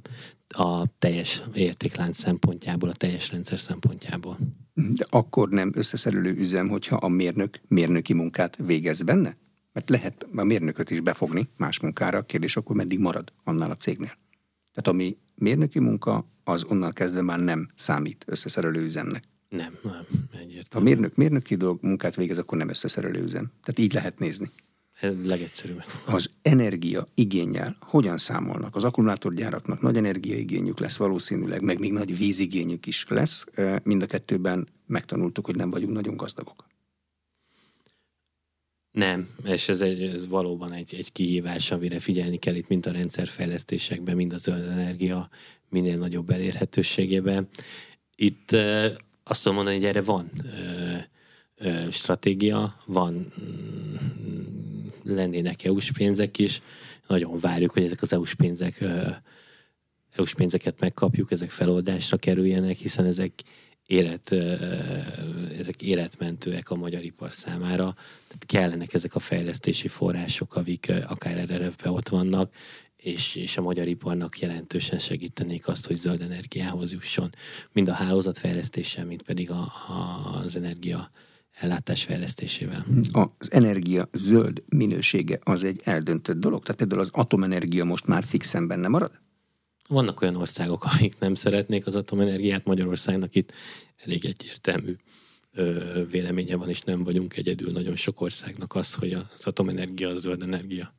a 0.48 0.84
teljes 0.98 1.42
értéklánc 1.54 2.18
szempontjából, 2.18 2.88
a 2.88 2.94
teljes 2.94 3.30
rendszer 3.30 3.58
szempontjából. 3.60 4.38
De 4.74 5.06
akkor 5.08 5.48
nem 5.48 5.72
összeszerelő 5.74 6.34
üzem, 6.34 6.68
hogyha 6.68 6.96
a 6.96 7.08
mérnök 7.08 7.60
mérnöki 7.68 8.12
munkát 8.12 8.56
végez 8.56 9.02
benne? 9.02 9.36
Mert 9.72 9.90
lehet 9.90 10.26
a 10.34 10.44
mérnököt 10.44 10.90
is 10.90 11.00
befogni 11.00 11.48
más 11.56 11.80
munkára, 11.80 12.22
kérdés 12.22 12.56
akkor 12.56 12.76
meddig 12.76 12.98
marad 12.98 13.32
annál 13.44 13.70
a 13.70 13.76
cégnél. 13.76 14.18
Tehát 14.72 14.88
ami 14.88 15.16
mérnöki 15.34 15.78
munka, 15.78 16.26
az 16.44 16.64
onnan 16.64 16.92
kezdve 16.92 17.22
már 17.22 17.38
nem 17.38 17.68
számít 17.74 18.24
összeszerelő 18.26 18.82
üzemnek. 18.82 19.24
Nem, 19.48 19.78
nem, 19.82 20.06
egyértelmű. 20.32 20.66
Ha 20.70 20.80
mérnök 20.80 21.16
mérnöki 21.16 21.54
dolg 21.54 21.78
munkát 21.82 22.16
végez, 22.16 22.38
akkor 22.38 22.58
nem 22.58 22.68
összeszerelő 22.68 23.22
üzem. 23.22 23.52
Tehát 23.62 23.78
így 23.78 23.92
lehet 23.92 24.18
nézni. 24.18 24.50
Ez 25.00 25.26
legegyszerűbb. 25.26 25.82
Az 26.06 26.30
energia 26.42 27.06
igényel 27.14 27.76
hogyan 27.80 28.18
számolnak? 28.18 28.74
Az 28.74 28.84
akkumulátorgyáraknak 28.84 29.80
nagy 29.80 29.96
energiaigényük 29.96 30.78
lesz 30.78 30.96
valószínűleg, 30.96 31.62
meg 31.62 31.78
még 31.78 31.92
nagy 31.92 32.18
vízigényük 32.18 32.86
is 32.86 33.04
lesz. 33.08 33.44
Mind 33.82 34.02
a 34.02 34.06
kettőben 34.06 34.68
megtanultuk, 34.86 35.46
hogy 35.46 35.56
nem 35.56 35.70
vagyunk 35.70 35.92
nagyon 35.92 36.16
gazdagok. 36.16 36.66
Nem, 38.90 39.28
és 39.44 39.68
ez, 39.68 39.80
egy, 39.80 40.02
ez 40.02 40.26
valóban 40.26 40.72
egy, 40.72 40.94
egy 40.94 41.12
kihívás, 41.12 41.70
amire 41.70 42.00
figyelni 42.00 42.36
kell 42.36 42.54
itt, 42.54 42.68
mint 42.68 42.86
a 42.86 42.92
rendszerfejlesztésekben, 42.92 44.16
mind 44.16 44.32
a 44.32 44.36
zöld 44.36 44.68
energia 44.68 45.28
minél 45.68 45.98
nagyobb 45.98 46.30
elérhetőségében. 46.30 47.48
Itt 48.16 48.56
azt 49.24 49.42
tudom 49.42 49.56
mondani, 49.56 49.76
hogy 49.76 49.86
erre 49.86 50.02
van 50.02 50.30
ö, 50.36 50.96
ö, 51.56 51.90
stratégia, 51.90 52.80
van 52.86 53.32
mm, 53.40 53.94
lennének 55.02 55.64
EU-s 55.64 55.92
pénzek 55.92 56.38
is. 56.38 56.60
Nagyon 57.06 57.38
várjuk, 57.38 57.70
hogy 57.70 57.84
ezek 57.84 58.02
az 58.02 58.12
EU-s 58.12 58.34
pénzek 58.34 58.80
ö, 58.80 59.08
EU-s 60.16 60.34
pénzeket 60.34 60.80
megkapjuk, 60.80 61.30
ezek 61.30 61.50
feloldásra 61.50 62.16
kerüljenek, 62.16 62.76
hiszen 62.76 63.04
ezek 63.04 63.32
élet, 63.86 64.32
ezek 65.58 65.82
életmentőek 65.82 66.70
a 66.70 66.74
magyar 66.74 67.02
ipar 67.02 67.32
számára. 67.32 67.94
Tehát 68.28 68.46
kellenek 68.46 68.94
ezek 68.94 69.14
a 69.14 69.18
fejlesztési 69.18 69.88
források, 69.88 70.54
amik 70.54 70.92
akár 71.06 71.36
erre 71.38 71.70
ott 71.86 72.08
vannak, 72.08 72.54
és, 73.04 73.34
és 73.34 73.56
a 73.56 73.62
magyar 73.62 73.88
iparnak 73.88 74.38
jelentősen 74.38 74.98
segítenék 74.98 75.68
azt, 75.68 75.86
hogy 75.86 75.96
zöld 75.96 76.20
energiához 76.20 76.92
jusson, 76.92 77.34
mind 77.72 77.88
a 77.88 77.92
hálózatfejlesztéssel, 77.92 79.06
mind 79.06 79.22
pedig 79.22 79.50
a, 79.50 79.72
a, 79.88 80.40
az 80.44 80.56
energia 80.56 81.10
ellátás 81.50 82.04
fejlesztésével. 82.04 82.86
Az 83.12 83.52
energia 83.52 84.08
zöld 84.12 84.64
minősége 84.68 85.38
az 85.42 85.62
egy 85.62 85.80
eldöntött 85.84 86.36
dolog? 86.36 86.62
Tehát 86.62 86.76
például 86.76 87.00
az 87.00 87.10
atomenergia 87.12 87.84
most 87.84 88.06
már 88.06 88.24
fixen 88.24 88.66
benne 88.66 88.88
marad? 88.88 89.12
Vannak 89.88 90.20
olyan 90.20 90.36
országok, 90.36 90.84
akik 90.84 91.18
nem 91.18 91.34
szeretnék 91.34 91.86
az 91.86 91.96
atomenergiát, 91.96 92.64
Magyarországnak 92.64 93.34
itt 93.34 93.52
elég 93.96 94.24
egyértelmű 94.24 94.96
véleménye 96.10 96.56
van, 96.56 96.68
és 96.68 96.80
nem 96.80 97.04
vagyunk 97.04 97.36
egyedül 97.36 97.72
nagyon 97.72 97.96
sok 97.96 98.20
országnak 98.20 98.74
az, 98.74 98.94
hogy 98.94 99.12
az 99.12 99.46
atomenergia 99.46 100.08
a 100.08 100.14
zöld 100.14 100.42
energia. 100.42 100.94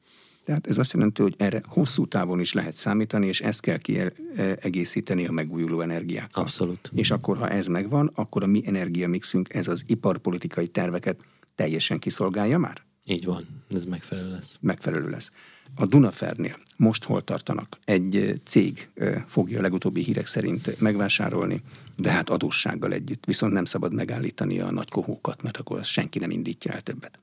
Tehát 0.45 0.67
ez 0.67 0.77
azt 0.77 0.93
jelenti, 0.93 1.21
hogy 1.21 1.35
erre 1.37 1.61
hosszú 1.65 2.07
távon 2.07 2.39
is 2.39 2.53
lehet 2.53 2.75
számítani, 2.75 3.27
és 3.27 3.41
ezt 3.41 3.59
kell 3.59 3.77
kiegészíteni 3.77 5.27
a 5.27 5.31
megújuló 5.31 5.81
energiákkal. 5.81 6.43
Abszolút. 6.43 6.91
És 6.95 7.11
akkor, 7.11 7.37
ha 7.37 7.49
ez 7.49 7.67
megvan, 7.67 8.11
akkor 8.15 8.43
a 8.43 8.45
mi 8.45 8.61
energiamixünk, 8.65 9.53
ez 9.53 9.67
az 9.67 9.83
iparpolitikai 9.87 10.67
terveket 10.67 11.19
teljesen 11.55 11.99
kiszolgálja 11.99 12.57
már? 12.57 12.83
Így 13.05 13.25
van, 13.25 13.43
ez 13.69 13.85
megfelelő 13.85 14.29
lesz. 14.29 14.57
Megfelelő 14.61 15.09
lesz. 15.09 15.31
A 15.75 15.85
Dunafernél 15.85 16.57
most 16.77 17.03
hol 17.03 17.23
tartanak? 17.23 17.77
Egy 17.85 18.41
cég 18.43 18.89
fogja 19.27 19.59
a 19.59 19.61
legutóbbi 19.61 20.03
hírek 20.03 20.25
szerint 20.25 20.79
megvásárolni, 20.79 21.61
de 21.95 22.11
hát 22.11 22.29
adóssággal 22.29 22.93
együtt. 22.93 23.25
Viszont 23.25 23.53
nem 23.53 23.65
szabad 23.65 23.93
megállítani 23.93 24.59
a 24.59 24.71
nagy 24.71 24.89
kohókat, 24.89 25.41
mert 25.41 25.57
akkor 25.57 25.83
senki 25.83 26.19
nem 26.19 26.31
indítja 26.31 26.71
el 26.71 26.81
többet 26.81 27.19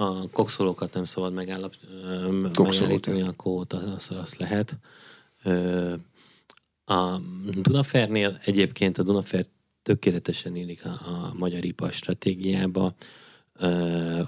a 0.00 0.28
kokszolókat 0.28 0.94
nem 0.94 1.04
szabad 1.04 1.32
megállap, 1.32 1.74
megállítani, 2.30 3.22
a 3.22 3.32
kót 3.32 3.72
az, 3.72 4.10
az 4.22 4.36
lehet. 4.36 4.78
A 6.84 7.18
Dunafernél 7.60 8.40
egyébként 8.44 8.98
a 8.98 9.02
Dunafer 9.02 9.46
tökéletesen 9.82 10.56
illik 10.56 10.84
a, 10.84 10.88
a 10.88 11.34
magyar 11.36 11.64
ipar 11.64 11.92
stratégiába. 11.92 12.94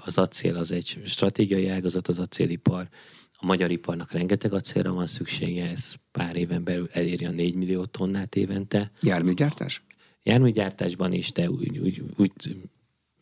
Az 0.05 0.17
acél 0.17 0.55
az 0.55 0.71
egy 0.71 1.01
stratégiai 1.05 1.67
ágazat, 1.67 2.07
az 2.07 2.19
acélipar. 2.19 2.87
A 3.31 3.45
magyar 3.45 3.71
iparnak 3.71 4.11
rengeteg 4.11 4.53
acélra 4.53 4.93
van 4.93 5.07
szüksége, 5.07 5.69
ez 5.69 5.93
pár 6.11 6.35
éven 6.35 6.63
belül 6.63 6.87
eléri 6.91 7.25
a 7.25 7.31
4 7.31 7.55
millió 7.55 7.85
tonnát 7.85 8.35
évente. 8.35 8.91
Járműgyártás? 9.01 9.83
Járműgyártásban 10.23 11.13
is, 11.13 11.31
de 11.31 11.49
úgy, 11.49 11.77
úgy, 11.77 12.03
úgy 12.17 12.31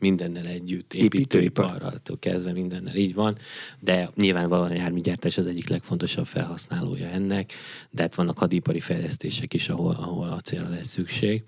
mindennel 0.01 0.45
együtt, 0.45 0.93
építőiparral 0.93 2.01
kezdve 2.19 2.51
mindennel 2.51 2.95
így 2.95 3.13
van, 3.13 3.37
de 3.79 4.09
nyilvánvalóan 4.15 4.71
a 4.71 4.73
járműgyártás 4.73 5.37
az 5.37 5.47
egyik 5.47 5.69
legfontosabb 5.69 6.25
felhasználója 6.25 7.07
ennek, 7.07 7.53
de 7.89 8.01
hát 8.01 8.15
vannak 8.15 8.37
hadipari 8.37 8.79
fejlesztések 8.79 9.53
is, 9.53 9.69
ahol, 9.69 9.95
ahol 9.95 10.27
a 10.27 10.39
célra 10.39 10.69
lesz 10.69 10.87
szükség. 10.87 11.43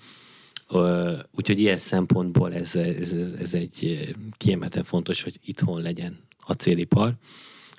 Úgyhogy 1.31 1.59
ilyen 1.59 1.77
szempontból 1.77 2.53
ez, 2.53 2.75
ez, 2.75 3.13
ez 3.39 3.53
egy 3.53 4.07
kiemelten 4.37 4.83
fontos, 4.83 5.23
hogy 5.23 5.39
itthon 5.45 5.81
legyen 5.81 6.19
acélipar. 6.45 7.13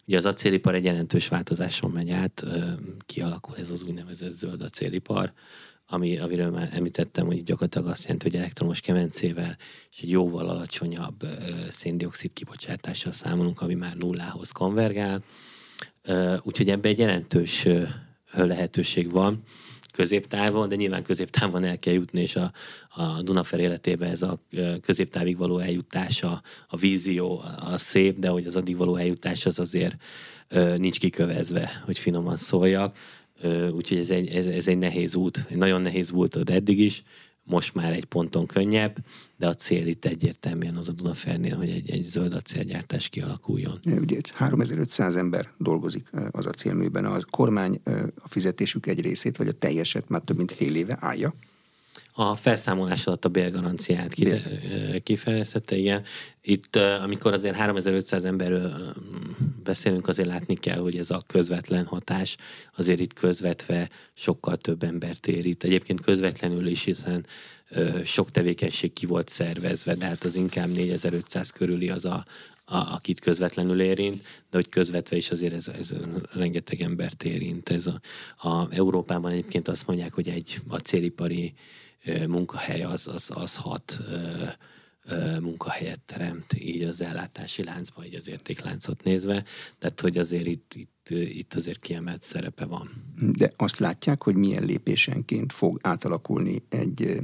Ugye 0.06 0.16
az 0.16 0.26
acélipar 0.26 0.74
egy 0.74 0.84
jelentős 0.84 1.28
változáson 1.28 1.90
megy 1.90 2.10
át, 2.10 2.44
kialakul 3.06 3.56
ez 3.56 3.70
az 3.70 3.82
úgynevezett 3.82 4.30
zöld 4.30 4.62
acélipar, 4.62 5.32
ami, 5.86 6.18
amiről 6.18 6.50
már 6.50 6.70
említettem, 6.72 7.26
hogy 7.26 7.42
gyakorlatilag 7.42 7.88
azt 7.88 8.02
jelenti, 8.02 8.28
hogy 8.30 8.38
elektromos 8.38 8.80
kemencével 8.80 9.56
és 9.90 10.02
egy 10.02 10.10
jóval 10.10 10.48
alacsonyabb 10.48 11.22
ö, 11.22 11.28
széndiokszid 11.70 12.32
kibocsátással 12.32 13.12
számolunk, 13.12 13.60
ami 13.60 13.74
már 13.74 13.96
nullához 13.96 14.50
konvergál. 14.50 15.24
Ö, 16.02 16.36
úgyhogy 16.42 16.70
ebbe 16.70 16.88
egy 16.88 16.98
jelentős 16.98 17.64
ö, 17.64 17.82
lehetőség 18.32 19.10
van 19.10 19.42
középtávon, 19.92 20.68
de 20.68 20.74
nyilván 20.74 21.02
középtávon 21.02 21.64
el 21.64 21.78
kell 21.78 21.92
jutni, 21.92 22.20
és 22.20 22.36
a, 22.36 22.52
a 22.88 23.22
Dunafer 23.22 23.60
életében 23.60 24.10
ez 24.10 24.22
a 24.22 24.40
középtávig 24.80 25.36
való 25.36 25.58
eljutás, 25.58 26.22
a, 26.22 26.42
a 26.68 26.76
vízió 26.76 27.42
a 27.60 27.78
szép, 27.78 28.18
de 28.18 28.28
hogy 28.28 28.46
az 28.46 28.56
addig 28.56 28.76
való 28.76 28.96
eljutás 28.96 29.46
az 29.46 29.58
azért 29.58 29.94
ö, 30.48 30.76
nincs 30.76 30.98
kikövezve, 30.98 31.82
hogy 31.84 31.98
finoman 31.98 32.36
szóljak 32.36 32.96
úgyhogy 33.72 33.98
ez 33.98 34.10
egy, 34.10 34.28
ez, 34.28 34.46
ez 34.46 34.68
egy 34.68 34.78
nehéz 34.78 35.14
út, 35.14 35.48
nagyon 35.54 35.80
nehéz 35.80 36.10
volt 36.10 36.50
eddig 36.50 36.80
is, 36.80 37.02
most 37.44 37.74
már 37.74 37.92
egy 37.92 38.04
ponton 38.04 38.46
könnyebb, 38.46 38.96
de 39.36 39.46
a 39.46 39.54
cél 39.54 39.86
itt 39.86 40.04
egyértelműen 40.04 40.76
az 40.76 40.88
a 40.88 40.92
Dunafernél, 40.92 41.56
hogy 41.56 41.70
egy, 41.70 41.90
egy 41.90 42.04
zöld 42.04 42.34
acélgyártás 42.34 43.08
kialakuljon. 43.08 43.78
Ugye 43.84 44.18
3500 44.32 45.16
ember 45.16 45.50
dolgozik 45.58 46.10
az 46.30 46.46
acélműben, 46.46 47.04
a 47.04 47.18
kormány 47.30 47.80
a 48.16 48.28
fizetésük 48.28 48.86
egy 48.86 49.00
részét, 49.00 49.36
vagy 49.36 49.48
a 49.48 49.52
teljeset 49.52 50.08
már 50.08 50.20
több 50.20 50.36
mint 50.36 50.52
fél 50.52 50.76
éve 50.76 50.96
állja. 51.00 51.34
A 52.16 52.34
felszámolás 52.34 53.06
alatt 53.06 53.24
a 53.24 53.28
bérgaranciát 53.28 54.14
kifejezhette, 55.02 55.76
igen. 55.76 56.02
Itt, 56.42 56.76
amikor 56.76 57.32
azért 57.32 57.56
3500 57.56 58.24
emberről 58.24 58.94
beszélünk, 59.64 60.08
azért 60.08 60.28
látni 60.28 60.54
kell, 60.54 60.78
hogy 60.78 60.96
ez 60.96 61.10
a 61.10 61.22
közvetlen 61.26 61.84
hatás 61.84 62.36
azért 62.76 63.00
itt 63.00 63.12
közvetve 63.12 63.90
sokkal 64.12 64.56
több 64.56 64.82
embert 64.82 65.26
érít. 65.26 65.64
Egyébként 65.64 66.00
közvetlenül 66.00 66.66
is, 66.66 66.84
hiszen 66.84 67.26
sok 68.04 68.30
tevékenység 68.30 68.92
ki 68.92 69.06
volt 69.06 69.28
szervezve, 69.28 69.94
de 69.94 70.06
hát 70.06 70.24
az 70.24 70.36
inkább 70.36 70.68
4500 70.68 71.50
körüli 71.50 71.88
az 71.88 72.04
a, 72.04 72.24
a, 72.64 72.76
akit 72.76 73.20
közvetlenül 73.20 73.80
érint, 73.80 74.22
de 74.22 74.56
hogy 74.56 74.68
közvetve 74.68 75.16
is 75.16 75.30
azért 75.30 75.54
ez, 75.54 75.68
ez 75.68 75.94
rengeteg 76.32 76.80
embert 76.80 77.24
érint. 77.24 77.68
Ez 77.68 77.86
a, 77.86 78.00
a 78.48 78.66
Európában 78.70 79.30
egyébként 79.30 79.68
azt 79.68 79.86
mondják, 79.86 80.12
hogy 80.12 80.28
egy 80.28 80.60
acélipari 80.68 81.54
munkahely 82.28 82.82
az, 82.82 83.08
az, 83.08 83.30
az 83.34 83.56
hat 83.56 83.98
munkahelyet 85.40 86.00
teremt 86.00 86.54
így 86.54 86.82
az 86.82 87.02
ellátási 87.02 87.64
láncban, 87.64 88.04
így 88.04 88.14
az 88.14 88.28
értékláncot 88.28 89.02
nézve, 89.02 89.44
tehát 89.78 90.00
hogy 90.00 90.18
azért 90.18 90.46
itt, 90.46 90.74
itt, 90.74 91.08
itt 91.10 91.54
azért 91.54 91.80
kiemelt 91.80 92.22
szerepe 92.22 92.64
van. 92.64 93.14
De 93.32 93.52
azt 93.56 93.78
látják, 93.78 94.22
hogy 94.22 94.34
milyen 94.34 94.64
lépésenként 94.64 95.52
fog 95.52 95.78
átalakulni 95.82 96.62
egy 96.68 97.20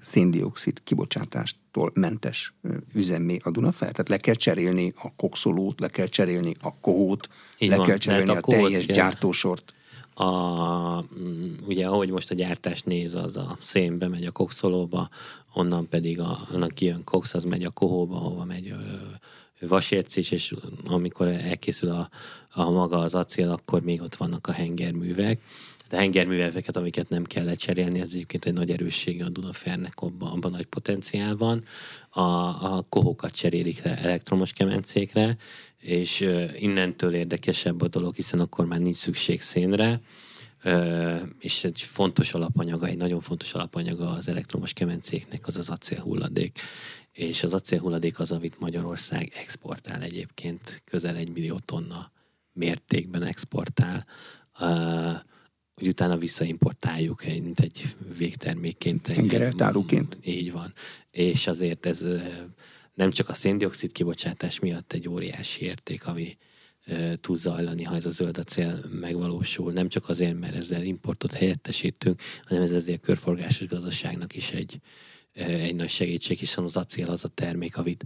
széndiokszid 0.00 0.82
kibocsátástól 0.82 1.90
mentes 1.94 2.54
üzemmé 2.94 3.38
a 3.42 3.50
Dunafer? 3.50 3.90
Tehát 3.90 4.08
le 4.08 4.16
kell 4.16 4.34
cserélni 4.34 4.92
a 4.96 5.14
kokszolót, 5.14 5.80
le 5.80 5.88
kell 5.88 6.06
cserélni 6.06 6.54
a 6.60 6.80
kohót, 6.80 7.28
Így 7.58 7.68
le 7.68 7.76
van, 7.76 7.86
kell 7.86 7.98
cserélni 7.98 8.30
a, 8.30 8.36
a 8.36 8.40
teljes 8.40 8.86
kell. 8.86 8.96
gyártósort 8.96 9.74
a, 10.14 11.04
mm, 11.18 11.54
ugye 11.66 11.86
ahogy 11.86 12.10
most 12.10 12.30
a 12.30 12.34
gyártás 12.34 12.82
néz, 12.82 13.14
az 13.14 13.36
a 13.36 13.56
szén 13.60 13.98
bemegy 13.98 14.24
a 14.24 14.30
kokszolóba, 14.30 15.08
onnan 15.54 15.88
pedig 15.88 16.20
a, 16.20 16.38
annak 16.52 16.70
kijön 16.70 17.04
koksz, 17.04 17.34
az 17.34 17.44
megy 17.44 17.64
a 17.64 17.70
kohóba, 17.70 18.16
ahova 18.16 18.44
megy 18.44 18.68
ö, 18.68 18.76
vasérc 19.66 20.16
és 20.16 20.54
amikor 20.86 21.26
elkészül 21.26 21.90
a, 21.90 22.08
a 22.52 22.70
maga 22.70 22.98
az 22.98 23.14
acél, 23.14 23.50
akkor 23.50 23.82
még 23.82 24.02
ott 24.02 24.14
vannak 24.14 24.46
a 24.46 24.52
hengerművek. 24.52 25.40
A 25.90 25.96
hengerműveket, 25.96 26.76
amiket 26.76 27.08
nem 27.08 27.24
kell 27.24 27.44
lecserélni, 27.44 28.00
ez 28.00 28.10
egyébként 28.12 28.44
egy 28.44 28.52
nagy 28.52 28.70
erőssége 28.70 29.24
a 29.24 29.28
Dunafernek, 29.28 30.00
abban, 30.00 30.30
abban 30.30 30.50
nagy 30.50 30.66
potenciál 30.66 31.36
van. 31.36 31.64
A, 32.10 32.20
a 32.20 32.84
kohókat 32.88 33.34
cserélik 33.34 33.82
le 33.82 33.98
elektromos 33.98 34.52
kemencékre, 34.52 35.36
és 35.78 36.28
innentől 36.58 37.14
érdekesebb 37.14 37.82
a 37.82 37.88
dolog, 37.88 38.14
hiszen 38.14 38.40
akkor 38.40 38.66
már 38.66 38.80
nincs 38.80 38.96
szükség 38.96 39.42
szénre, 39.42 40.00
és 41.38 41.64
egy 41.64 41.80
fontos 41.80 42.34
alapanyaga, 42.34 42.86
egy 42.86 42.96
nagyon 42.96 43.20
fontos 43.20 43.54
alapanyaga 43.54 44.10
az 44.10 44.28
elektromos 44.28 44.72
kemencéknek 44.72 45.46
az 45.46 45.56
az 45.56 45.68
acélhulladék. 45.68 46.58
És 47.12 47.42
az 47.42 47.54
acélhulladék 47.54 48.18
az, 48.18 48.32
amit 48.32 48.60
Magyarország 48.60 49.32
exportál 49.36 50.02
egyébként, 50.02 50.82
közel 50.84 51.16
egy 51.16 51.32
millió 51.32 51.58
tonna 51.58 52.10
mértékben 52.52 53.22
exportál, 53.22 54.06
hogy 55.74 55.88
utána 55.88 56.16
visszaimportáljuk, 56.16 57.24
mint 57.24 57.60
egy 57.60 57.96
végtermékként. 58.16 59.06
Hengereltáruként. 59.06 60.16
Így 60.24 60.52
van. 60.52 60.72
És 61.10 61.46
azért 61.46 61.86
ez 61.86 62.04
nem 62.94 63.10
csak 63.10 63.28
a 63.28 63.34
széndiokszid 63.34 63.92
kibocsátás 63.92 64.58
miatt 64.58 64.92
egy 64.92 65.08
óriási 65.08 65.64
érték, 65.64 66.06
ami 66.06 66.36
tud 67.20 67.36
zajlani, 67.36 67.82
ha 67.82 67.94
ez 67.94 68.06
a 68.06 68.10
zöld 68.10 68.38
acél 68.38 68.84
megvalósul. 68.90 69.72
Nem 69.72 69.88
csak 69.88 70.08
azért, 70.08 70.38
mert 70.38 70.54
ezzel 70.54 70.82
importot 70.82 71.32
helyettesítünk, 71.32 72.20
hanem 72.44 72.62
ez 72.62 72.72
ezért 72.72 72.98
a 72.98 73.06
körforgásos 73.06 73.68
gazdaságnak 73.68 74.34
is 74.34 74.50
egy, 74.50 74.80
egy 75.32 75.74
nagy 75.74 75.88
segítség, 75.88 76.38
hiszen 76.38 76.64
az 76.64 76.76
acél 76.76 77.10
az 77.10 77.24
a 77.24 77.28
termék, 77.28 77.76
amit 77.76 78.04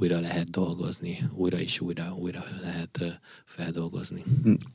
újra 0.00 0.20
lehet 0.20 0.50
dolgozni, 0.50 1.30
újra 1.32 1.58
és 1.58 1.80
újra, 1.80 2.14
újra 2.18 2.44
lehet 2.60 3.20
feldolgozni. 3.44 4.24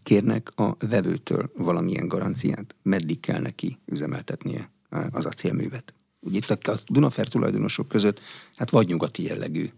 Kérnek 0.04 0.60
a 0.60 0.76
vevőtől 0.80 1.52
valamilyen 1.58 2.08
garanciát? 2.08 2.76
Meddig 2.82 3.20
kell 3.20 3.42
neki 3.42 3.78
üzemeltetnie 3.86 4.72
az 5.12 5.26
acélművet? 5.26 5.94
Ugye 6.20 6.38
itt 6.38 6.68
a 6.68 6.80
Dunafer 6.88 7.28
tulajdonosok 7.28 7.88
között 7.88 8.20
hát 8.56 8.70
vagy 8.70 8.88
nyugati 8.88 9.24
jellegű 9.24 9.70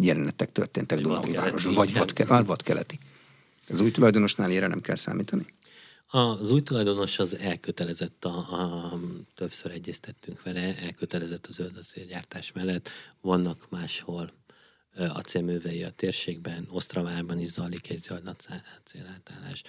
jelenetek 0.00 0.52
történtek 0.52 1.00
Dunaújvárosban, 1.00 1.74
vagy 1.74 2.46
vadkeleti. 2.46 2.98
Az 3.68 3.80
új 3.80 3.90
tulajdonosnál 3.90 4.52
erre 4.52 4.66
nem 4.66 4.80
kell 4.80 4.94
számítani? 4.94 5.44
Az 6.08 6.50
új 6.52 6.62
tulajdonos 6.62 7.18
az 7.18 7.36
elkötelezett, 7.36 8.24
a, 8.24 8.36
a, 8.36 9.00
többször 9.34 9.70
egyeztettünk 9.70 10.42
vele, 10.42 10.76
elkötelezett 10.76 11.46
a 11.46 11.52
zöld 11.52 11.76
acélgyártás 11.76 12.52
mellett. 12.52 12.88
Vannak 13.20 13.70
máshol 13.70 14.32
acélművei 14.96 15.82
a 15.82 15.90
térségben, 15.90 16.66
Osztravárban 16.70 17.38
is 17.38 17.50
zajlik 17.50 17.90
egy 17.90 17.98
zöld 17.98 18.36
acélátállás, 18.82 19.62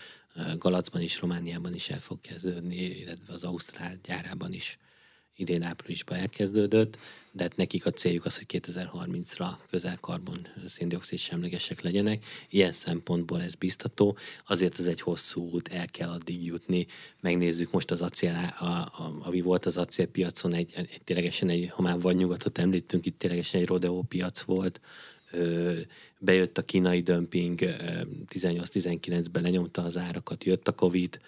Galacban 0.57 1.01
is, 1.01 1.19
Romániában 1.19 1.73
is 1.73 1.89
el 1.89 1.99
fog 1.99 2.19
kezdődni, 2.19 2.75
illetve 2.75 3.33
az 3.33 3.43
Ausztrál 3.43 3.95
gyárában 4.03 4.53
is 4.53 4.77
idén 5.37 5.63
áprilisban 5.63 6.17
elkezdődött, 6.17 6.97
de 7.31 7.43
hát 7.43 7.55
nekik 7.55 7.85
a 7.85 7.91
céljuk 7.91 8.25
az, 8.25 8.37
hogy 8.37 8.61
2030-ra 8.63 9.47
közel 9.69 9.97
karbon 9.99 10.47
széndiokszid 10.65 11.19
semlegesek 11.19 11.81
legyenek. 11.81 12.25
Ilyen 12.49 12.71
szempontból 12.71 13.41
ez 13.41 13.55
biztató, 13.55 14.17
azért 14.47 14.79
ez 14.79 14.87
egy 14.87 15.01
hosszú 15.01 15.49
út, 15.51 15.67
el 15.67 15.85
kell 15.85 16.09
addig 16.09 16.45
jutni. 16.45 16.87
Megnézzük 17.21 17.71
most 17.71 17.91
az 17.91 18.01
acél, 18.01 18.53
a, 18.59 18.65
a, 18.65 19.17
ami 19.19 19.41
volt 19.41 19.65
az 19.65 19.77
acélpiacon, 19.77 20.53
egy, 20.53 20.71
egy, 20.75 21.01
ténylegesen 21.03 21.49
egy, 21.49 21.69
ha 21.69 21.81
már 21.81 21.99
vagy 21.99 22.15
nyugatot 22.15 22.57
említünk, 22.57 23.05
itt 23.05 23.19
ténylegesen 23.19 23.61
egy 23.61 23.67
rodeó 23.67 24.01
piac 24.01 24.41
volt, 24.41 24.81
bejött 26.19 26.57
a 26.57 26.61
kínai 26.61 27.01
dömping, 27.01 27.59
18-19-ben 28.29 29.43
lenyomta 29.43 29.83
az 29.83 29.97
árakat, 29.97 30.43
jött 30.43 30.67
a 30.67 30.71
Covid, 30.71 31.19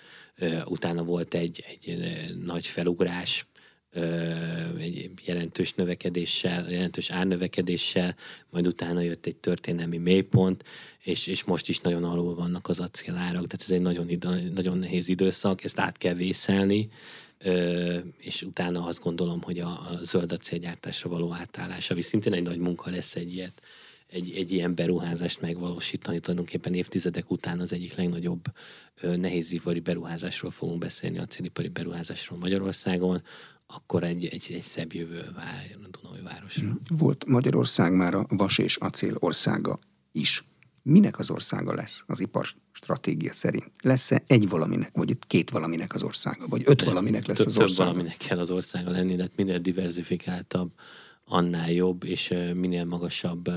utána 0.65 1.03
volt 1.03 1.33
egy, 1.33 1.79
egy 1.81 1.99
nagy 2.43 2.67
felugrás, 2.67 3.45
egy 4.77 5.11
jelentős 5.25 5.73
növekedéssel, 5.73 6.71
jelentős 6.71 7.09
árnövekedéssel, 7.09 8.15
majd 8.49 8.67
utána 8.67 9.01
jött 9.01 9.25
egy 9.25 9.35
történelmi 9.35 9.97
mélypont, 9.97 10.63
és, 11.03 11.27
és 11.27 11.43
most 11.43 11.69
is 11.69 11.79
nagyon 11.79 12.03
alul 12.03 12.35
vannak 12.35 12.67
az 12.67 12.79
acélárak, 12.79 13.47
tehát 13.47 13.61
ez 13.61 13.71
egy 13.71 13.81
nagyon, 13.81 14.17
nagyon 14.53 14.77
nehéz 14.77 15.09
időszak, 15.09 15.63
ezt 15.63 15.79
át 15.79 15.97
kell 15.97 16.13
vészelni, 16.13 16.89
és 18.17 18.41
utána 18.41 18.85
azt 18.85 19.03
gondolom, 19.03 19.41
hogy 19.41 19.59
a, 19.59 19.67
a 19.67 19.99
zöld 20.01 20.31
acélgyártásra 20.31 21.09
való 21.09 21.33
átállás, 21.33 21.89
ami 21.89 22.01
szintén 22.01 22.33
egy 22.33 22.43
nagy 22.43 22.57
munka 22.57 22.89
lesz 22.89 23.15
egy 23.15 23.33
ilyet, 23.33 23.61
egy, 24.09 24.33
egy 24.35 24.51
ilyen 24.51 24.75
beruházást 24.75 25.41
megvalósítani. 25.41 26.19
Tulajdonképpen 26.19 26.73
évtizedek 26.73 27.31
után 27.31 27.59
az 27.59 27.73
egyik 27.73 27.95
legnagyobb 27.95 28.43
nehézipari 29.15 29.79
beruházásról 29.79 30.51
fogunk 30.51 30.79
beszélni, 30.79 31.17
a 31.17 31.21
acélipari 31.21 31.67
beruházásról 31.67 32.39
Magyarországon, 32.39 33.23
akkor 33.75 34.03
egy, 34.03 34.25
egy, 34.25 34.51
egy 34.53 34.61
szebb 34.61 34.93
jövő 34.93 35.31
vár 35.35 35.77
a 35.83 35.87
Dunai 36.01 36.21
városra. 36.21 36.77
Volt 36.89 37.25
Magyarország 37.25 37.93
már 37.93 38.13
a 38.13 38.25
vas 38.29 38.57
és 38.57 38.75
acél 38.75 39.15
országa 39.19 39.79
is. 40.11 40.43
Minek 40.83 41.19
az 41.19 41.29
országa 41.29 41.73
lesz 41.73 42.03
az 42.07 42.19
ipar 42.19 42.45
stratégia 42.71 43.33
szerint? 43.33 43.71
Lesz-e 43.81 44.23
egy 44.27 44.49
valaminek, 44.49 44.89
vagy 44.93 45.17
két 45.27 45.49
valaminek 45.49 45.93
az 45.93 46.03
országa, 46.03 46.47
vagy 46.47 46.61
öt 46.65 46.83
valaminek 46.83 47.25
lesz 47.25 47.39
az 47.39 47.45
országa? 47.45 47.67
Több 47.67 47.77
valaminek 47.77 48.17
kell 48.17 48.39
az 48.39 48.51
országa 48.51 48.91
lenni, 48.91 49.15
de 49.15 49.21
hát 49.21 49.35
minél 49.35 49.59
diversifikáltabb, 49.59 50.71
annál 51.25 51.71
jobb, 51.71 52.03
és 52.03 52.33
minél 52.53 52.85
magasabb 52.85 53.49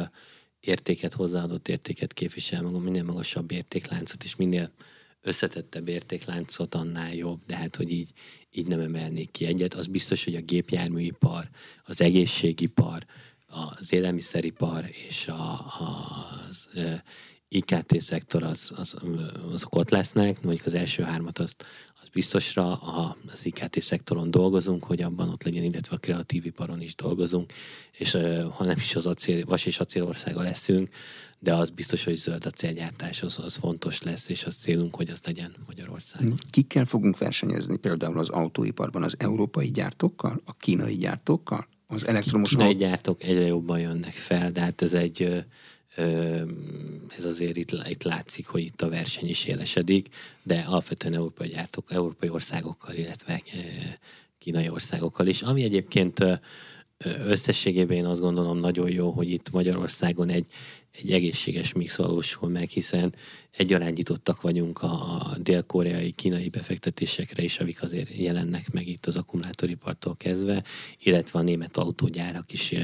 értéket, 0.60 1.12
hozzáadott 1.12 1.68
értéket 1.68 2.12
képvisel 2.12 2.62
magam, 2.62 2.82
minél 2.82 3.04
magasabb 3.04 3.50
értékláncot, 3.50 4.24
és 4.24 4.36
minél 4.36 4.72
összetettebb 5.22 5.88
értékláncot, 5.88 6.74
annál 6.74 7.14
jobb, 7.14 7.40
de 7.46 7.56
hát, 7.56 7.76
hogy 7.76 7.90
így, 7.90 8.10
így 8.50 8.66
nem 8.66 8.80
emelnék 8.80 9.30
ki 9.30 9.46
egyet. 9.46 9.74
Az 9.74 9.86
biztos, 9.86 10.24
hogy 10.24 10.34
a 10.34 10.40
gépjárműipar, 10.40 11.48
az 11.84 12.00
egészségipar, 12.00 13.06
az 13.46 13.92
élelmiszeripar 13.92 14.90
és 15.08 15.28
a, 15.28 15.64
az 16.48 16.68
IKT 17.48 18.00
szektor 18.00 18.42
az, 18.42 18.72
az, 18.76 18.96
azok 19.52 19.74
ott 19.74 19.90
lesznek, 19.90 20.42
mondjuk 20.42 20.66
az 20.66 20.74
első 20.74 21.02
hármat 21.02 21.38
azt, 21.38 21.66
az 21.91 21.91
biztosra 22.12 22.72
az 22.72 23.46
IKT 23.46 23.80
szektoron 23.80 24.30
dolgozunk, 24.30 24.84
hogy 24.84 25.02
abban 25.02 25.28
ott 25.28 25.42
legyen, 25.42 25.62
illetve 25.62 25.96
a 25.96 25.98
kreatív 25.98 26.46
iparon 26.46 26.80
is 26.80 26.94
dolgozunk, 26.94 27.52
és 27.92 28.12
ha 28.56 28.64
nem 28.64 28.76
is 28.76 28.96
az 28.96 29.06
acél, 29.06 29.44
vas 29.44 29.66
és 29.66 29.78
acélországa 29.78 30.42
leszünk, 30.42 30.88
de 31.38 31.54
az 31.54 31.70
biztos, 31.70 32.04
hogy 32.04 32.16
zöld 32.16 32.46
acélgyártás 32.46 33.22
az, 33.22 33.38
az 33.44 33.56
fontos 33.56 34.02
lesz, 34.02 34.28
és 34.28 34.44
az 34.44 34.54
célunk, 34.54 34.96
hogy 34.96 35.10
az 35.10 35.20
legyen 35.24 35.54
Magyarországon. 35.66 36.38
Kikkel 36.50 36.84
fogunk 36.84 37.18
versenyezni 37.18 37.76
például 37.76 38.18
az 38.18 38.28
autóiparban? 38.28 39.02
Az 39.02 39.14
európai 39.18 39.70
gyártókkal? 39.70 40.40
A 40.44 40.56
kínai 40.56 40.96
gyártókkal? 40.96 41.68
Az 41.86 42.06
elektromos... 42.06 42.54
A 42.54 42.56
kínai 42.56 42.74
gyártók 42.74 43.22
egyre 43.22 43.46
jobban 43.46 43.80
jönnek 43.80 44.12
fel, 44.12 44.50
de 44.50 44.60
hát 44.60 44.82
ez 44.82 44.94
egy 44.94 45.44
ez 47.16 47.24
azért 47.24 47.57
itt, 47.57 47.70
itt 47.88 48.03
látszik, 48.03 48.47
hogy 48.47 48.62
itt 48.62 48.82
a 48.82 48.88
verseny 48.88 49.28
is 49.28 49.45
élesedik, 49.45 50.09
de 50.43 50.64
alapvetően 50.66 51.14
európai 51.14 51.49
gyártók, 51.49 51.93
európai 51.93 52.28
országokkal, 52.28 52.95
illetve 52.95 53.43
kínai 54.38 54.68
országokkal 54.68 55.26
is. 55.26 55.43
Ami 55.43 55.62
egyébként 55.62 56.24
összességében 57.05 57.97
én 57.97 58.05
azt 58.05 58.20
gondolom 58.20 58.59
nagyon 58.59 58.90
jó, 58.90 59.11
hogy 59.11 59.30
itt 59.30 59.51
Magyarországon 59.51 60.28
egy, 60.28 60.47
egy 60.93 61.12
egészséges 61.12 61.72
mix 61.72 61.97
valósul 61.97 62.49
meg, 62.49 62.68
hiszen 62.68 63.14
egyarányítottak 63.51 64.40
vagyunk 64.40 64.82
a 64.82 65.26
dél-koreai, 65.40 66.11
kínai 66.11 66.49
befektetésekre 66.49 67.43
is, 67.43 67.59
amik 67.59 67.82
azért 67.82 68.16
jelennek 68.16 68.72
meg 68.72 68.88
itt 68.88 69.07
az 69.07 69.16
akkumulátoripartól 69.16 70.16
kezdve, 70.16 70.64
illetve 70.99 71.38
a 71.38 71.43
német 71.43 71.76
autógyárak 71.76 72.53
is 72.53 72.74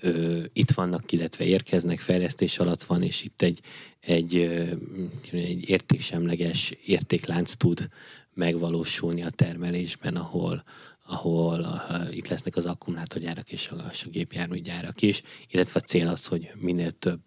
ö, 0.00 0.08
ö, 0.08 0.42
itt 0.52 0.70
vannak, 0.70 1.12
illetve 1.12 1.44
érkeznek, 1.44 1.98
fejlesztés 1.98 2.58
alatt 2.58 2.82
van, 2.82 3.02
és 3.02 3.22
itt 3.22 3.42
egy, 3.42 3.60
egy, 4.00 4.36
ö, 4.36 4.64
egy 5.32 5.68
értéksemleges 5.68 6.70
értéklánc 6.84 7.52
tud 7.52 7.88
megvalósulni 8.34 9.22
a 9.22 9.30
termelésben, 9.30 10.16
ahol, 10.16 10.64
ahol 11.06 11.60
uh, 11.60 12.16
itt 12.16 12.28
lesznek 12.28 12.56
az 12.56 12.66
akkumulátorgyárak 12.66 13.52
és 13.52 13.68
a, 13.68 13.74
a 13.74 14.08
gépjárműgyárak 14.10 15.02
is, 15.02 15.22
illetve 15.48 15.80
a 15.82 15.86
cél 15.86 16.08
az, 16.08 16.26
hogy 16.26 16.50
minél 16.54 16.90
több 16.90 17.20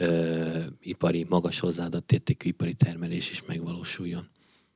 uh, 0.00 0.64
ipari, 0.80 1.26
magas 1.28 1.58
hozzáadott 1.58 2.12
értékű 2.12 2.48
ipari 2.48 2.74
termelés 2.74 3.30
is 3.30 3.42
megvalósuljon. 3.46 4.28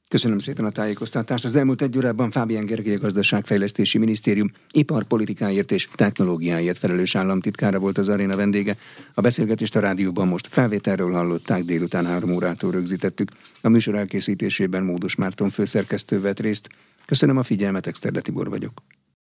Köszönöm 0.08 0.38
szépen 0.38 0.64
a 0.64 0.70
tájékoztatást. 0.70 1.44
Az 1.44 1.56
elmúlt 1.56 1.82
egy 1.82 1.96
órában 1.96 2.30
Fábián 2.30 2.64
Gergely 2.64 2.96
Gazdaságfejlesztési 2.96 3.98
Minisztérium 3.98 4.50
iparpolitikáért 4.70 5.72
és 5.72 5.88
technológiáért 5.94 6.78
felelős 6.78 7.14
államtitkára 7.14 7.78
volt 7.78 7.98
az 7.98 8.08
aréna 8.08 8.36
vendége. 8.36 8.76
A 9.14 9.20
beszélgetést 9.20 9.76
a 9.76 9.80
rádióban 9.80 10.28
most 10.28 10.48
felvételről 10.50 11.12
hallották, 11.12 11.62
délután 11.62 12.06
három 12.06 12.30
órától 12.30 12.70
rögzítettük. 12.70 13.30
A 13.60 13.68
műsor 13.68 13.94
elkészítésében 13.94 14.84
Módos 14.84 15.14
Márton 15.14 15.50
főszerkesztő 15.50 16.20
vett 16.20 16.40
részt. 16.40 16.68
Köszönöm 17.06 17.36
a 17.36 17.42
figyelmet, 17.42 17.86
Exterde 17.86 18.20
Tibor 18.20 18.48
vagyok. 18.48 18.82